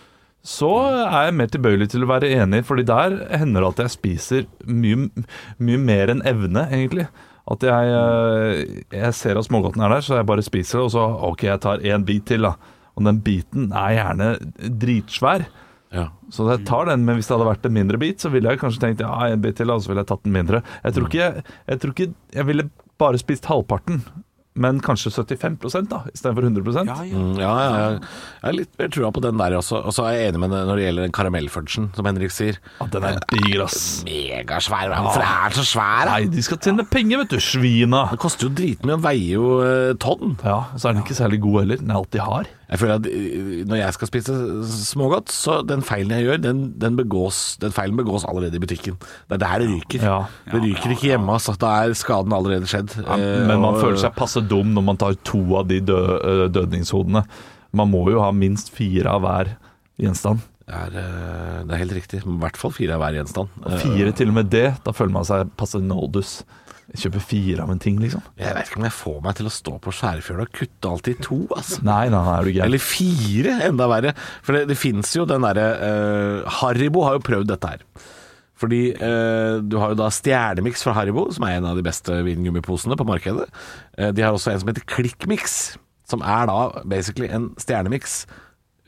så 0.48 0.72
er 0.88 1.28
jeg 1.28 1.36
mer 1.38 1.50
tilbøyelig 1.52 1.90
til 1.92 2.06
å 2.06 2.10
være 2.10 2.32
enig, 2.40 2.64
fordi 2.66 2.86
der 2.88 3.18
hender 3.36 3.62
det 3.62 3.70
at 3.70 3.82
jeg 3.84 3.94
spiser 3.94 4.46
mye, 4.64 5.06
mye 5.62 5.80
mer 5.82 6.14
enn 6.14 6.24
evne, 6.26 6.66
egentlig. 6.72 7.06
At 7.48 7.64
jeg, 7.64 7.92
eh, 7.96 8.82
jeg 8.92 9.14
ser 9.16 9.38
at 9.40 9.46
smågodten 9.46 9.84
er 9.84 9.94
der, 9.94 10.04
så 10.04 10.18
jeg 10.18 10.28
bare 10.28 10.44
spiser 10.44 10.80
det, 10.80 10.84
og 10.88 10.92
så 10.92 11.06
OK, 11.30 11.46
jeg 11.48 11.62
tar 11.64 11.84
én 11.84 12.04
bit 12.04 12.26
til, 12.28 12.44
da. 12.44 12.54
Og 12.98 13.06
den 13.06 13.22
biten 13.24 13.70
er 13.72 13.94
gjerne 13.96 14.28
dritsvær. 14.82 15.46
Ja. 15.94 16.08
Så 16.34 16.44
jeg 16.50 16.66
tar 16.68 16.90
den, 16.90 17.06
men 17.06 17.16
hvis 17.16 17.30
det 17.30 17.36
hadde 17.36 17.48
vært 17.48 17.64
en 17.64 17.76
mindre 17.76 18.00
bit, 18.00 18.20
så 18.20 18.28
ville 18.32 18.50
jeg 18.52 18.60
kanskje 18.60 18.82
tenkt 18.82 19.04
ja, 19.04 19.12
en 19.32 19.44
bit 19.44 19.56
til, 19.56 19.72
og 19.72 19.80
så 19.80 19.92
ville 19.92 20.04
jeg 20.04 20.10
tatt 20.10 20.26
den 20.26 20.34
mindre. 20.36 20.60
Jeg 20.84 20.96
tror 20.96 21.08
ikke 21.08 21.28
jeg, 21.30 21.80
tror 21.80 21.94
ikke 21.94 22.08
jeg 22.34 22.48
ville 22.50 22.68
bare 23.00 23.20
spist 23.20 23.48
halvparten, 23.48 24.02
men 24.60 24.80
kanskje 24.84 25.12
75 25.14 25.88
da, 25.90 26.02
istedenfor 26.12 26.48
100 26.48 26.84
Ja, 26.88 26.96
ja. 27.06 27.18
Mm, 27.18 27.38
ja, 27.40 27.52
ja, 27.62 27.70
ja. 27.78 27.88
Jeg 28.42 28.50
er 28.50 28.56
litt 28.56 28.72
mer 28.80 28.90
trua 28.94 29.10
på 29.14 29.22
den 29.24 29.38
der 29.40 29.56
også. 29.58 29.80
Og 29.86 29.94
så 29.96 30.06
er 30.08 30.16
jeg 30.18 30.32
enig 30.32 30.42
med 30.44 30.54
det 30.54 30.62
når 30.68 30.80
det 30.80 30.86
gjelder 30.86 31.06
den 31.08 31.16
karamellfudgen, 31.18 31.88
som 31.96 32.10
Henrik 32.10 32.34
sier. 32.34 32.60
At 32.84 32.92
den 32.94 33.06
er 33.08 33.20
dyr, 33.32 33.64
ass. 33.64 33.80
Megasvær. 34.08 34.92
Hvorfor 34.98 35.24
er 35.24 35.48
den 35.48 35.58
så 35.60 35.66
svær? 35.72 36.12
Nei, 36.12 36.20
de 36.32 36.44
skal 36.44 36.60
tjene 36.64 36.86
penger, 36.88 37.22
vet 37.24 37.34
du, 37.36 37.40
svina. 37.42 38.04
Det 38.12 38.20
koster 38.22 38.48
jo 38.48 38.54
dritmye 38.58 38.98
og 38.98 39.04
veier 39.06 39.34
jo 39.38 39.50
eh, 39.64 39.94
tonn. 40.02 40.36
Ja, 40.44 40.60
så 40.76 40.90
er 40.90 40.98
den 40.98 41.06
ikke 41.06 41.18
særlig 41.18 41.42
god 41.44 41.62
heller. 41.62 41.82
Den 41.82 41.94
er 41.94 42.00
alt 42.02 42.14
de 42.14 42.24
har. 42.24 42.50
Jeg 42.68 42.80
føler 42.82 42.98
at 42.98 43.06
eh, 43.08 43.62
når 43.68 43.78
jeg 43.80 43.94
skal 43.96 44.10
spise 44.10 44.34
smågodt, 44.84 45.32
så 45.32 45.58
den 45.64 45.80
feilen 45.86 46.10
jeg 46.12 46.26
gjør, 46.26 46.40
den, 46.44 46.58
den, 46.82 46.96
begås, 46.98 47.56
den 47.62 47.72
feilen 47.72 47.96
begås 47.96 48.26
allerede 48.28 48.58
i 48.58 48.62
butikken. 48.62 48.98
Det 49.28 49.38
er 49.38 49.42
der 49.44 49.62
det 49.64 49.68
ryker. 49.72 50.04
Ja. 50.04 50.18
Det 50.52 50.60
ryker 50.66 50.92
ikke 50.92 51.08
hjemme, 51.14 51.32
altså. 51.38 51.54
Da 51.60 51.70
er 51.86 51.94
skaden 51.96 52.34
allerede 52.36 52.68
skjedd. 52.68 52.92
Eh, 53.00 53.46
Men 53.48 53.62
man 53.64 53.72
og- 53.74 53.80
føler 53.80 53.96
seg 54.02 54.12
passe 54.18 54.42
dum 54.50 54.74
når 54.76 54.84
man 54.90 55.00
tar 55.00 55.16
to 55.24 55.40
av 55.56 55.66
de 55.70 55.80
dø 55.80 55.96
øh, 56.18 56.44
dødningshodene. 56.52 57.24
Man 57.72 57.90
må 57.92 58.04
jo 58.12 58.20
ha 58.20 58.30
minst 58.32 58.70
fire 58.76 59.08
av 59.16 59.24
hver 59.24 59.54
gjenstand. 60.00 60.44
Det 60.68 60.76
er, 60.76 60.94
eh, 61.00 61.58
det 61.64 61.72
er 61.72 61.80
helt 61.86 61.96
riktig. 61.96 62.20
I 62.20 62.38
hvert 62.44 62.56
fall 62.60 62.72
fire 62.76 62.98
av 62.98 63.00
hver 63.00 63.16
gjenstand. 63.22 63.48
Og 63.64 63.78
Fire 63.80 64.12
til 64.12 64.28
og 64.28 64.34
med 64.42 64.50
det, 64.52 64.66
da 64.84 64.92
føler 64.92 65.12
man 65.16 65.24
seg 65.24 65.48
passe 65.56 65.80
noldus. 65.80 66.42
Kjøpe 66.96 67.20
fire 67.20 67.64
av 67.66 67.72
en 67.72 67.80
ting, 67.82 67.98
liksom. 68.00 68.22
Jeg 68.40 68.56
vet 68.56 68.70
ikke 68.70 68.78
om 68.80 68.86
jeg 68.86 68.96
får 68.96 69.18
meg 69.26 69.34
til 69.36 69.48
å 69.50 69.52
stå 69.52 69.74
på 69.84 69.92
skjærefjøla 69.92 70.46
og 70.46 70.54
kutte 70.56 70.92
alt 70.92 71.10
i 71.12 71.16
to, 71.20 71.42
altså. 71.52 71.82
Nei, 71.84 72.04
nei, 72.08 72.22
nei, 72.24 72.36
er 72.38 72.46
du 72.46 72.52
gæren. 72.54 72.70
Eller 72.70 72.80
fire, 72.80 73.56
enda 73.66 73.88
verre. 73.92 74.14
For 74.46 74.56
det, 74.56 74.62
det 74.70 74.78
fins 74.80 75.12
jo 75.18 75.26
den 75.28 75.44
derre 75.44 75.66
uh, 75.82 76.56
Haribo 76.62 77.04
har 77.04 77.18
jo 77.18 77.26
prøvd 77.28 77.52
dette 77.52 77.74
her. 77.74 77.84
Fordi 78.58 78.80
eh, 78.90 79.60
du 79.62 79.76
har 79.78 79.92
jo 79.92 79.98
da 80.00 80.08
Stjernemix 80.10 80.82
fra 80.82 80.96
Haribo, 80.96 81.28
som 81.34 81.46
er 81.46 81.58
en 81.58 81.68
av 81.70 81.78
de 81.78 81.84
beste 81.86 82.16
vingummiposene 82.26 82.96
på 82.98 83.06
markedet. 83.06 83.46
Eh, 83.94 84.10
de 84.10 84.24
har 84.24 84.34
også 84.34 84.50
en 84.50 84.62
som 84.62 84.70
heter 84.72 84.86
Klikkmix, 84.90 85.76
som 86.10 86.24
er 86.26 86.48
da 86.50 86.58
basically 86.88 87.28
en 87.30 87.52
stjernemix 87.60 88.24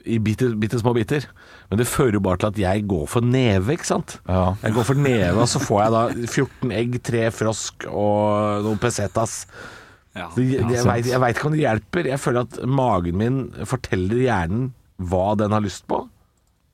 i 0.05 0.19
bitte, 0.23 0.49
bitte 0.61 0.79
små 0.81 0.93
biter. 0.97 1.27
Men 1.71 1.81
det 1.81 1.87
fører 1.91 2.17
jo 2.19 2.23
bare 2.25 2.41
til 2.43 2.51
at 2.53 2.61
jeg 2.63 2.87
går 2.91 3.07
for 3.11 3.25
neve, 3.27 3.75
ikke 3.77 3.89
sant. 3.89 4.19
Ja. 4.29 4.55
Jeg 4.65 4.75
går 4.77 4.87
for 4.89 5.01
neve, 5.01 5.37
og 5.45 5.49
så 5.51 5.63
får 5.63 5.83
jeg 5.83 5.95
da 5.97 6.03
14 6.27 6.75
egg, 6.81 6.97
tre 7.07 7.25
frosk 7.35 7.87
og 7.91 8.65
noen 8.67 8.81
pesetas. 8.83 9.45
Ja. 10.17 10.27
det, 10.35 10.47
jeg, 10.59 11.21
vet, 11.23 11.37
ikke 11.37 11.47
om 11.47 11.55
det 11.55 11.63
hjelper. 11.63 12.09
Jeg 12.11 12.19
føler 12.21 12.47
at 12.49 12.59
magen 12.67 13.19
min 13.21 13.41
forteller 13.69 14.25
hjernen 14.25 14.71
hva 15.01 15.35
den 15.39 15.55
har 15.55 15.63
lyst 15.65 15.87
på, 15.89 16.03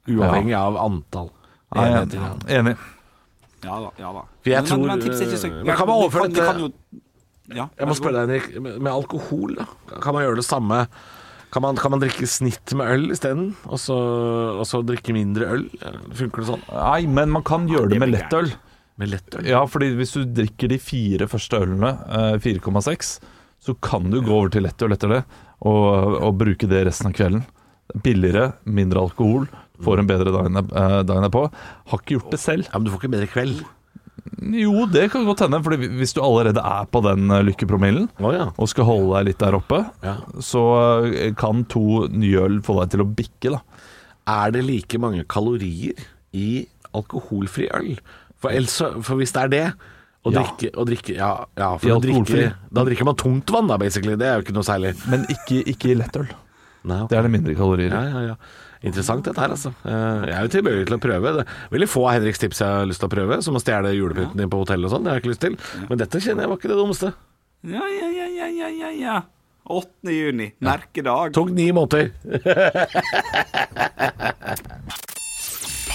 uavhengig 0.08 0.56
av 0.58 0.78
antall. 0.80 1.30
Enheter. 1.76 2.22
er 2.46 2.60
Enig. 2.60 2.76
Ja 3.64 3.76
da. 3.82 3.90
ja 3.98 4.10
da 4.14 4.22
For 4.22 4.50
jeg 4.52 4.62
men, 4.62 4.68
tror, 4.70 4.78
men, 4.78 4.88
men 4.92 5.02
tips 5.02 5.20
er 5.20 5.26
ikke 5.26 5.40
så 5.40 5.48
men 5.50 5.76
kan 5.78 5.88
man 5.88 5.96
overføre 6.04 6.28
dette- 6.30 7.04
ja, 7.54 7.68
Jeg 7.78 7.86
må 7.88 7.94
spørre 7.94 8.24
deg, 8.26 8.40
Henrik. 8.42 8.62
Med, 8.62 8.78
med 8.82 8.90
alkohol, 8.90 9.54
da? 9.58 9.66
Kan 10.02 10.16
man 10.16 10.24
gjøre 10.24 10.40
det 10.40 10.46
samme? 10.46 10.80
Kan 11.56 11.64
man, 11.64 11.78
kan 11.80 11.88
man 11.94 12.02
drikke 12.02 12.26
snitt 12.28 12.74
med 12.76 12.90
øl 12.92 13.06
isteden, 13.14 13.46
og, 13.64 13.78
så- 13.80 13.96
og 14.60 14.66
så 14.68 14.82
drikke 14.84 15.14
mindre 15.16 15.46
øl? 15.54 15.62
Funker 16.12 16.42
det 16.42 16.48
sånn? 16.50 16.64
Nei, 16.68 17.06
men 17.08 17.30
man 17.32 17.42
kan 17.48 17.64
gjøre 17.70 17.88
det 17.94 18.00
med 18.02 18.12
lettøl. 18.12 18.50
Med 19.00 19.08
lettøl? 19.14 19.46
Ja, 19.48 19.62
fordi 19.68 19.88
hvis 19.96 20.12
du 20.18 20.26
drikker 20.36 20.68
de 20.68 20.76
fire 20.80 21.24
første 21.32 21.56
ølene, 21.64 21.94
eh, 22.12 22.36
4,6, 22.44 23.14
så 23.64 23.74
kan 23.80 24.10
du 24.12 24.20
gå 24.20 24.28
over 24.36 24.52
til 24.52 24.66
lettøl 24.68 24.92
etter 24.92 25.08
det, 25.14 25.22
og, 25.64 26.20
og 26.20 26.36
bruke 26.44 26.68
det 26.68 26.84
resten 26.90 27.08
av 27.08 27.16
kvelden. 27.16 27.46
Billigere, 28.04 28.50
mindre 28.68 29.00
alkohol, 29.06 29.48
får 29.80 29.98
en 30.02 30.08
bedre 30.12 30.32
dagen, 30.36 30.56
eh, 30.60 31.02
dagen 31.08 31.30
på. 31.32 31.46
Har 31.88 31.98
ikke 32.04 32.18
gjort 32.18 32.30
det 32.36 32.40
selv. 32.42 32.68
Ja, 32.68 32.76
Men 32.78 32.84
du 32.84 32.92
får 32.92 33.00
ikke 33.06 33.14
bedre 33.16 33.32
kveld? 33.32 33.64
Jo, 34.56 34.86
det 34.90 35.06
kan 35.12 35.24
godt 35.26 35.40
hende, 35.44 35.60
Fordi 35.64 35.88
hvis 35.98 36.12
du 36.16 36.20
allerede 36.22 36.60
er 36.60 36.86
på 36.92 37.00
den 37.04 37.30
eh, 37.30 37.42
lykkepromillen, 37.46 38.08
oh, 38.20 38.32
ja. 38.34 38.48
og 38.56 38.68
skal 38.70 38.88
holde 38.88 39.14
deg 39.16 39.30
litt 39.30 39.42
der 39.42 39.56
oppe, 39.58 39.82
ja. 40.04 40.16
så 40.42 40.62
eh, 41.08 41.32
kan 41.38 41.64
to 41.72 42.06
nye 42.12 42.44
øl 42.46 42.60
få 42.66 42.78
deg 42.82 42.94
til 42.94 43.04
å 43.04 43.08
bikke, 43.18 43.54
da. 43.56 43.60
Er 44.26 44.54
det 44.56 44.64
like 44.66 44.98
mange 44.98 45.24
kalorier 45.30 45.94
i 46.34 46.66
alkoholfri 46.96 47.68
øl? 47.78 47.92
For, 48.42 48.50
else, 48.52 48.90
for 49.06 49.20
hvis 49.20 49.32
det 49.36 49.44
er 49.46 49.52
det 49.54 49.66
å 50.26 50.32
Ja. 50.34 50.40
drikke, 50.42 50.72
å 50.74 50.84
drikke 50.88 51.14
Ja, 51.14 51.30
ja 51.56 51.70
for 51.78 51.94
å 51.94 51.98
alkoholfri. 52.00 52.42
drikke, 52.42 52.72
da 52.74 52.84
drikker 52.88 53.06
man 53.06 53.16
tungt 53.22 53.50
vann, 53.54 53.68
da, 53.70 53.78
basically. 53.78 54.16
Det 54.18 54.26
er 54.26 54.40
jo 54.40 54.46
ikke 54.46 54.56
noe 54.58 54.66
særlig. 54.66 54.94
Men 55.08 55.22
ikke, 55.30 55.62
ikke 55.70 55.92
i 55.92 55.98
lettøl. 56.02 56.26
Nei, 56.86 57.00
okay. 57.02 57.10
Det 57.14 57.18
er 57.18 57.26
det 57.26 57.32
mindre 57.34 57.54
kalorier 57.58 57.90
Ja, 57.94 58.02
ja, 58.10 58.20
ja. 58.32 58.36
Interessant 58.86 59.24
dette 59.26 59.40
her, 59.42 59.50
altså. 59.56 59.72
Eh, 59.84 60.26
Jeg 60.30 60.36
er 60.38 60.42
jo 60.46 60.52
tilbøyelig 60.56 60.86
til 60.88 60.96
å 60.96 61.02
prøve. 61.02 61.32
Det 61.36 61.44
er 61.44 61.70
veldig 61.74 61.88
få 61.90 62.04
av 62.06 62.14
Henriks 62.20 62.38
tips 62.42 62.60
jeg 62.62 62.68
har 62.78 62.86
lyst 62.86 63.02
til 63.02 63.08
å 63.10 63.14
prøve, 63.16 63.38
som 63.42 63.56
å 63.58 63.62
stjele 63.62 63.90
julepynten 63.96 64.38
din 64.38 64.50
på 64.52 64.60
hotellet 64.62 64.86
og 64.88 64.94
sånn. 64.94 65.02
Det 65.06 65.10
har 65.12 65.18
jeg 65.18 65.24
ikke 65.26 65.32
lyst 65.34 65.44
til. 65.46 65.56
Men 65.90 65.98
dette 66.02 66.20
kjenner 66.22 66.46
jeg 66.46 66.52
var 66.52 66.60
ikke 66.60 66.70
det 66.72 66.78
dummeste. 66.78 67.12
Ja, 67.66 67.82
ja, 67.90 68.08
ja, 68.14 68.28
ja, 68.40 68.46
ja, 68.60 68.68
ja, 68.84 68.90
ja. 69.00 69.16
8. 69.66 70.12
juni, 70.14 70.52
merkedag. 70.62 71.32
Tok 71.34 71.50
ni 71.50 71.72
måneder. 71.74 72.12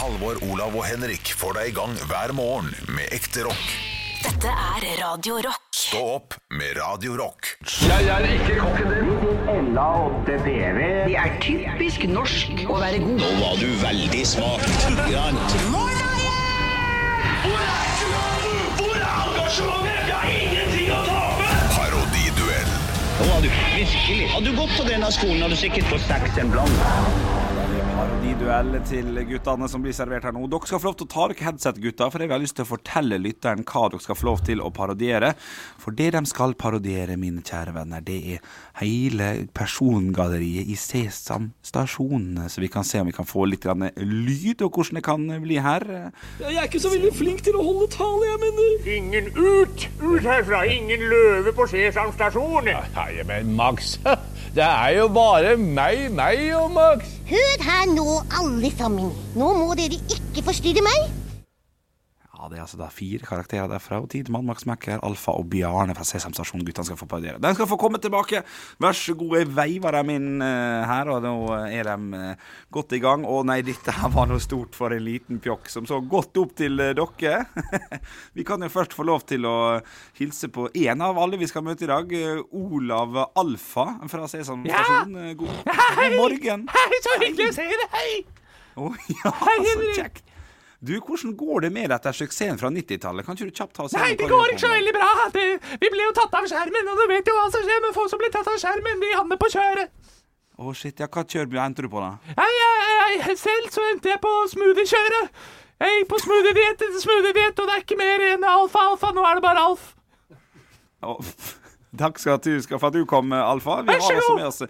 Halvor, 0.01 0.36
Olav 0.51 0.75
og 0.75 0.84
Henrik 0.88 1.32
får 1.38 1.56
deg 1.60 1.71
i 1.71 1.75
gang 1.77 1.93
hver 2.10 2.34
morgen 2.36 2.73
med 2.91 3.08
ekte 3.15 3.45
rock. 3.47 3.90
Dette 4.21 4.47
er 4.53 4.84
Radio 5.01 5.36
Rock. 5.41 5.62
Stå 5.73 6.01
opp 6.15 6.36
med 6.53 6.75
Radio 6.77 7.15
Rock. 7.17 7.47
Det 7.65 7.89
er 11.17 11.38
typisk 11.41 12.05
norsk 12.12 12.62
å 12.69 12.77
være 12.84 12.99
god. 13.01 13.17
Nå 13.23 13.31
var 13.39 13.57
du 13.57 13.65
veldig 13.81 14.21
smak. 14.34 14.62
Grant. 15.10 15.57
Hvor 18.77 18.93
er 18.93 19.10
engasjementet? 19.25 20.05
Jeg 20.05 20.15
har 20.21 20.29
ingenting 20.38 20.93
å 20.93 21.01
tape! 21.10 21.51
Parodiduell. 21.73 22.73
Nå 23.17 23.31
var 23.34 23.45
du 23.47 23.70
virkelig. 23.81 24.31
Hadde 24.35 24.51
du 24.51 24.57
gått 24.57 24.77
på 24.77 24.87
denne 24.87 25.11
skolen, 25.13 25.41
hadde 25.41 25.57
du 25.57 25.63
sikkert 25.65 25.89
fått 25.91 26.05
seks 26.09 26.41
en. 26.41 26.53
Parodiduell 28.01 28.77
til 28.87 29.17
guttene 29.29 29.67
som 29.69 29.83
blir 29.83 29.93
servert 29.93 30.23
her 30.25 30.33
nå. 30.33 30.47
Dere 30.49 30.65
skal 30.65 30.79
få 30.81 30.89
lov 30.89 30.95
til 30.97 31.05
å 31.05 31.11
ta 31.11 31.25
dere 31.29 31.45
headset, 31.45 31.79
gutter, 31.83 32.09
for 32.09 32.23
jeg 32.23 32.31
har 32.31 32.41
lyst 32.41 32.55
til 32.57 32.65
å 32.65 32.69
fortelle 32.71 33.19
lytteren 33.21 33.65
hva 33.67 33.83
dere 33.91 34.01
skal 34.01 34.17
få 34.17 34.27
lov 34.29 34.41
til 34.47 34.63
å 34.63 34.71
parodiere. 34.73 35.33
For 35.81 35.93
det 35.97 36.07
de 36.15 36.21
skal 36.29 36.55
parodiere, 36.57 37.17
mine 37.21 37.43
kjære 37.45 37.75
venner, 37.75 38.01
det 38.05 38.17
er 38.35 38.47
hele 38.81 39.27
persongalleriet 39.53 40.71
i 40.71 40.77
Sesam 40.79 41.51
stasjon. 41.65 42.39
Så 42.49 42.63
vi 42.63 42.71
kan 42.73 42.87
se 42.87 43.03
om 43.03 43.11
vi 43.11 43.15
kan 43.15 43.29
få 43.29 43.45
litt 43.51 43.67
lyd, 43.67 44.63
og 44.65 44.71
hvordan 44.71 44.97
det 44.97 45.05
kan 45.05 45.27
bli 45.43 45.59
her. 45.61 45.85
Jeg 46.41 46.57
er 46.57 46.69
ikke 46.69 46.81
så 46.81 46.93
veldig 46.95 47.13
flink 47.19 47.45
til 47.45 47.59
å 47.59 47.65
holde 47.67 47.91
tale, 47.93 48.31
jeg 48.31 48.41
mener. 48.45 48.89
Ingen 48.97 49.29
ut! 49.37 49.87
Ut 50.01 50.25
herfra! 50.25 50.63
Ingen 50.65 51.05
løve 51.11 51.53
på 51.53 51.69
Sesam 51.69 52.15
stasjon! 52.17 52.71
Nei, 52.97 53.09
men 53.29 53.53
Max, 53.71 53.99
det 54.55 54.63
er 54.63 54.89
jo 54.97 55.07
bare 55.15 55.55
meg, 55.55 56.10
meg 56.12 56.41
og 56.60 56.73
Max. 56.75 57.13
Hør 57.29 57.62
her 57.63 57.86
nå, 57.88 58.05
alle 58.36 58.71
sammen. 58.75 59.13
Nå 59.39 59.51
må 59.55 59.69
dere 59.79 59.95
ikke 60.12 60.43
forstyrre 60.43 60.84
meg. 60.84 61.05
Ja, 62.41 62.47
Det 62.49 62.58
er 62.58 62.63
altså 62.63 62.77
da 62.80 62.88
fire 62.89 63.21
karakterer 63.21 63.67
derfra. 63.69 63.99
Og 64.01 64.08
Tidemann, 64.10 64.47
Max 64.47 64.63
Mekker, 64.65 64.97
Alfa 65.06 65.36
og 65.38 65.45
Bjarne 65.51 65.93
fra 65.93 66.01
Sesam 66.08 66.34
stasjon. 66.34 66.63
Guttene 66.65 66.88
skal 66.88 66.97
få 66.97 67.06
parodiere. 67.06 67.38
De 67.38 67.51
skal 67.54 67.67
få 67.69 67.77
komme 67.77 67.99
tilbake. 68.01 68.41
Vær 68.82 68.97
så 68.97 69.13
god. 69.19 69.36
Jeg 69.38 69.49
veiver 69.54 69.93
dem 69.99 70.10
inn 70.15 70.41
eh, 70.41 70.88
her, 70.89 71.12
og 71.13 71.21
nå 71.21 71.36
er 71.69 71.86
de 71.91 72.17
eh, 72.17 72.47
godt 72.73 72.95
i 72.97 73.01
gang. 73.04 73.27
Å 73.30 73.43
nei, 73.45 73.60
dette 73.67 73.93
her 73.93 74.10
var 74.15 74.32
noe 74.32 74.41
stort 74.41 74.73
for 74.73 74.95
en 74.95 75.06
liten 75.06 75.38
pjokk 75.43 75.69
som 75.69 75.86
så 75.86 76.01
godt 76.01 76.41
opp 76.41 76.56
til 76.58 76.82
eh, 76.82 76.95
dere. 76.97 77.43
vi 78.39 78.47
kan 78.47 78.65
jo 78.65 78.71
først 78.73 78.97
få 78.97 79.06
lov 79.06 79.21
til 79.30 79.45
å 79.45 79.56
hilse 80.17 80.49
på 80.49 80.65
én 80.82 81.06
av 81.06 81.21
alle 81.21 81.38
vi 81.38 81.51
skal 81.51 81.67
møte 81.67 81.86
i 81.86 81.91
dag. 81.93 82.10
eh, 82.10 82.41
Olav 82.58 83.21
Alfa 83.38 83.86
fra 84.10 84.25
Sesam 84.34 84.65
stasjon. 84.65 85.13
Ja. 85.13 85.38
God, 85.38 85.62
god 85.69 86.17
morgen. 86.17 86.65
Hei, 86.73 87.01
så 87.06 87.19
hyggelig 87.21 87.51
å 87.54 87.58
se 87.62 87.69
deg. 87.69 87.88
Hei. 87.99 88.12
Å 88.82 88.89
ja, 89.21 89.38
Hei, 89.45 89.58
så 89.69 89.93
kjekt. 90.01 90.30
Du, 90.81 90.99
Hvordan 90.99 91.35
går 91.37 91.59
det 91.61 91.69
med 91.71 91.91
dette 91.93 92.09
suksessen 92.13 92.57
fra 92.57 92.69
90-tallet? 92.73 93.25
Kan 93.25 93.37
ikke 93.37 93.51
du 93.51 93.57
kjapt 93.59 93.75
ta 93.77 93.83
oss 93.85 93.93
Nei, 93.93 94.15
det 94.17 94.25
går 94.29 94.53
ikke 94.53 94.63
så 94.63 94.71
veldig 94.71 94.93
bra. 94.95 95.09
Det, 95.35 95.43
vi 95.83 95.89
ble 95.93 96.07
jo 96.07 96.13
tatt 96.17 96.33
av 96.39 96.47
skjermen, 96.49 96.89
og 96.89 96.97
du 96.97 97.03
vet 97.11 97.27
jo 97.29 97.35
hva 97.37 97.43
som 97.53 97.67
skjer 97.67 97.83
med 97.85 97.93
folk 97.93 98.09
som 98.09 98.21
blir 98.21 98.31
tatt 98.33 98.49
av 98.49 98.57
skjermen. 98.63 99.03
De 99.03 99.11
havner 99.13 99.37
på 99.37 99.49
kjøret. 99.53 99.91
Å 100.57 100.73
shit, 100.77 100.97
ja, 100.97 101.05
Hva 101.05 101.21
kjør 101.21 101.53
endte 101.61 101.85
du 101.85 101.89
på, 101.89 102.01
da? 102.01 102.33
Nei, 102.37 102.49
jeg, 102.57 103.19
jeg, 103.21 103.37
selv 103.43 103.69
så 103.75 103.85
endte 103.91 104.09
jeg 104.09 104.21
på 104.25 104.31
smoothie-kjøret. 104.55 105.37
Jeg 105.81 105.99
gikk 105.99 106.09
på 106.09 106.19
smoothie-diett 106.25 106.85
etter 106.87 107.03
smoothie-diett, 107.05 107.61
og 107.61 107.69
det 107.69 107.75
er 107.77 107.85
ikke 107.85 107.99
mer 108.01 108.25
enn 108.31 108.47
alfa-alfa. 108.55 109.13
Nå 109.13 109.25
er 109.29 109.37
det 109.37 109.45
bare 109.45 109.67
alf. 109.69 109.85
Oh, 111.05 111.21
takk 112.01 112.17
skal 112.21 112.41
du 112.41 112.55
skal 112.65 112.82
for 112.82 112.89
at 112.89 112.97
du 112.97 113.05
kom, 113.09 113.29
Alfa. 113.38 113.84
Vi 113.86 113.93
har 114.01 114.17
også 114.17 114.38
med 114.38 114.49
oss 114.49 114.63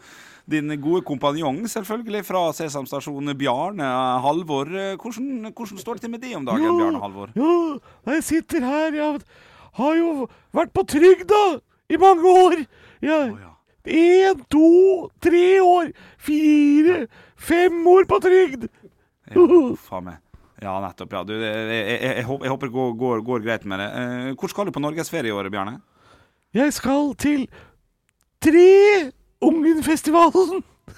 din 0.49 0.73
gode 0.81 1.03
kompanjong, 1.05 1.61
selvfølgelig, 1.69 2.23
fra 2.25 2.41
Sesamstasjonen, 2.57 3.35
Bjarne 3.37 3.85
Halvor. 4.23 4.67
Eh, 4.73 4.95
Hvordan, 4.97 5.51
hvordan 5.53 5.77
står 5.79 5.93
det 5.99 6.01
til 6.01 6.11
med 6.11 6.21
det 6.23 6.35
om 6.35 6.45
dagen, 6.45 6.77
Bjarne 6.79 7.01
Halvor? 7.03 7.29
Ja, 7.35 8.13
jeg 8.15 8.23
sitter 8.23 8.65
her. 8.65 8.91
Jeg 8.97 9.21
har 9.77 9.95
jo 9.95 10.27
vært 10.53 10.73
på 10.73 10.83
trygda 10.87 11.43
i 11.89 11.97
mange 12.01 12.25
år. 12.47 12.57
Jeg, 13.01 13.37
En, 13.81 14.43
to, 14.45 15.09
tre 15.25 15.57
år, 15.65 15.87
fire, 16.21 17.07
fem 17.35 17.79
år 17.89 18.05
på 18.05 18.19
trygd. 18.21 18.67
Ja, 19.33 19.45
faen 19.87 20.05
meg. 20.05 20.19
Ja, 20.61 20.75
nettopp. 20.83 21.15
ja 21.17 21.23
du, 21.25 21.31
jeg, 21.33 21.63
jeg, 21.71 21.97
jeg, 22.03 22.25
jeg 22.27 22.51
håper 22.51 22.67
det 22.69 22.73
går, 22.75 22.91
går, 22.99 23.23
går 23.25 23.41
greit 23.47 23.65
med 23.65 23.81
det. 23.81 23.87
Eh, 23.97 24.27
Hvor 24.37 24.51
skal 24.53 24.69
du 24.69 24.71
på 24.75 24.83
norgesferie 24.83 25.31
i 25.31 25.33
år, 25.33 25.49
Bjarne? 25.49 25.79
Jeg 26.53 26.73
skal 26.77 27.15
til 27.17 27.47
Treungenfestivalen. 28.41 29.17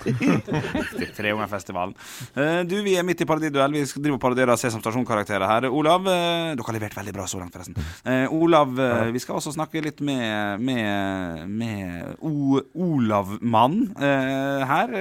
Til 0.03 1.11
Treungerfestivalen. 1.15 1.93
Eh, 2.33 2.61
du, 2.65 2.75
vi 2.81 2.95
er 2.97 3.05
midt 3.05 3.21
i 3.21 3.27
parodiduell. 3.29 3.75
Vi 3.75 3.83
skal 3.85 4.01
drive 4.01 4.17
og 4.17 4.21
parodierer 4.23 4.57
Sesam 4.57 4.81
Stasjon-karakterer 4.81 5.45
her. 5.45 5.67
Olav 5.69 6.07
eh, 6.09 6.53
Dere 6.57 6.65
har 6.65 6.75
levert 6.75 6.95
veldig 6.97 7.13
bra 7.13 7.27
så 7.29 7.37
langt, 7.37 7.53
forresten. 7.53 7.77
Eh, 8.09 8.25
Olav, 8.33 8.73
vi 9.13 9.21
skal 9.21 9.37
også 9.37 9.53
snakke 9.53 9.83
litt 9.85 10.01
med 10.01 10.63
Med, 10.63 11.45
med 11.49 12.17
Olav 12.23 13.35
Mann 13.41 13.77
eh, 13.93 14.65
her. 14.71 14.95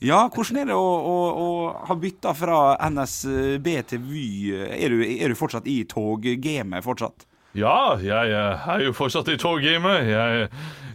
Ja, 0.00 0.22
hvordan 0.32 0.62
er 0.62 0.70
det 0.70 0.78
å, 0.78 0.88
å, 1.12 1.16
å 1.44 1.48
ha 1.90 1.98
bytta 2.00 2.32
fra 2.38 2.60
NSB 2.88 3.68
til 3.92 4.04
Vy? 4.08 4.28
Er 4.72 4.94
du, 4.94 5.02
er 5.04 5.34
du 5.34 5.38
fortsatt 5.38 5.68
i 5.68 5.82
toggamet 5.90 6.86
fortsatt? 6.86 7.27
Ja, 7.56 7.96
jeg 8.02 8.32
eh, 8.34 8.66
er 8.68 8.82
jo 8.84 8.92
fortsatt 8.96 9.30
i 9.32 9.38
toggamet. 9.40 10.08
Jeg, 10.10 10.48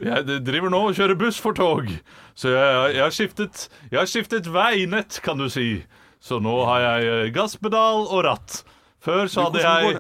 jeg 0.06 0.42
driver 0.46 0.70
nå 0.74 0.84
og 0.90 0.98
kjører 0.98 1.18
buss 1.18 1.40
for 1.42 1.58
tog. 1.58 1.90
Så 2.38 2.54
jeg, 2.54 2.94
jeg, 2.94 3.02
har 3.02 3.16
skiftet, 3.16 3.66
jeg 3.90 4.00
har 4.00 4.10
skiftet 4.10 4.50
veinett, 4.54 5.18
kan 5.26 5.42
du 5.42 5.48
si. 5.52 5.84
Så 6.24 6.38
nå 6.44 6.54
har 6.70 6.86
jeg 6.86 7.10
eh, 7.10 7.32
gasspedal 7.36 8.06
og 8.06 8.24
ratt. 8.28 8.62
Før 9.04 9.28
så 9.28 9.50
hadde 9.50 9.64
jeg 9.66 10.00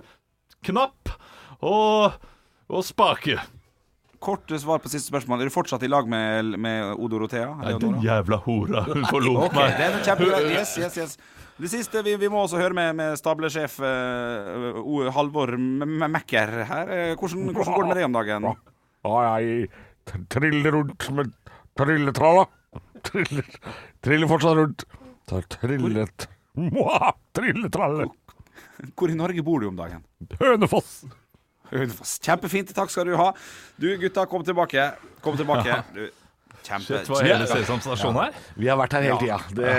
knapp 0.63 1.11
og, 1.59 2.13
og 2.71 2.85
spake. 2.85 3.41
Kort 4.23 4.51
svar 4.61 4.79
på 4.79 4.87
siste 4.91 5.09
spørsmål. 5.11 5.41
Er 5.43 5.49
du 5.49 5.53
fortsatt 5.53 5.83
i 5.83 5.89
lag 5.91 6.07
med, 6.09 6.53
med 6.63 6.93
O 6.95 7.09
Dorothea? 7.11 7.49
Nei, 7.59 7.73
den 7.81 7.97
jævla 8.03 8.37
hora. 8.45 8.83
Hun 8.87 9.03
forlot 9.09 9.49
Ok, 9.49 9.57
meg. 9.57 9.73
det 9.79 9.87
er 9.89 9.97
kjempebra. 10.07 10.39
Yes, 10.47 10.77
yes, 10.79 10.97
yes. 11.01 11.17
Det 11.59 11.69
siste, 11.69 12.01
vi, 12.05 12.15
vi 12.17 12.29
må 12.33 12.41
også 12.45 12.57
høre 12.57 12.73
med, 12.73 12.95
med 12.97 13.17
stablesjef 13.19 13.75
uh, 13.83 15.09
Halvor 15.13 15.53
Mekker 15.59 16.53
her. 16.69 16.93
Eh, 16.95 17.11
Hvordan, 17.19 17.51
hvordan 17.53 17.75
går 17.75 17.83
det 17.83 17.89
med 17.91 17.99
det 17.99 18.07
om 18.07 18.15
dagen? 18.17 18.47
Ja, 19.03 19.19
jeg 19.43 19.67
triller 20.33 20.77
rundt 20.79 21.09
med 21.19 21.33
trilletralla. 21.77 22.47
Triller, 23.03 23.51
triller 24.05 24.31
fortsatt 24.31 24.57
rundt. 24.57 24.87
Trillet 25.59 26.29
Mwah! 26.57 27.11
Trilletralle. 27.33 28.07
Hvor 28.97 29.09
i 29.09 29.15
Norge 29.17 29.43
bor 29.45 29.61
du 29.61 29.67
om 29.69 29.77
dagen? 29.77 30.03
Hønefoss. 30.39 31.03
Kjempefint, 31.73 32.73
takk 32.77 32.91
skal 32.93 33.07
du 33.09 33.15
ha. 33.19 33.31
Du 33.81 33.89
gutta, 34.01 34.25
kom 34.29 34.43
tilbake. 34.47 34.91
Kom 35.25 35.37
tilbake. 35.39 35.79
Du, 35.95 36.03
kjempe... 36.63 36.85
Shit, 37.01 37.09
hva 37.11 37.17
er 37.19 37.27
hele 37.33 37.47
Sesam 37.49 37.81
stasjon 37.83 38.15
her? 38.21 38.35
Vi 38.55 38.69
har 38.71 38.77
vært 38.79 38.93
her 38.95 39.03
hele 39.03 39.17
tida. 39.19 39.39
Det 39.51 39.71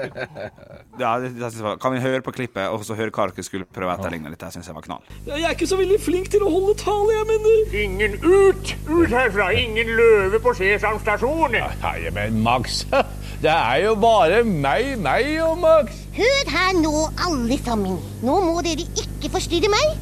Ja, 1.00 1.14
det, 1.18 1.30
det, 1.38 1.48
jeg 1.48 1.64
var- 1.64 1.78
kan 1.80 1.94
vi 1.94 2.00
høre 2.04 2.20
på 2.22 2.32
klippet, 2.36 2.68
og 2.70 2.84
så 2.86 2.94
høre 2.98 3.10
hva 3.14 3.24
dere 3.30 3.44
skulle 3.46 3.64
prøve 3.66 3.90
å 3.90 3.96
etterligne 3.96 4.30
litt? 4.30 4.40
Det 4.42 4.50
syns 4.54 4.68
jeg 4.68 4.76
var 4.76 4.84
knall. 4.84 5.02
Jeg 5.26 5.40
er 5.48 5.54
ikke 5.56 5.68
så 5.70 5.78
veldig 5.80 5.96
flink 6.04 6.28
til 6.34 6.44
å 6.46 6.50
holde 6.52 6.74
tale, 6.82 7.14
jeg 7.16 7.26
mener. 7.30 7.74
Ingen 7.84 8.18
ut! 8.22 8.74
Ut 8.90 9.08
herfra! 9.14 9.48
Ingen 9.56 9.90
løve 9.98 10.42
på 10.44 10.52
Sesam 10.58 11.00
stasjon! 11.02 11.56
Nei, 11.56 11.96
men 12.14 12.38
Max, 12.44 12.82
det 13.44 13.50
er 13.54 13.80
jo 13.86 13.96
bare 14.02 14.42
meg, 14.46 14.92
meg 15.02 15.32
og 15.46 15.56
Max. 15.64 16.04
Hør 16.20 16.52
her 16.54 16.76
nå, 16.82 16.94
alle 17.26 17.58
sammen. 17.64 17.98
Nå 18.26 18.38
må 18.46 18.60
dere 18.66 18.84
ikke 19.00 19.32
forstyrre 19.32 19.72
meg. 19.72 19.98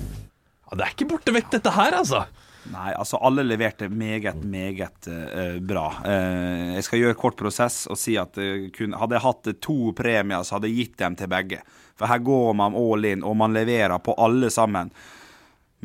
Ja, 0.69 0.77
det 0.77 0.85
er 0.85 0.95
ikke 0.95 1.09
borte 1.15 1.33
vekk, 1.33 1.51
dette 1.57 1.73
her, 1.73 1.97
altså. 1.97 2.27
Nei, 2.69 2.91
altså 2.93 3.17
alle 3.25 3.45
leverte 3.47 3.89
meget, 3.89 4.43
meget 4.45 5.09
uh, 5.09 5.57
bra. 5.65 5.87
Uh, 6.05 6.75
jeg 6.77 6.85
skal 6.85 7.01
gjøre 7.01 7.17
kort 7.17 7.39
prosess 7.41 7.87
og 7.89 7.97
si 7.97 8.19
at 8.21 8.37
uh, 8.37 8.67
kun, 8.75 8.97
hadde 8.99 9.17
jeg 9.17 9.25
hatt 9.25 9.53
to 9.65 9.95
premier, 9.97 10.45
så 10.45 10.59
hadde 10.59 10.69
jeg 10.69 10.83
gitt 10.83 10.99
dem 11.01 11.17
til 11.17 11.31
begge. 11.33 11.63
For 11.97 12.11
her 12.11 12.21
går 12.25 12.53
man 12.59 12.77
all 12.77 13.09
in, 13.09 13.25
og 13.25 13.39
man 13.41 13.57
leverer 13.57 13.97
på 14.05 14.17
alle 14.21 14.53
sammen. 14.53 14.93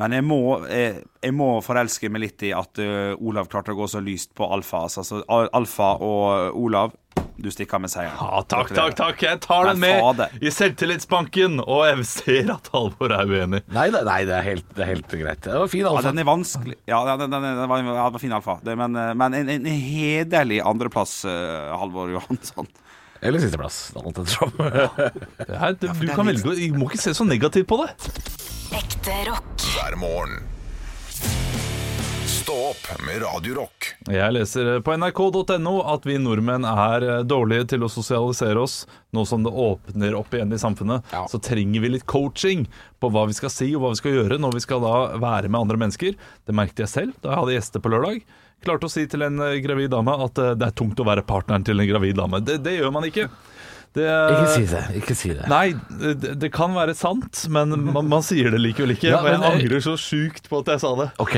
Men 0.00 0.16
jeg 0.16 0.24
må, 0.26 0.40
jeg, 0.66 1.04
jeg 1.22 1.34
må 1.38 1.52
forelske 1.62 2.10
meg 2.10 2.24
litt 2.24 2.42
i 2.48 2.50
at 2.56 2.80
uh, 2.82 3.14
Olav 3.22 3.46
klarte 3.52 3.74
å 3.74 3.78
gå 3.78 3.86
så 3.90 4.02
lyst 4.02 4.32
på 4.34 4.48
Alfa. 4.50 4.88
Altså, 4.88 5.04
så 5.06 5.20
Alfa 5.30 5.92
og 6.02 6.58
Olav, 6.58 6.96
du 7.38 7.46
stikker 7.50 7.78
med 7.82 7.90
seieren. 7.92 8.14
Ja, 8.18 8.42
takk, 8.50 8.72
takk, 8.74 8.94
takk. 8.98 9.22
Jeg 9.22 9.40
tar 9.42 9.68
den 9.70 9.80
med 9.82 10.00
fader. 10.02 10.34
i 10.42 10.50
selvtillitsbanken, 10.54 11.60
og 11.62 11.84
jeg 11.88 12.06
ser 12.10 12.52
at 12.54 12.70
Halvor 12.74 13.14
er 13.14 13.30
uenig. 13.30 13.62
Nei, 13.74 13.88
nei, 13.94 14.02
nei 14.06 14.20
det, 14.26 14.36
er 14.38 14.46
helt, 14.46 14.66
det 14.74 14.84
er 14.86 14.90
helt 14.92 15.14
greit. 15.14 15.42
Det 15.46 15.54
var 15.62 15.70
fin, 15.70 15.82
Ja, 15.86 15.94
altså. 15.94 16.10
den 16.10 16.22
er 16.22 16.28
vanskelig. 16.30 16.78
Ja, 16.90 17.00
den, 17.10 17.26
den, 17.26 17.48
den, 17.48 17.64
var, 17.70 17.82
ja, 17.82 18.06
den 18.06 18.16
var 18.18 18.22
fin, 18.22 18.36
Alfa. 18.38 18.58
Det, 18.66 18.76
men, 18.78 18.98
eh, 18.98 19.12
men 19.18 19.38
en, 19.40 19.52
en 19.56 19.70
hederlig 19.70 20.62
andreplass, 20.66 21.20
uh, 21.26 21.74
Halvor 21.78 22.14
Johansson. 22.14 22.70
Eller 23.24 23.40
sisteplass, 23.40 23.78
alt 23.96 24.18
ettersom. 24.20 24.52
Det 24.58 25.58
her, 25.58 25.76
det, 25.80 25.92
du 25.96 26.06
det 26.06 26.14
kan 26.16 26.28
velge 26.28 26.56
Du 26.58 26.76
må 26.78 26.90
ikke 26.90 27.00
se 27.06 27.14
så 27.16 27.24
negativt 27.24 27.66
på 27.70 27.78
det. 27.80 27.90
Ekte 28.76 29.16
rock. 29.30 29.64
hver 29.74 29.96
morgen. 30.00 30.42
Stå 32.28 32.52
opp 32.70 32.88
med 33.06 33.22
Radio 33.22 33.54
Rock. 33.56 33.86
Jeg 34.12 34.34
leser 34.36 34.82
på 34.84 34.92
nrk.no 35.00 35.72
at 35.94 36.04
vi 36.04 36.18
nordmenn 36.20 36.66
er 36.68 37.06
eh, 37.06 37.22
dårlige 37.24 37.70
til 37.72 37.86
å 37.86 37.88
sosialisere 37.88 38.60
oss. 38.60 38.82
Nå 39.16 39.24
som 39.28 39.46
det 39.46 39.52
åpner 39.54 40.16
opp 40.18 40.34
igjen 40.36 40.52
i 40.52 40.58
samfunnet, 40.60 41.06
Ja. 41.14 41.22
så 41.30 41.40
trenger 41.40 41.80
vi 41.80 41.94
litt 41.94 42.04
coaching 42.10 42.66
på 43.00 43.08
hva 43.14 43.24
vi 43.30 43.36
skal 43.38 43.52
si 43.54 43.70
og 43.72 43.80
hva 43.86 43.94
vi 43.94 44.00
skal 44.02 44.18
gjøre 44.18 44.40
når 44.42 44.58
vi 44.58 44.64
skal 44.66 44.84
da 44.84 44.94
være 45.22 45.48
med 45.48 45.62
andre 45.64 45.80
mennesker. 45.86 46.18
Det 46.44 46.56
merket 46.58 46.84
jeg 46.84 46.92
selv 46.92 47.16
da 47.24 47.32
jeg 47.32 47.40
hadde 47.40 47.56
gjester 47.56 47.80
på 47.86 47.94
lørdag. 47.96 48.20
Klarte 48.64 48.88
å 48.88 48.92
si 48.92 49.04
til 49.10 49.24
en 49.26 49.40
eh, 49.44 49.58
gravid 49.64 49.92
dame 49.94 50.14
at 50.26 50.40
eh, 50.42 50.54
det 50.58 50.70
er 50.70 50.76
tungt 50.78 51.00
å 51.00 51.06
være 51.08 51.24
partneren 51.28 51.66
til 51.66 51.80
en 51.80 51.90
gravid 51.90 52.18
dame. 52.20 52.40
Det, 52.44 52.58
det 52.64 52.78
gjør 52.78 52.94
man 52.94 53.06
ikke. 53.08 53.28
Det, 53.94 54.06
Ikke 54.10 54.50
si 54.50 54.64
det. 54.66 54.82
Ikke 54.98 55.14
si 55.14 55.28
det. 55.36 55.44
Nei, 55.50 55.68
det, 56.00 56.32
det 56.42 56.50
kan 56.54 56.72
være 56.74 56.96
sant, 56.98 57.44
men 57.54 57.76
man, 57.92 58.08
man 58.10 58.24
sier 58.26 58.50
det 58.50 58.58
likevel 58.58 58.96
ikke. 58.96 59.12
Ja, 59.12 59.20
og 59.22 59.30
jeg 59.30 59.44
angrer 59.52 59.84
så 59.84 59.94
sjukt 60.00 60.50
på 60.50 60.64
at 60.64 60.72
jeg 60.72 60.82
sa 60.82 60.90
det. 60.98 61.12
Ok, 61.22 61.36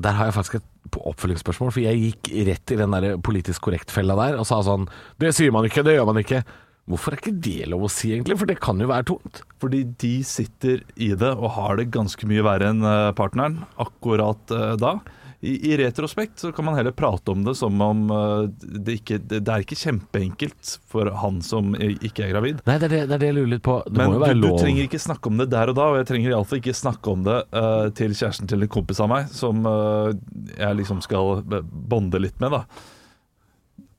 der 0.00 0.16
har 0.16 0.30
jeg 0.30 0.36
faktisk 0.38 0.56
et 0.60 0.96
oppfølgingsspørsmål, 0.96 1.74
for 1.74 1.84
jeg 1.84 2.00
gikk 2.00 2.30
rett 2.48 2.72
i 2.72 2.78
den 2.80 2.96
der 2.96 3.18
politisk 3.20 3.66
korrekt-fella 3.66 4.16
der 4.16 4.38
og 4.40 4.46
sa 4.48 4.62
sånn 4.64 4.86
Det 5.20 5.34
sier 5.36 5.52
man 5.52 5.68
ikke, 5.68 5.84
det 5.84 5.98
gjør 5.98 6.08
man 6.08 6.22
ikke. 6.22 6.40
Hvorfor 6.88 7.12
er 7.12 7.20
ikke 7.20 7.34
det 7.44 7.68
lov 7.68 7.84
å 7.84 7.92
si, 7.92 8.14
egentlig? 8.14 8.38
For 8.40 8.48
det 8.48 8.56
kan 8.64 8.80
jo 8.80 8.88
være 8.88 9.04
tungt. 9.10 9.42
Fordi 9.60 9.82
de 10.00 10.14
sitter 10.24 10.80
i 10.96 11.10
det 11.20 11.34
og 11.34 11.50
har 11.58 11.76
det 11.76 11.90
ganske 11.92 12.28
mye 12.30 12.44
verre 12.46 12.70
enn 12.72 12.80
eh, 12.80 13.10
partneren 13.18 13.60
akkurat 13.84 14.54
eh, 14.56 14.72
da. 14.80 14.94
I, 15.40 15.72
I 15.72 15.76
retrospekt 15.76 16.38
så 16.38 16.52
kan 16.52 16.64
man 16.64 16.74
heller 16.74 16.90
prate 16.90 17.30
om 17.30 17.44
det 17.44 17.54
som 17.54 17.80
om 17.80 18.10
eh, 18.10 18.48
det 18.58 18.96
ikke 18.98 19.18
Det, 19.22 19.38
det 19.46 19.52
er 19.52 19.62
ikke 19.62 19.78
kjempeenkelt 19.78 20.72
for 20.90 21.10
han 21.22 21.38
som 21.46 21.76
ikke 21.78 22.24
er 22.26 22.32
gravid. 22.32 22.62
Nei, 22.66 22.78
det 22.82 22.88
er 22.88 22.94
det, 22.94 23.02
det, 23.06 23.14
er 23.14 23.22
det 23.22 23.28
jeg 23.28 23.36
lurer 23.36 23.52
litt 23.52 23.64
på. 23.66 23.76
Det 23.86 23.94
Men 24.00 24.10
må 24.10 24.16
jo 24.16 24.18
du, 24.18 24.24
være 24.24 24.38
du 24.38 24.46
lov. 24.48 24.56
trenger 24.64 24.88
ikke 24.88 25.00
snakke 25.02 25.30
om 25.30 25.38
det 25.38 25.46
der 25.52 25.70
og 25.70 25.78
da, 25.78 25.86
og 25.92 26.00
jeg 26.00 26.08
trenger 26.10 26.34
iallfall 26.34 26.58
ikke 26.58 26.74
snakke 26.74 27.12
om 27.14 27.22
det 27.28 27.36
uh, 27.54 27.86
til 28.00 28.16
kjæresten 28.18 28.50
til 28.50 28.66
en 28.66 28.72
kompis 28.78 29.02
av 29.04 29.12
meg, 29.12 29.30
som 29.30 29.62
uh, 29.68 30.10
jeg 30.56 30.80
liksom 30.80 31.04
skal 31.06 31.44
bonde 31.46 32.22
litt 32.24 32.42
med, 32.42 32.56
da. 32.56 32.82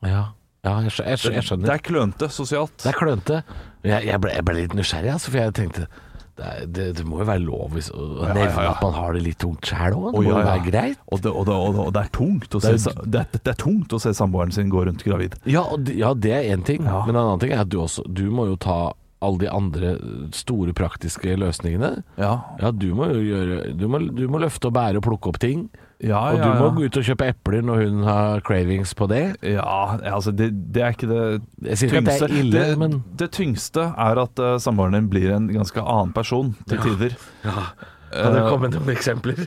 Ja, 0.09 0.25
ja 0.67 0.75
jeg 0.83 0.97
skjønner. 1.23 1.65
Det 1.69 1.75
er 1.77 1.87
klønete 1.87 2.31
sosialt. 2.35 2.75
Det 2.83 2.91
er 2.91 2.99
klønete. 2.99 3.41
Jeg, 3.87 4.09
jeg, 4.11 4.19
ble, 4.19 4.35
jeg 4.35 4.47
ble 4.49 4.59
litt 4.59 4.75
nysgjerrig, 4.75 5.15
altså, 5.15 5.31
for 5.31 5.39
jeg 5.39 5.55
tenkte 5.55 5.87
det, 6.39 6.49
er, 6.49 6.67
det, 6.75 6.85
det 6.99 7.05
må 7.07 7.19
jo 7.21 7.27
være 7.29 7.43
lov 7.43 7.73
hvis, 7.75 7.89
å 7.91 8.05
Ja, 8.23 8.29
ja, 8.29 8.35
nevne 8.37 8.63
ja. 8.65 8.71
at 8.73 8.83
man 8.85 8.95
har 8.95 9.17
det 9.17 9.23
litt 9.25 9.39
tungt 9.43 9.67
sjæl 9.67 9.97
òg. 9.97 10.05
Det 10.09 10.15
må 10.15 10.23
jo 10.25 10.31
ja. 10.37 10.45
være 10.47 10.63
greit. 10.69 11.01
Og 11.11 11.23
det, 11.25 11.33
og, 11.33 11.49
det, 11.49 11.57
og, 11.83 11.99
er 11.99 12.13
tungt 12.15 12.55
å 12.55 12.61
se, 12.63 12.73
er- 12.79 13.59
tungt 13.59 13.95
å 13.95 13.99
se 14.01 14.13
samboeren 14.15 14.55
sin 14.55 14.71
gå 14.71 14.85
rundt 14.87 15.03
gravid. 15.05 15.35
Ja, 15.49 15.65
det- 15.77 15.97
ja 15.99 16.13
det 16.15 16.33
er 16.37 16.49
én 16.55 16.63
ting. 16.65 16.87
Ja. 16.87 17.03
Men 17.05 17.15
en 17.17 17.23
annen 17.25 17.43
ting 17.43 17.53
er 17.55 17.65
at 17.65 17.69
du 17.71 17.79
også 17.83 18.05
Du 18.07 18.29
må 18.31 18.47
jo 18.49 18.55
ta 18.55 18.79
alle 19.21 19.41
de 19.41 19.49
andre 19.51 19.93
store 20.31 20.71
praktiske 20.73 21.35
løsningene. 21.35 22.03
Ja, 22.17 22.33
Ja, 22.61 22.71
du 22.71 22.93
må 22.95 23.09
jo 23.11 23.19
gjøre 23.19 23.77
Du 23.77 23.87
må, 23.91 23.99
du 24.15 24.27
må 24.31 24.39
løfte 24.39 24.71
og 24.71 24.77
bære 24.79 25.01
og 25.01 25.03
plukke 25.09 25.33
opp 25.33 25.39
ting. 25.43 25.67
Ja, 25.99 26.19
Og 26.31 26.37
ja, 26.39 26.45
du 26.45 26.59
må 26.61 26.69
ja. 26.69 26.73
gå 26.77 26.87
ut 26.87 26.97
og 27.01 27.07
kjøpe 27.09 27.27
epler 27.33 27.63
når 27.67 27.81
hun 27.83 28.03
har 28.07 28.43
cravings 28.47 28.93
på 28.95 29.09
det. 29.11 29.23
Ja, 29.43 29.97
altså 30.13 30.31
det, 30.31 30.53
det 30.71 30.83
er 30.85 30.95
ikke 30.95 31.09
det 31.11 31.19
at 31.27 31.83
det 31.83 32.15
er 32.15 32.35
ille, 32.39 32.53
det, 32.55 32.79
men 32.79 33.01
det 33.19 33.33
tyngste 33.35 33.89
er 33.91 34.21
at 34.23 34.39
uh, 34.39 34.55
samboeren 34.63 34.95
din 34.95 35.09
blir 35.11 35.33
en 35.35 35.49
ganske 35.51 35.83
annen 35.83 36.15
person 36.15 36.53
til 36.71 36.79
tider. 36.85 37.17
Ja. 37.43 37.67
Kan 38.09 38.33
det 38.33 38.45
komme 38.47 38.69
noen 38.73 38.89
eksempler? 38.89 39.37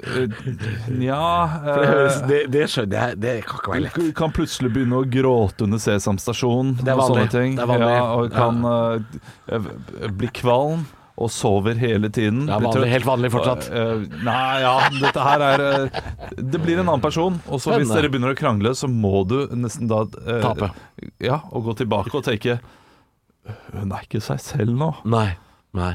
Ja 1.03 1.25
For 1.65 1.83
det, 1.83 2.37
eh, 2.45 2.51
det, 2.53 2.67
skjønner 2.71 3.09
jeg. 3.09 3.19
Det 3.23 3.33
kan 3.47 3.59
ikke 3.59 3.73
være 3.73 3.85
lett. 3.89 3.97
du 3.99 4.13
kan 4.15 4.35
plutselig 4.35 4.71
begynne 4.77 5.01
å 5.03 5.09
gråte 5.11 5.67
under 5.67 5.83
Sesam 5.83 6.21
stasjon 6.23 6.77
Det 6.79 6.93
er 6.93 7.01
og 7.01 7.17
vanlig. 7.17 7.57
vanlig. 7.59 7.91
Ja, 7.91 8.05
og 8.15 8.31
kan 8.37 8.63
eh, 9.51 10.13
bli 10.21 10.31
kvalm 10.39 10.85
og 11.21 11.31
sover 11.33 11.77
hele 11.81 12.09
tiden. 12.13 12.47
Ja, 12.49 12.57
er 12.57 12.65
vanlig, 12.65 12.89
helt 12.93 13.07
vanlig 13.07 13.31
fortsatt. 13.35 13.67
Eh, 13.69 14.05
nei, 14.25 14.61
ja, 14.65 14.75
dette 14.97 15.25
her 15.27 15.45
er 15.45 15.65
eh, 15.67 15.99
Det 16.39 16.61
blir 16.63 16.81
en 16.81 16.87
annen 16.87 17.05
person. 17.05 17.37
Og 17.53 17.61
så 17.63 17.77
hvis 17.77 17.93
dere 17.93 18.09
begynner 18.13 18.33
å 18.33 18.39
krangle, 18.39 18.73
så 18.79 18.89
må 18.89 19.25
du 19.29 19.43
nesten 19.59 19.91
da 19.91 20.05
eh, 20.25 20.41
Tape. 20.45 20.71
Ja, 21.23 21.43
og 21.53 21.69
gå 21.69 21.77
tilbake 21.83 22.15
og 22.17 22.25
tenke 22.27 22.59
Hun 23.75 23.93
er 23.93 24.07
ikke 24.07 24.23
seg 24.25 24.41
selv 24.43 24.75
nå. 24.79 24.95
Nei. 25.05 25.29
Nei. 25.77 25.95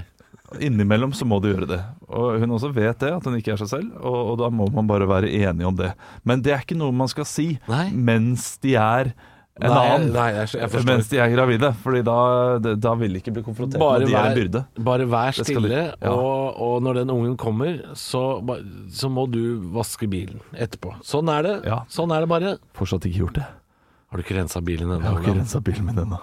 Innimellom 0.64 1.12
så 1.18 1.26
må 1.28 1.42
du 1.44 1.50
gjøre 1.50 1.68
det. 1.70 1.80
Og 2.08 2.38
hun 2.40 2.54
også 2.56 2.70
vet 2.76 3.02
det, 3.02 3.10
at 3.18 3.26
hun 3.28 3.36
ikke 3.36 3.56
er 3.56 3.60
seg 3.60 3.72
selv, 3.72 3.96
og, 4.00 4.20
og 4.32 4.38
da 4.40 4.48
må 4.54 4.70
man 4.72 4.88
bare 4.88 5.08
være 5.10 5.32
enig 5.42 5.66
om 5.68 5.76
det. 5.76 5.92
Men 6.28 6.44
det 6.46 6.54
er 6.56 6.64
ikke 6.64 6.78
noe 6.80 6.96
man 6.96 7.12
skal 7.12 7.28
si 7.28 7.50
Nei. 7.68 7.90
mens 7.92 8.54
de 8.64 8.78
er 8.80 9.12
en 9.62 9.72
Nei, 9.74 9.84
annen. 9.90 10.12
nei, 10.14 10.26
jeg, 10.36 10.50
jeg 10.62 10.84
mens 10.86 11.08
de 11.10 11.18
er 11.24 11.32
gravide, 11.34 11.70
Fordi 11.84 12.02
da, 12.06 12.16
da 12.78 12.94
vil 13.00 13.14
de 13.16 13.22
ikke 13.24 13.34
bli 13.34 13.44
konfrontert 13.46 13.82
Bare 13.82 14.00
med 14.04 14.08
de 14.08 14.14
er 14.14 14.20
en 14.20 14.28
vær, 14.30 14.38
byrde. 14.38 14.62
bare 14.86 15.08
vær 15.10 15.38
stille, 15.40 15.68
de- 15.72 15.84
ja. 16.06 16.12
og, 16.14 16.60
og 16.62 16.76
når 16.86 17.00
den 17.02 17.10
ungen 17.16 17.36
kommer, 17.42 17.80
så, 17.98 18.22
så 18.94 19.10
må 19.10 19.26
du 19.34 19.42
vaske 19.74 20.08
bilen 20.12 20.40
etterpå. 20.54 20.94
Sånn 21.06 21.30
er 21.34 21.42
det. 21.48 21.56
Ja. 21.66 21.82
Sånn 21.90 22.14
er 22.14 22.22
det 22.26 22.30
bare. 22.30 22.56
Fortsatt 22.78 23.06
ikke 23.10 23.24
gjort 23.26 23.40
det. 23.42 23.48
Har 24.08 24.22
du 24.22 24.24
ikke 24.24 24.38
rensa 24.40 24.62
bilen 24.64 24.88
ennå? 24.94 25.02
Jeg 25.04 25.12
har 25.14 25.22
ikke 25.26 25.38
rensa 25.42 25.60
bilen 25.66 25.90
min 25.90 26.04
ennå. 26.06 26.22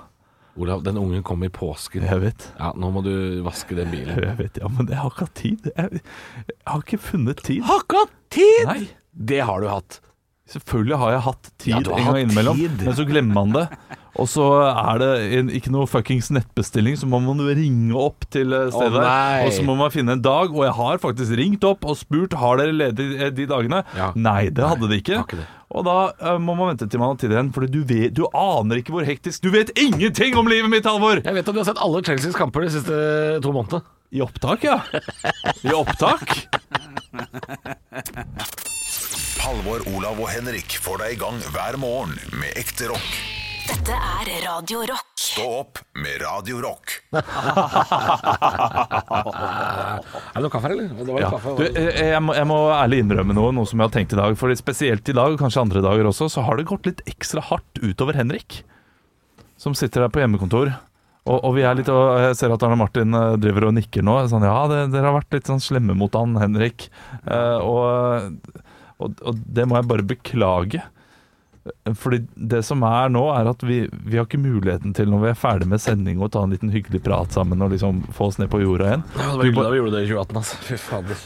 Olav, 0.57 0.85
den 0.87 0.97
ungen 1.03 1.24
kom 1.26 1.43
i 1.43 1.49
påsken. 1.51 2.05
Jeg 2.07 2.20
vet. 2.22 2.45
Ja, 2.61 2.68
nå 2.78 2.93
må 2.95 3.01
du 3.03 3.11
vaske 3.43 3.74
den 3.74 3.91
bilen. 3.91 4.14
Jeg 4.22 4.37
vet, 4.39 4.61
ja, 4.62 4.68
men 4.70 4.87
jeg 4.87 5.01
har 5.03 5.11
ikke 5.11 5.26
hatt 5.26 5.35
tid. 5.41 5.66
Jeg, 5.74 6.01
jeg 6.47 6.68
har 6.70 6.85
ikke 6.87 7.01
funnet 7.11 7.43
tid. 7.43 7.64
Har 7.66 7.82
ikke 7.82 8.05
hatt 8.05 8.14
tid! 8.37 8.61
Nei. 8.70 8.85
Det 9.14 9.41
har 9.51 9.61
du 9.61 9.66
hatt. 9.72 9.99
Selvfølgelig 10.45 10.97
har 11.01 11.13
jeg 11.15 11.21
hatt 11.25 11.47
tid 11.57 11.73
Ja, 11.73 11.79
en 11.81 12.09
gang 12.11 12.19
innimellom, 12.21 12.59
tid. 12.61 12.83
men 12.85 12.97
så 12.99 13.07
glemmer 13.09 13.39
man 13.39 13.55
det. 13.55 13.63
Og 14.21 14.29
så 14.31 14.45
er 14.69 15.01
det 15.01 15.09
en, 15.39 15.49
ikke 15.57 15.73
noe 15.75 15.89
fuckings 15.91 16.29
nettbestilling, 16.37 16.99
så 17.01 17.09
må 17.11 17.19
man 17.25 17.41
ringe 17.49 17.97
opp 17.99 18.27
til 18.31 18.53
eh, 18.55 18.69
stedet. 18.71 19.01
Oh, 19.01 19.47
og 19.47 19.55
så 19.57 19.65
må 19.67 19.75
man 19.79 19.91
finne 19.91 20.15
en 20.15 20.23
dag, 20.23 20.53
og 20.53 20.67
jeg 20.67 20.75
har 20.77 21.01
faktisk 21.03 21.35
ringt 21.41 21.65
opp 21.67 21.87
og 21.89 21.97
spurt 21.99 22.37
har 22.39 22.61
dere 22.61 22.77
ledig 22.77 23.09
eh, 23.17 23.33
de 23.35 23.49
dagene. 23.51 23.81
Ja. 23.97 24.13
Nei, 24.15 24.53
det 24.55 24.69
hadde 24.69 24.91
de 24.93 25.01
ikke. 25.01 25.23
ikke 25.25 25.41
det. 25.41 25.49
Og 25.75 25.83
da 25.89 25.97
uh, 26.21 26.37
må 26.39 26.55
man 26.55 26.71
vente 26.71 26.87
til 26.87 27.01
man 27.03 27.15
har 27.15 27.19
tid 27.19 27.33
igjen, 27.35 27.51
for 27.57 27.67
du, 27.67 27.81
vet, 27.89 28.13
du 28.15 28.29
aner 28.31 28.79
ikke 28.79 28.95
hvor 28.95 29.03
hektisk 29.09 29.43
Du 29.43 29.51
vet 29.51 29.73
ingenting 29.81 30.37
om 30.39 30.47
livet 30.47 30.71
mitt, 30.71 30.87
Halvor! 30.87 31.25
Jeg 31.25 31.35
vet 31.35 31.49
at 31.49 31.57
du 31.57 31.59
har 31.59 31.67
sett 31.67 31.83
alle 31.83 32.05
Chelseas 32.07 32.39
kamper 32.39 32.69
de 32.69 32.71
siste 32.77 33.01
to 33.43 33.57
månedene. 33.57 33.83
I 34.15 34.23
opptak, 34.23 34.69
ja. 34.69 34.79
I 35.67 35.75
opptak. 35.75 36.37
Halvor, 39.45 39.83
Olav 39.93 40.19
og 40.23 40.29
Henrik 40.33 40.77
får 40.81 41.01
deg 41.03 41.15
i 41.17 41.19
gang 41.21 41.39
hver 41.53 41.77
morgen 41.81 42.15
med 42.41 42.57
ekte 42.61 42.87
rock. 42.91 43.09
Dette 43.65 43.97
er 43.97 44.29
Radio 44.45 44.83
Rock. 44.89 45.11
Stå 45.21 45.45
opp 45.63 45.79
med 45.97 46.21
Radio 46.21 46.59
Rock. 46.63 46.93
Er 47.17 47.23
det 50.37 50.45
noe 50.45 50.53
kaffe 50.53 50.69
eller? 50.71 50.89
Det 50.93 51.09
var 51.09 51.09
litt 51.09 51.25
Ja. 51.25 51.31
kaffe. 51.33 51.55
Du, 51.59 51.65
eh, 51.65 52.11
jeg, 52.13 52.23
må, 52.23 52.37
jeg 52.37 52.47
må 52.49 52.59
ærlig 52.77 53.01
innrømme 53.05 53.37
noe, 53.37 53.53
noe 53.57 53.67
som 53.69 53.81
jeg 53.81 53.89
har 53.89 53.95
tenkt 53.97 54.13
i 54.13 54.21
dag. 54.21 54.37
For 54.41 54.55
spesielt 54.61 55.09
i 55.09 55.17
dag, 55.17 55.33
og 55.33 55.41
kanskje 55.41 55.65
andre 55.65 55.81
dager 55.85 56.05
også, 56.13 56.29
så 56.33 56.45
har 56.45 56.61
det 56.61 56.69
gått 56.69 56.87
litt 56.91 57.01
ekstra 57.09 57.41
hardt 57.49 57.81
utover 57.83 58.15
Henrik. 58.21 58.63
Som 59.61 59.73
sitter 59.79 60.05
der 60.05 60.13
på 60.13 60.21
hjemmekontor. 60.21 60.75
Og, 61.25 61.39
og 61.41 61.55
vi 61.57 61.63
er 61.65 61.75
litt, 61.79 61.89
og 61.89 62.19
jeg 62.21 62.37
ser 62.37 62.53
at 62.53 62.63
Arne 62.67 62.77
Martin 62.77 63.17
eh, 63.17 63.37
driver 63.41 63.71
og 63.71 63.77
nikker 63.79 64.05
nå. 64.05 64.19
Sånn, 64.29 64.45
ja, 64.45 64.59
det, 64.69 64.83
dere 64.93 65.09
har 65.09 65.17
vært 65.23 65.33
litt 65.39 65.49
sånn 65.49 65.63
slemme 65.65 65.97
mot 65.97 66.13
han, 66.21 66.37
Henrik. 66.37 66.91
Eh, 67.25 67.59
og, 67.65 68.29
og, 69.05 69.21
og 69.23 69.41
det 69.57 69.69
må 69.69 69.79
jeg 69.79 69.91
bare 69.91 70.07
beklage. 70.15 70.83
Fordi 71.97 72.19
det 72.37 72.61
som 72.67 72.83
er 72.85 73.13
nå, 73.13 73.23
er 73.33 73.49
at 73.49 73.63
vi, 73.65 73.85
vi 74.05 74.19
har 74.19 74.27
ikke 74.27 74.41
muligheten 74.43 74.93
til, 74.97 75.09
når 75.09 75.23
vi 75.23 75.31
er 75.31 75.39
ferdig 75.39 75.69
med 75.71 75.81
sending, 75.81 76.21
å 76.21 76.29
ta 76.33 76.43
en 76.45 76.53
liten 76.53 76.73
hyggelig 76.75 77.01
prat 77.07 77.33
sammen 77.33 77.65
og 77.65 77.73
liksom 77.73 78.03
få 78.13 78.29
oss 78.29 78.41
ned 78.41 78.51
på 78.53 78.61
jorda 78.61 78.91
igjen. 78.91 79.07
Ja, 79.17 79.31
det 79.31 79.39
var 79.39 79.49
hyggelig 79.49 79.65
da 79.65 79.73
vi 79.73 79.81
gjorde 79.81 79.95
det 79.97 80.03
i 80.05 80.11
2018, 80.13 80.43
altså. 80.43 80.61
Fy 80.69 80.81
fader. 80.85 81.25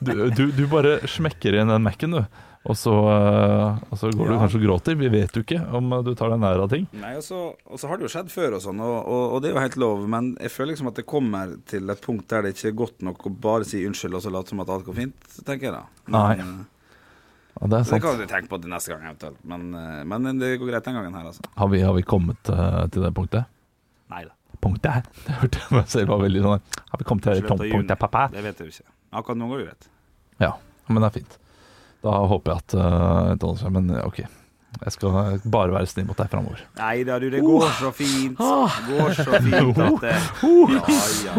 Du, 0.00 0.12
du, 0.30 0.44
du 0.54 0.66
bare 0.70 1.00
smekker 1.10 1.56
inn 1.58 1.72
den 1.72 1.82
Mac-en, 1.82 2.18
du. 2.20 2.42
Og 2.66 2.74
så, 2.74 2.92
eh, 2.92 3.82
og 3.92 3.98
så 3.98 4.08
går 4.10 4.32
du 4.32 4.36
kanskje 4.40 4.58
og 4.58 4.64
gråter. 4.64 4.96
Vi 4.98 5.08
vet 5.12 5.36
jo 5.38 5.42
ikke 5.44 5.60
om 5.78 5.92
du 6.06 6.12
tar 6.18 6.32
deg 6.32 6.40
nær 6.42 6.64
av 6.64 6.70
ting. 6.72 6.88
Nei, 6.98 7.12
og 7.18 7.22
så, 7.22 7.42
og 7.70 7.78
så 7.78 7.90
har 7.90 8.00
det 8.00 8.08
jo 8.08 8.10
skjedd 8.10 8.30
før, 8.32 8.56
og 8.58 8.64
sånn, 8.64 8.80
og, 8.82 8.96
og, 9.06 9.24
og 9.36 9.42
det 9.42 9.50
er 9.50 9.54
jo 9.54 9.62
helt 9.62 9.76
lov. 9.78 10.06
Men 10.10 10.32
jeg 10.42 10.50
føler 10.54 10.72
liksom 10.74 10.90
at 10.90 10.98
det 10.98 11.06
kommer 11.06 11.52
til 11.70 11.92
et 11.94 12.02
punkt 12.02 12.26
der 12.32 12.46
det 12.46 12.56
ikke 12.56 12.72
er 12.72 12.80
godt 12.80 13.04
nok 13.06 13.28
å 13.30 13.34
bare 13.46 13.68
si 13.68 13.84
unnskyld 13.86 14.18
og 14.18 14.24
så 14.24 14.32
late 14.34 14.54
som 14.54 14.64
at 14.64 14.72
alt 14.74 14.88
går 14.88 14.98
fint, 14.98 15.28
tenker 15.46 15.68
jeg 15.68 15.76
da. 15.76 15.84
Men, 16.08 16.18
Nei. 16.18 16.32
eh, 16.42 16.72
Ja, 17.56 17.68
det 17.72 17.78
er 17.78 17.92
Det 17.92 18.00
kan 18.04 18.18
du 18.18 18.26
tenke 18.28 18.50
på 18.50 18.58
til 18.60 18.74
neste 18.74 18.92
gang 18.92 19.06
eventuelt, 19.06 19.38
men, 19.48 19.68
eh, 19.78 20.02
men 20.04 20.42
det 20.42 20.56
går 20.58 20.72
greit 20.72 20.90
den 20.90 20.98
gangen 20.98 21.14
her, 21.14 21.30
altså. 21.30 21.46
Har 21.56 21.70
vi, 21.72 21.84
har 21.86 21.94
vi 21.96 22.02
kommet 22.02 22.50
uh, 22.50 22.82
til 22.90 23.06
det 23.06 23.14
punktet? 23.16 23.46
Nei 24.10 24.26
da. 24.26 24.34
Punktet 24.60 24.90
her? 24.98 25.06
Jeg 25.46 25.70
meg 25.70 25.86
selv 25.92 26.10
var 26.10 26.20
veldig 26.24 26.42
sånn 26.42 26.60
Har 26.90 26.98
vi 26.98 27.06
kommet 27.06 27.30
til 27.30 27.40
det 27.46 27.46
punktet, 27.46 27.98
pappa? 28.02 28.26
Det 28.34 28.42
vet 28.42 28.60
jeg 28.60 28.68
jo 28.68 28.74
ikke. 28.74 28.90
Akkurat 29.12 29.38
nå 29.38 29.46
går 29.50 29.58
det 29.62 29.66
greit. 29.68 29.84
Ja, 30.42 30.52
men 30.88 31.02
det 31.02 31.08
er 31.10 31.14
fint. 31.20 31.34
Da 32.04 32.10
håper 32.30 32.52
jeg 32.52 32.58
at 32.64 32.72
uh, 32.76 32.80
det 33.34 33.42
holder 33.46 33.60
seg. 33.62 33.70
Men 33.76 33.84
eh, 33.94 34.06
OK. 34.06 34.18
Jeg 34.76 34.92
skal 34.92 35.10
bare 35.48 35.72
være 35.72 35.86
snill 35.88 36.06
mot 36.10 36.18
deg 36.20 36.28
framover. 36.28 36.58
Nei 36.76 36.98
da, 37.08 37.14
du, 37.22 37.26
det 37.32 37.40
går 37.44 37.68
så 37.78 37.90
fint. 37.96 38.36
Det 38.36 38.44
går 38.90 39.10
så 39.16 39.24
fint 39.40 39.78
at 39.80 40.00
det 40.04 40.16
Ja, 40.76 40.82
ja. 41.24 41.32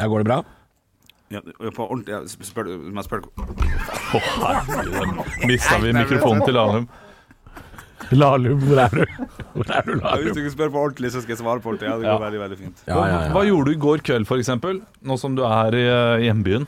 Ja, 0.00 0.04
går 0.08 0.18
det 0.24 0.28
bra? 0.30 0.38
ja 1.34 1.40
på 1.74 1.82
ordentlig 1.88 2.12
ja, 2.14 2.20
spør, 2.46 2.64
du- 2.68 2.84
herregud. 2.94 3.26
Mista 5.48 5.78
vi 5.82 5.90
mikrofonen 5.96 6.42
til 6.46 6.54
Lahlum? 6.54 6.84
Lahlum, 8.12 8.58
hvor 8.68 8.80
er 8.84 8.92
du? 8.92 9.04
Hvor 9.54 9.70
er 9.70 9.82
du, 9.86 9.94
Lahlum? 10.00 10.24
Hvis 10.26 10.34
du 10.36 10.40
ikke 10.44 10.52
spør 10.56 10.72
på 10.74 10.82
ordentlig, 10.84 11.10
så 11.14 11.22
skal 11.24 11.34
jeg 11.36 11.40
svare 11.42 11.60
på 11.64 11.70
ordentlig. 11.72 11.88
Ja, 11.88 11.96
det 11.98 12.04
går 12.04 12.12
Ja. 12.12 12.22
veldig, 12.26 12.40
veldig 12.44 12.58
fint. 12.60 12.82
Ja, 12.88 12.98
ja, 13.08 13.18
Hva 13.32 13.42
ja. 13.44 13.50
gjorde 13.52 13.70
du 13.70 13.76
i 13.76 13.82
går 13.86 14.02
kveld, 14.06 14.26
f.eks.? 14.28 14.50
Nå 15.02 15.18
som 15.20 15.34
du 15.38 15.42
er 15.48 15.78
i 15.78 15.84
eh, 15.88 16.24
hjembyen. 16.28 16.66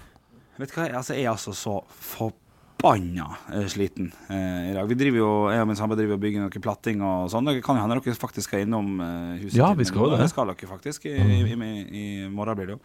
Vet 0.58 0.72
du 0.72 0.78
hva, 0.80 0.86
altså, 1.02 1.14
jeg 1.14 1.26
er 1.26 1.34
altså 1.34 1.52
så 1.52 1.74
forbanna 2.00 3.26
eh, 3.52 3.66
sliten 3.72 4.12
eh, 4.30 4.70
i 4.70 4.74
dag. 4.76 4.86
Vi 4.88 4.96
driver 4.98 5.18
jo, 5.20 5.30
Jeg 5.52 5.64
og 5.64 5.68
min 5.70 5.76
samboer 5.78 5.98
driver 6.00 6.16
og 6.16 6.22
bygger 6.22 6.46
noe 6.46 6.62
platting 6.64 7.02
og 7.04 7.28
sånn. 7.32 7.48
Det 7.50 7.58
kan 7.66 7.76
jo 7.78 7.84
hende 7.84 7.98
dere 8.00 8.16
faktisk 8.16 8.48
skal 8.50 8.64
innom 8.66 8.96
eh, 9.00 9.36
huset. 9.44 9.58
Ja, 9.60 9.72
vi 9.76 9.84
skal 9.88 10.06
jo 10.06 10.14
det. 10.14 10.22
Det 10.24 10.30
skal 10.32 10.48
dere 10.52 10.70
faktisk. 10.70 11.04
I, 11.10 11.16
i, 11.16 11.42
i, 11.52 11.70
i 12.00 12.06
morgen 12.32 12.56
blir 12.58 12.72
det 12.72 12.78
jo. 12.78 12.82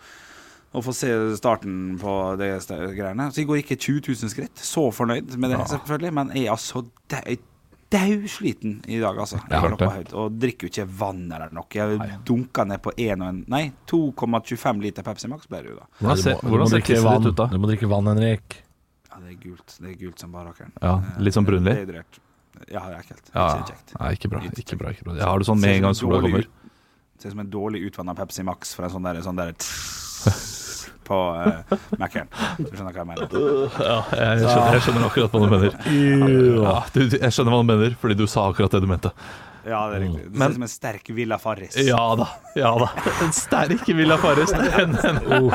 Og 0.72 0.86
få 0.86 0.94
se 0.96 1.10
starten 1.36 1.98
på 2.00 2.12
det 2.40 2.48
greiene. 2.96 3.26
Så 3.36 3.42
i 3.44 3.48
går 3.48 3.58
gikk 3.60 3.74
jeg 3.74 3.82
20 4.06 4.14
000 4.24 4.32
skritt. 4.32 4.62
Så 4.64 4.86
fornøyd 4.96 5.34
med 5.36 5.52
det, 5.52 5.58
selvfølgelig. 5.68 6.12
Men 6.16 6.30
jeg 6.32 6.46
er 6.48 6.54
altså 6.54 6.86
dau- 7.12 7.26
dausliten 7.92 8.78
i 8.88 9.00
dag, 9.02 9.18
altså. 9.20 9.40
Jeg 9.44 9.60
har 9.60 9.70
hørt 9.70 9.82
det. 9.82 9.90
høyt 9.98 10.14
Og 10.18 10.40
drikker 10.42 10.68
jo 10.68 10.72
ikke 10.72 10.86
vann 11.02 11.26
eller 11.28 11.52
noe. 11.56 11.68
Jeg 11.76 12.18
dunka 12.28 12.66
ned 12.68 12.82
på 12.84 12.94
1 12.96 13.22
og 13.22 13.28
en 13.28 13.44
Nei, 13.52 13.64
2,25 13.92 14.82
liter 14.86 15.06
Pepsi 15.08 15.30
Max 15.32 15.50
ble 15.52 15.62
det 15.66 15.74
jo 15.74 15.78
da. 15.82 15.88
Hvordan 16.00 16.18
du 16.18 16.24
ser, 16.24 16.36
må, 16.38 16.42
du 16.42 16.54
hvordan 16.54 16.66
må 16.68 16.72
ser 16.72 16.84
drikke 16.84 17.04
vann. 17.06 17.22
ditt 17.22 17.32
ut, 17.34 17.38
da? 17.42 17.48
Du 17.52 17.60
må 17.62 17.72
drikke 17.72 17.92
vann, 17.92 18.12
Henrik. 18.14 18.58
Ja, 19.12 19.20
det 19.20 19.34
er 19.36 19.40
gult. 19.44 19.78
Det 19.78 19.90
er 19.92 19.98
gult 20.06 20.24
som 20.24 20.32
bare 20.32 20.52
rakkeren. 20.54 20.74
Ja, 20.80 20.94
litt 21.20 21.36
sånn 21.36 21.48
brunlig? 21.48 21.76
Dehydrert. 21.82 22.22
Ja, 22.70 22.82
det 22.86 22.96
er 22.96 23.00
ekkelt. 23.02 23.30
Ja, 23.34 23.46
Ikke 24.12 24.16
ikke 24.16 24.32
bra. 24.32 24.42
Ikke 24.52 24.78
bra, 24.80 24.92
ikke 24.96 25.08
bra. 25.08 25.18
Har 25.26 25.42
du 25.42 25.48
sånn 25.48 25.60
med 25.60 25.78
en 25.78 25.88
gang 25.90 25.98
sola 25.98 26.22
kommer. 26.24 26.48
Ser 27.22 27.30
ut 27.30 27.36
som 27.36 27.44
en 27.44 27.52
dårlig 27.54 27.84
utvanna 27.86 28.16
Pepsi 28.18 28.42
Max 28.48 28.74
fra 28.74 28.88
en 28.90 28.94
sånn 28.96 29.06
der, 29.06 29.20
sånn 29.22 29.38
der 29.38 29.52
på 31.08 31.18
uh, 31.38 31.76
Mac-en. 32.02 32.28
Du 32.58 32.72
skjønner 32.72 32.96
hva 32.96 33.04
jeg 33.04 33.10
mener? 33.12 33.38
Ja, 33.78 34.00
jeg 34.16 34.42
skjønner, 34.42 34.74
jeg 34.78 34.84
skjønner 34.88 35.06
akkurat 35.10 35.36
hva 35.36 35.42
du 35.44 35.48
mener. 35.52 35.78
Ja, 36.66 36.76
du, 36.96 37.02
jeg 37.18 37.34
skjønner 37.36 37.54
hva 37.56 37.62
du 37.62 37.70
mener, 37.70 37.96
fordi 38.02 38.18
du 38.22 38.26
sa 38.32 38.48
akkurat 38.50 38.74
det 38.74 38.82
du 38.86 38.90
mente. 38.90 39.12
Ja, 39.62 39.84
det 39.92 40.00
er 40.00 40.04
riktig. 40.08 40.24
Du 40.34 40.40
ser 40.40 40.50
ut 40.50 40.56
som 40.58 40.66
en 40.66 40.72
sterk 40.74 41.10
Villa 41.14 41.38
Farris. 41.42 41.76
Ja 41.86 42.02
da. 42.18 42.26
ja 42.58 42.72
da 42.82 42.88
En 43.28 43.34
sterk 43.38 43.84
Villa 43.94 44.18
Farris. 44.18 44.50
Den- 44.58 44.98
den- 44.98 45.52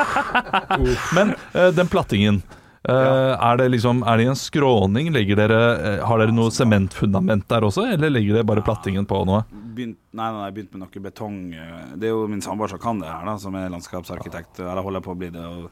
Men 1.18 1.34
uh, 1.56 1.70
den 1.74 1.90
plattingen 1.90 2.42
eh, 2.88 3.32
Er 3.50 3.56
det 3.60 3.66
liksom 3.74 4.02
Er 4.06 4.16
det 4.16 4.26
i 4.26 4.30
en 4.30 4.38
skråning? 4.38 5.10
Legger 5.14 5.36
dere, 5.42 5.60
eh, 5.76 6.04
har 6.06 6.18
dere 6.22 6.34
noe 6.34 6.50
sementfundament 6.54 7.46
der 7.50 7.66
også, 7.66 7.86
eller 7.92 8.10
legger 8.14 8.38
dere 8.38 8.48
bare 8.48 8.64
plattingen 8.66 9.06
på 9.06 9.22
noe? 9.28 9.42
Begynt, 9.76 9.98
nei, 10.16 10.28
nei, 10.32 10.44
jeg 10.48 10.54
begynte 10.56 10.78
med 10.78 10.86
noe 10.86 11.02
betong. 11.10 11.38
eh, 11.54 11.96
Det 11.96 12.08
er 12.08 12.14
jo 12.14 12.26
min 12.28 12.40
samboer 12.44 12.68
som 12.72 12.78
kan 12.80 12.98
det 13.02 13.08
her, 13.10 13.24
da, 13.28 13.36
som 13.42 13.54
er 13.54 13.68
landskapsarkitekt. 13.74 14.60
Eller 14.64 14.82
holder 14.82 15.04
på 15.04 15.12
å 15.12 15.18
bli 15.18 15.28
det. 15.34 15.44
Og, 15.44 15.70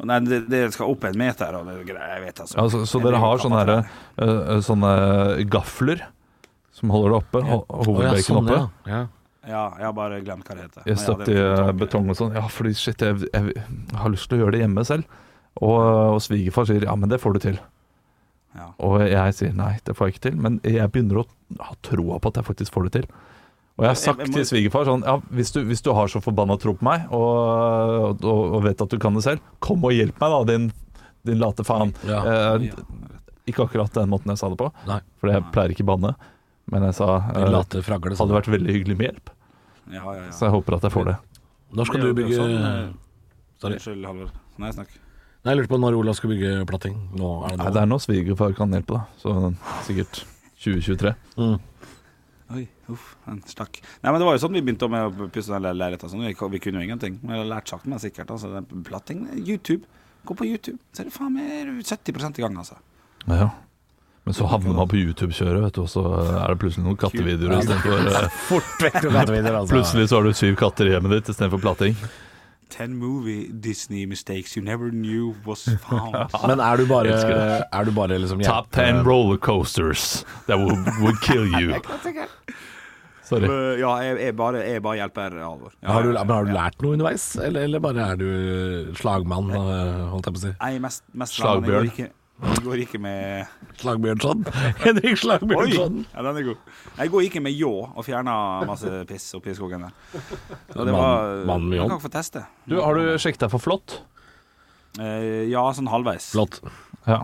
og 0.00 0.06
nei, 0.08 0.18
det, 0.26 0.40
det 0.50 0.62
skal 0.74 0.90
opp 0.90 1.04
en 1.04 1.18
meter, 1.20 1.54
og 1.54 1.66
det 1.68 1.78
greier, 1.86 2.16
jeg 2.16 2.24
vet 2.26 2.40
altså. 2.46 2.58
Ja, 2.58 2.68
så, 2.72 2.82
så 2.88 3.02
dere 3.04 3.20
har 3.22 3.38
sånne, 3.38 3.62
her, 3.62 3.90
uh, 4.18 4.60
sånne 4.64 4.92
gafler 5.52 6.02
som 6.72 6.90
holder 6.90 7.12
det 7.12 7.18
oppe? 7.20 7.42
ho- 7.46 7.66
oh, 7.68 8.00
ja, 8.02 8.14
sånn, 8.24 8.48
oppe? 8.48 8.56
ja. 8.86 8.94
ja. 8.96 9.02
Ja, 9.42 9.62
jeg 9.74 9.86
har 9.88 9.94
bare 9.96 10.20
glemt 10.22 10.46
hva 10.46 10.54
det 10.54 10.68
heter. 10.68 10.84
Jeg 10.86 10.98
ja, 11.02 11.02
i 11.02 11.16
betong. 11.18 11.78
betong 11.80 12.10
og 12.12 12.18
sånn. 12.18 12.34
Ja, 12.38 12.44
fordi 12.46 12.74
shit, 12.78 13.00
jeg, 13.02 13.24
jeg 13.26 13.64
har 13.98 14.12
lyst 14.14 14.28
til 14.30 14.38
å 14.38 14.44
gjøre 14.44 14.54
det 14.54 14.60
hjemme 14.62 14.84
selv. 14.86 15.02
Og, 15.60 16.14
og 16.16 16.22
svigerfar 16.24 16.66
sier 16.70 16.86
ja, 16.88 16.94
men 16.96 17.10
det 17.12 17.20
får 17.20 17.36
du 17.36 17.42
til. 17.44 17.58
Ja. 18.56 18.70
Og 18.84 19.00
jeg 19.04 19.34
sier 19.36 19.52
nei, 19.56 19.74
det 19.84 19.94
får 19.96 20.08
jeg 20.08 20.14
ikke 20.16 20.24
til. 20.30 20.38
Men 20.40 20.58
jeg 20.64 20.88
begynner 20.92 21.22
å 21.22 21.26
ha 21.60 21.76
troa 21.84 22.18
på 22.20 22.32
at 22.32 22.40
jeg 22.40 22.48
faktisk 22.48 22.72
får 22.74 22.88
det 22.88 22.94
til. 23.00 23.06
Og 23.80 23.86
jeg 23.86 23.90
har 23.94 23.96
sagt 24.00 24.20
jeg 24.20 24.28
må- 24.28 24.34
til 24.36 24.44
svigerfar 24.44 24.84
sånn 24.84 25.04
ja, 25.08 25.14
hvis 25.32 25.52
du, 25.54 25.62
hvis 25.64 25.80
du 25.84 25.92
har 25.96 26.08
så 26.12 26.20
forbanna 26.20 26.58
tro 26.60 26.74
på 26.76 26.84
meg, 26.84 27.06
og, 27.10 28.20
og, 28.22 28.42
og 28.58 28.64
vet 28.66 28.80
at 28.84 28.92
du 28.92 28.98
kan 29.00 29.14
det 29.16 29.22
selv, 29.24 29.40
kom 29.64 29.84
og 29.88 29.94
hjelp 29.96 30.18
meg, 30.20 30.34
da, 30.34 30.42
din, 30.52 30.66
din 31.24 31.40
late 31.40 31.64
faen. 31.64 31.94
Ja. 32.08 32.20
Eh, 32.56 32.68
ikke 33.48 33.64
akkurat 33.66 33.92
den 33.96 34.10
måten 34.12 34.30
jeg 34.30 34.38
sa 34.38 34.50
det 34.52 34.58
på, 34.60 34.68
Nei. 34.86 35.00
for 35.18 35.32
jeg 35.32 35.44
pleier 35.54 35.72
ikke 35.74 35.86
banne. 35.88 36.12
Men 36.70 36.84
jeg 36.86 36.94
sa 37.00 37.08
eh, 37.32 37.48
late 37.50 37.80
fragle. 37.82 38.14
hadde 38.16 38.36
vært 38.36 38.52
veldig 38.52 38.76
hyggelig 38.76 38.96
med 39.00 39.08
hjelp. 39.08 39.32
Ja, 39.92 40.02
ja, 40.04 40.12
ja. 40.20 40.30
Så 40.36 40.46
jeg 40.46 40.54
håper 40.54 40.76
at 40.76 40.84
jeg 40.86 40.94
får 40.94 41.08
det. 41.08 41.16
Når 41.72 41.88
skal 41.88 42.04
du 42.04 42.12
bygge 42.20 42.36
sånn, 42.36 42.52
eh, 42.60 42.92
Sorry. 43.62 43.78
Unnskyld, 43.80 44.04
Halvor. 44.06 44.30
Nei, 44.60 44.70
snakk. 44.76 44.92
Nei, 45.42 45.52
Jeg 45.54 45.58
lurte 45.58 45.72
på 45.72 45.78
når 45.82 45.96
Olav 45.98 46.14
skal 46.18 46.30
bygge 46.30 46.50
platting. 46.70 46.94
Nå 47.18 47.30
er 47.48 47.56
det 47.56 47.58
Nei, 47.58 47.66
nå. 47.66 47.72
det 47.74 47.80
er 47.82 47.88
nå 47.90 47.98
svigerfar 48.04 48.52
kan 48.58 48.74
hjelpe, 48.76 48.94
da. 49.00 49.02
Så 49.18 49.32
sikkert 49.88 50.20
2023. 50.62 51.14
Oi, 52.52 52.66
uff, 52.92 53.08
en 53.32 53.40
stakk. 53.48 53.80
Nei, 54.04 54.12
men 54.12 54.20
det 54.20 54.26
var 54.28 54.36
jo 54.36 54.42
sånn 54.44 54.54
vi 54.54 54.60
begynte 54.62 54.88
med 54.92 55.08
å 55.24 55.26
pusse 55.32 55.50
den 55.54 55.64
le- 55.64 55.72
leiligheten. 55.74 56.12
Sånn. 56.12 56.22
Vi, 56.28 56.36
vi 56.54 56.60
kunne 56.62 56.82
jo 56.82 56.86
ingenting. 56.86 57.16
Men 57.24 57.34
jeg 57.38 57.42
har 57.46 57.50
lært 57.56 57.72
sakte, 57.72 57.88
men 57.90 58.02
sikkert. 58.02 58.30
Altså, 58.34 58.60
platting, 58.86 59.24
YouTube. 59.40 59.82
Gå 60.28 60.36
på 60.38 60.46
YouTube, 60.46 60.78
så 60.94 61.02
er 61.02 61.08
det 61.08 61.14
faen 61.16 61.32
meg 61.34 61.70
70% 61.82 62.38
i 62.38 62.44
gang, 62.44 62.58
altså. 62.60 62.76
Ja. 63.26 63.48
Men 64.22 64.36
så 64.38 64.46
havner 64.46 64.76
man 64.78 64.86
på 64.86 65.00
YouTube-kjøret, 65.00 65.64
vet 65.64 65.74
du, 65.74 65.80
og 65.82 65.88
så 65.90 66.02
er 66.12 66.52
det 66.52 66.60
plutselig 66.62 66.84
noen 66.86 66.98
kattevideoer 67.02 67.56
istedenfor 67.58 68.04
eh, 68.12 68.36
Fort 68.52 68.84
vekk 68.84 69.00
noen 69.08 69.16
kattevideoer, 69.16 69.56
altså. 69.64 69.74
Plutselig 69.74 70.04
så 70.12 70.20
har 70.20 70.28
du 70.28 70.36
syv 70.38 70.54
katter 70.60 70.86
i 70.86 70.92
hjemmet 70.94 71.16
ditt 71.16 71.32
istedenfor 71.32 71.64
platting. 71.64 71.96
Ten 72.72 72.96
movie 72.96 73.50
Disney 73.52 74.06
mistakes 74.06 74.56
you 74.56 74.62
never 74.64 74.90
knew 74.90 75.34
was 75.44 75.68
found. 75.86 76.16
Men 76.48 76.60
er 76.64 76.80
du 76.80 76.86
bare, 76.88 77.16
er 77.68 77.84
du 77.84 77.92
bare 77.92 78.16
liksom 78.18 78.40
Top 78.46 78.70
ten 78.72 79.02
roller 79.04 79.36
coasters 79.36 80.24
that 80.46 80.58
would, 80.58 80.80
would 81.02 81.20
kill 81.20 81.44
you. 81.60 81.76
Sorry. 83.32 83.48
Ja, 83.80 83.92
jeg, 84.02 84.16
jeg, 84.20 84.36
bare, 84.36 84.64
jeg 84.66 84.82
bare 84.84 84.98
hjelper 84.98 85.36
Halvor. 85.40 85.72
Ja, 85.80 85.92
Har 85.94 86.08
har 86.32 86.48
du 86.48 86.52
lært 86.52 86.82
noe 86.82 86.96
underveis, 86.96 87.28
eller, 87.36 87.68
eller 87.68 87.80
bare 87.84 88.08
er 88.12 88.18
du 88.20 88.92
slagmann, 88.98 89.52
eh, 89.56 90.02
holdt 90.10 90.26
jeg 90.28 90.34
på 90.34 90.40
å 90.40 90.44
si? 90.46 90.52
Er 90.58 90.82
mest, 90.82 91.04
mest 91.16 91.38
Slagbjørn. 91.38 92.10
Jeg 92.42 92.62
går 92.64 92.80
ikke 92.84 92.98
med 93.02 93.50
Slagbjørnson? 93.80 94.44
Henrik 94.84 95.18
Slagbjørnson. 95.20 96.00
Ja, 96.12 96.24
den 96.26 96.40
er 96.40 96.46
god. 96.50 96.72
Jeg 96.98 97.12
går 97.14 97.26
ikke 97.28 97.42
med 97.44 97.54
ljå 97.56 97.72
og 97.92 98.02
fjerner 98.06 98.66
masse 98.68 99.02
piss 99.10 99.28
oppi 99.38 99.54
skogen 99.58 99.86
der. 99.86 100.24
Og 100.76 100.82
det 100.88 100.96
var 100.96 101.44
mann 101.48 101.68
med 101.68 101.78
ljå. 101.78 101.84
Jeg 101.86 101.94
kan 101.96 102.02
få 102.06 102.12
teste. 102.16 102.42
Du, 102.66 102.78
har 102.82 102.98
du 102.98 103.14
sjekket 103.22 103.46
deg 103.46 103.52
for 103.54 103.62
flott? 103.62 104.00
Eh, 105.00 105.46
ja, 105.52 105.62
sånn 105.76 105.88
halvveis. 105.92 106.32
Flott. 106.34 106.58
Ja. 107.06 107.22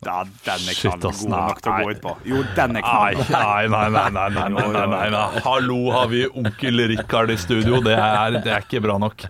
Ja, 0.00 0.22
den 0.24 0.62
er 0.64 0.72
Shit, 0.72 0.94
knall 0.94 1.10
ass, 1.10 1.18
god 1.26 1.28
nei. 1.34 1.40
nok 1.50 1.58
til 1.60 1.70
å 1.70 1.74
gå 1.76 1.90
ut 1.92 1.98
på. 2.06 2.12
Jo, 2.30 2.38
den 2.56 2.78
er 2.78 2.86
Nei, 2.86 3.10
knall. 3.20 3.34
nei, 3.34 3.66
nei, 3.68 3.82
nei, 3.92 4.06
nei, 4.14 4.28
nei, 4.32 4.46
nei, 4.48 4.68
nei, 4.72 4.86
nei, 4.94 5.08
nei. 5.12 5.42
Hallo, 5.44 5.76
har 5.92 6.06
vi 6.08 6.22
onkel 6.40 6.86
Rikard 6.94 7.34
i 7.34 7.36
studio? 7.36 7.82
Det 7.84 7.98
er, 7.98 8.38
det 8.40 8.54
er 8.54 8.64
ikke 8.64 8.80
bra 8.86 8.96
nok. 9.02 9.26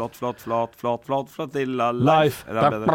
Flott, 0.00 0.16
flott, 0.16 0.40
flott, 0.40 0.76
flott, 0.80 1.02
flott, 1.04 1.28
flotilla 1.28 1.90
Life. 1.92 2.46
life. 2.48 2.56
Er 2.56 2.70
bedre? 2.72 2.94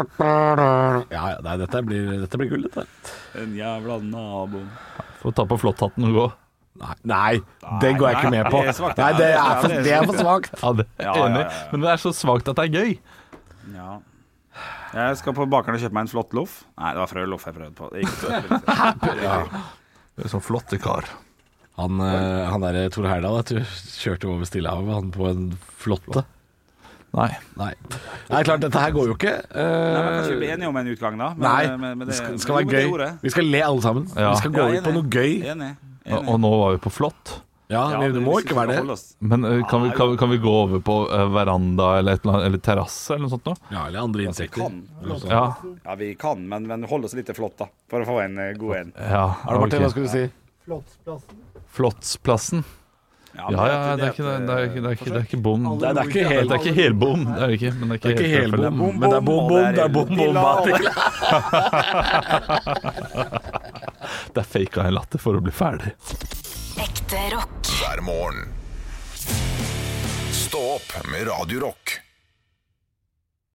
Ja, 1.14 1.20
ja, 1.30 1.36
nei, 1.44 1.52
dette 1.60 1.82
blir, 1.86 2.08
dette 2.24 2.40
blir 2.40 2.48
gull, 2.50 2.64
dette. 2.66 2.82
En 3.38 3.52
jævla 3.54 4.00
nabo. 4.02 4.64
Få 5.20 5.30
ta 5.38 5.44
på 5.46 5.58
flotthatten 5.62 6.08
og 6.08 6.16
gå. 6.18 6.24
Nei, 6.82 6.96
nei, 7.06 7.30
det 7.80 7.92
går 8.00 8.10
jeg 8.10 8.18
ikke 8.18 8.32
med 8.34 8.50
på. 8.50 8.64
det 8.66 8.74
er 8.74 8.98
Nei, 8.98 9.12
det 9.20 9.28
er 9.36 9.60
for, 9.62 9.76
det 9.86 9.94
er 10.00 10.08
for 10.10 10.18
svakt. 10.18 10.58
Ja, 10.64 10.72
det 10.80 10.88
er 10.98 11.06
Ja, 11.06 11.14
ja, 11.14 11.28
enig. 11.30 11.44
ja, 11.44 11.46
ja. 11.46 11.70
Men 11.70 11.86
det 11.86 11.92
er 11.94 12.02
så 12.08 12.12
svakt 12.24 12.50
at 12.50 12.58
det 12.58 12.66
er 12.66 12.74
gøy. 12.74 12.98
Ja. 13.76 13.94
Jeg 14.98 15.16
skal 15.22 15.36
på 15.38 15.46
bakeren 15.52 15.78
og 15.78 15.86
kjøpe 15.86 15.94
meg 16.00 16.08
en 16.08 16.12
flott 16.16 16.34
loff. 16.34 16.58
Nei, 16.74 16.90
det 16.96 17.04
var 17.04 17.12
frøloff 17.14 17.46
jeg 17.46 17.54
prøvde 17.60 17.74
på. 17.78 17.92
Det 17.94 18.02
gikk 18.02 18.14
ikke. 18.18 19.50
Du 20.16 20.24
er 20.26 20.34
sånn 20.34 20.44
flotte 20.50 20.82
kar. 20.82 21.06
Han, 21.78 22.00
eh, 22.02 22.46
han 22.50 22.66
der 22.66 22.88
Tor 22.90 23.06
Heyerdahl 23.06 23.42
du, 23.46 23.58
kjørte 24.02 24.26
over 24.32 24.48
Stillehavet 24.48 24.96
han 24.98 25.14
på 25.14 25.30
en 25.30 25.52
flotte. 25.78 26.26
Nei. 27.14 27.30
Nei. 27.56 27.70
Nei, 28.28 28.42
klart, 28.44 28.60
dette 28.60 28.80
her 28.82 28.90
går 28.92 29.06
jo 29.08 29.14
ikke. 29.16 29.32
Uh, 29.54 29.60
Nei, 29.62 30.02
men 30.02 30.12
Kanskje 30.18 30.32
vi 30.34 30.38
blir 30.42 30.52
enige 30.56 30.68
om 30.68 30.76
en 30.82 30.90
utgang, 30.92 31.18
da? 31.20 31.28
Men, 31.36 31.46
Nei, 31.46 31.64
men, 31.76 31.98
men 31.98 32.04
det 32.06 32.12
det, 32.12 32.18
skal, 32.18 32.38
skal 32.42 32.58
være 32.58 32.68
gøy. 32.74 32.86
gjorde. 32.90 33.10
Vi 33.22 33.30
skal 33.32 33.50
le 33.54 33.62
alle 33.64 33.82
sammen. 33.86 34.06
Ja. 34.16 34.30
Vi 34.34 34.42
skal 34.42 34.52
gå 34.58 34.66
Ja, 34.66 34.80
ut 34.80 34.84
på 34.90 34.94
noe 34.98 35.08
gøy. 35.14 35.32
Enig. 35.54 35.70
Enig. 36.06 36.28
og 36.28 36.40
nå 36.42 36.50
var 36.60 36.74
vi 36.76 36.82
på 36.84 36.92
flott. 36.92 37.36
Ja, 37.66 37.80
Ja, 37.90 37.98
det, 37.98 38.12
det 38.14 38.20
må 38.22 38.36
ikke 38.38 38.54
være 38.54 38.76
det. 38.86 38.96
Men 39.26 39.42
uh, 39.42 39.56
kan 39.66 39.82
vi, 39.82 39.88
kan, 39.96 40.12
kan 40.20 40.30
vi 40.30 40.36
gå 40.38 40.52
over 40.54 40.78
på 40.86 40.98
uh, 41.10 41.24
veranda 41.34 41.88
eller, 41.98 42.20
eller, 42.22 42.44
eller 42.46 42.60
terrasse 42.62 43.10
eller 43.16 43.24
noe 43.26 43.32
sånt 43.32 43.48
nå? 43.48 43.56
Ja, 43.74 43.86
eller 43.88 44.04
andre 44.06 44.28
insekter. 44.28 44.60
kan. 44.68 44.76
Ja. 45.26 45.40
Ja, 45.82 45.96
vi 45.98 46.12
kan, 46.20 46.44
men, 46.46 46.68
men 46.70 46.84
hold 46.86 47.08
oss 47.08 47.16
litt 47.18 47.26
til 47.26 47.34
flott, 47.40 47.56
da. 47.58 47.66
For 47.90 48.04
å 48.04 48.06
få 48.06 48.20
en 48.22 48.38
eh, 48.38 48.52
god 48.60 48.76
en. 48.84 48.92
ja 49.00 49.24
Arne 49.48 49.64
Martin, 49.64 49.82
hva 49.82 49.90
skulle 49.90 50.06
du 50.06 50.14
si? 50.14 50.28
Flottsplassen. 51.76 52.62
Ja, 53.36 53.42
ja, 53.52 53.96
det 53.96 54.04
er 54.06 54.10
ikke 54.12 54.24
det. 54.26 54.36
Det 54.46 54.54
er 54.56 54.62
ikke, 54.66 54.80
det 54.80 54.86
er 54.86 54.90
ikke, 54.96 55.04
det 55.04 55.16
er 55.20 55.24
ikke 55.26 55.40
bom. 55.42 55.60
Det 55.78 55.88
er- 55.88 55.96
er 56.00 56.06
ikke 56.08 56.24
helt- 56.28 56.48
Det 56.48 56.54
er 56.56 56.60
ikke 56.64 56.74
helbom. 56.80 57.20
Det 57.26 57.42
er 57.42 57.46
det 57.46 57.54
ikke, 57.60 57.72
men 57.78 57.88
det 57.88 57.94
er 57.96 57.98
Det 57.98 58.06
er 58.06 58.10
ikke, 58.10 58.24
ikke 58.24 58.40
helt 58.40 58.54
bom. 58.56 58.62
helbom, 58.64 58.94
men 59.00 59.10
det 59.10 59.16
er 59.16 59.20
bom-bom. 59.20 59.64
Det 59.74 59.82
er 59.84 59.88
bom-bom. 59.96 60.32
Det 64.32 64.40
er 64.40 64.48
faka 64.52 64.80
en 64.86 64.94
latter 64.94 65.18
for 65.22 65.34
å 65.36 65.40
bli 65.44 65.52
ferdig. 65.52 65.92
Ekte 66.80 67.20
rock. 67.34 67.62
hver 67.80 68.00
morgen. 68.04 68.48
Stå 70.32 70.60
opp 70.76 70.90
med 71.10 71.26
Radio 71.28 71.60
Rock. 71.60 72.00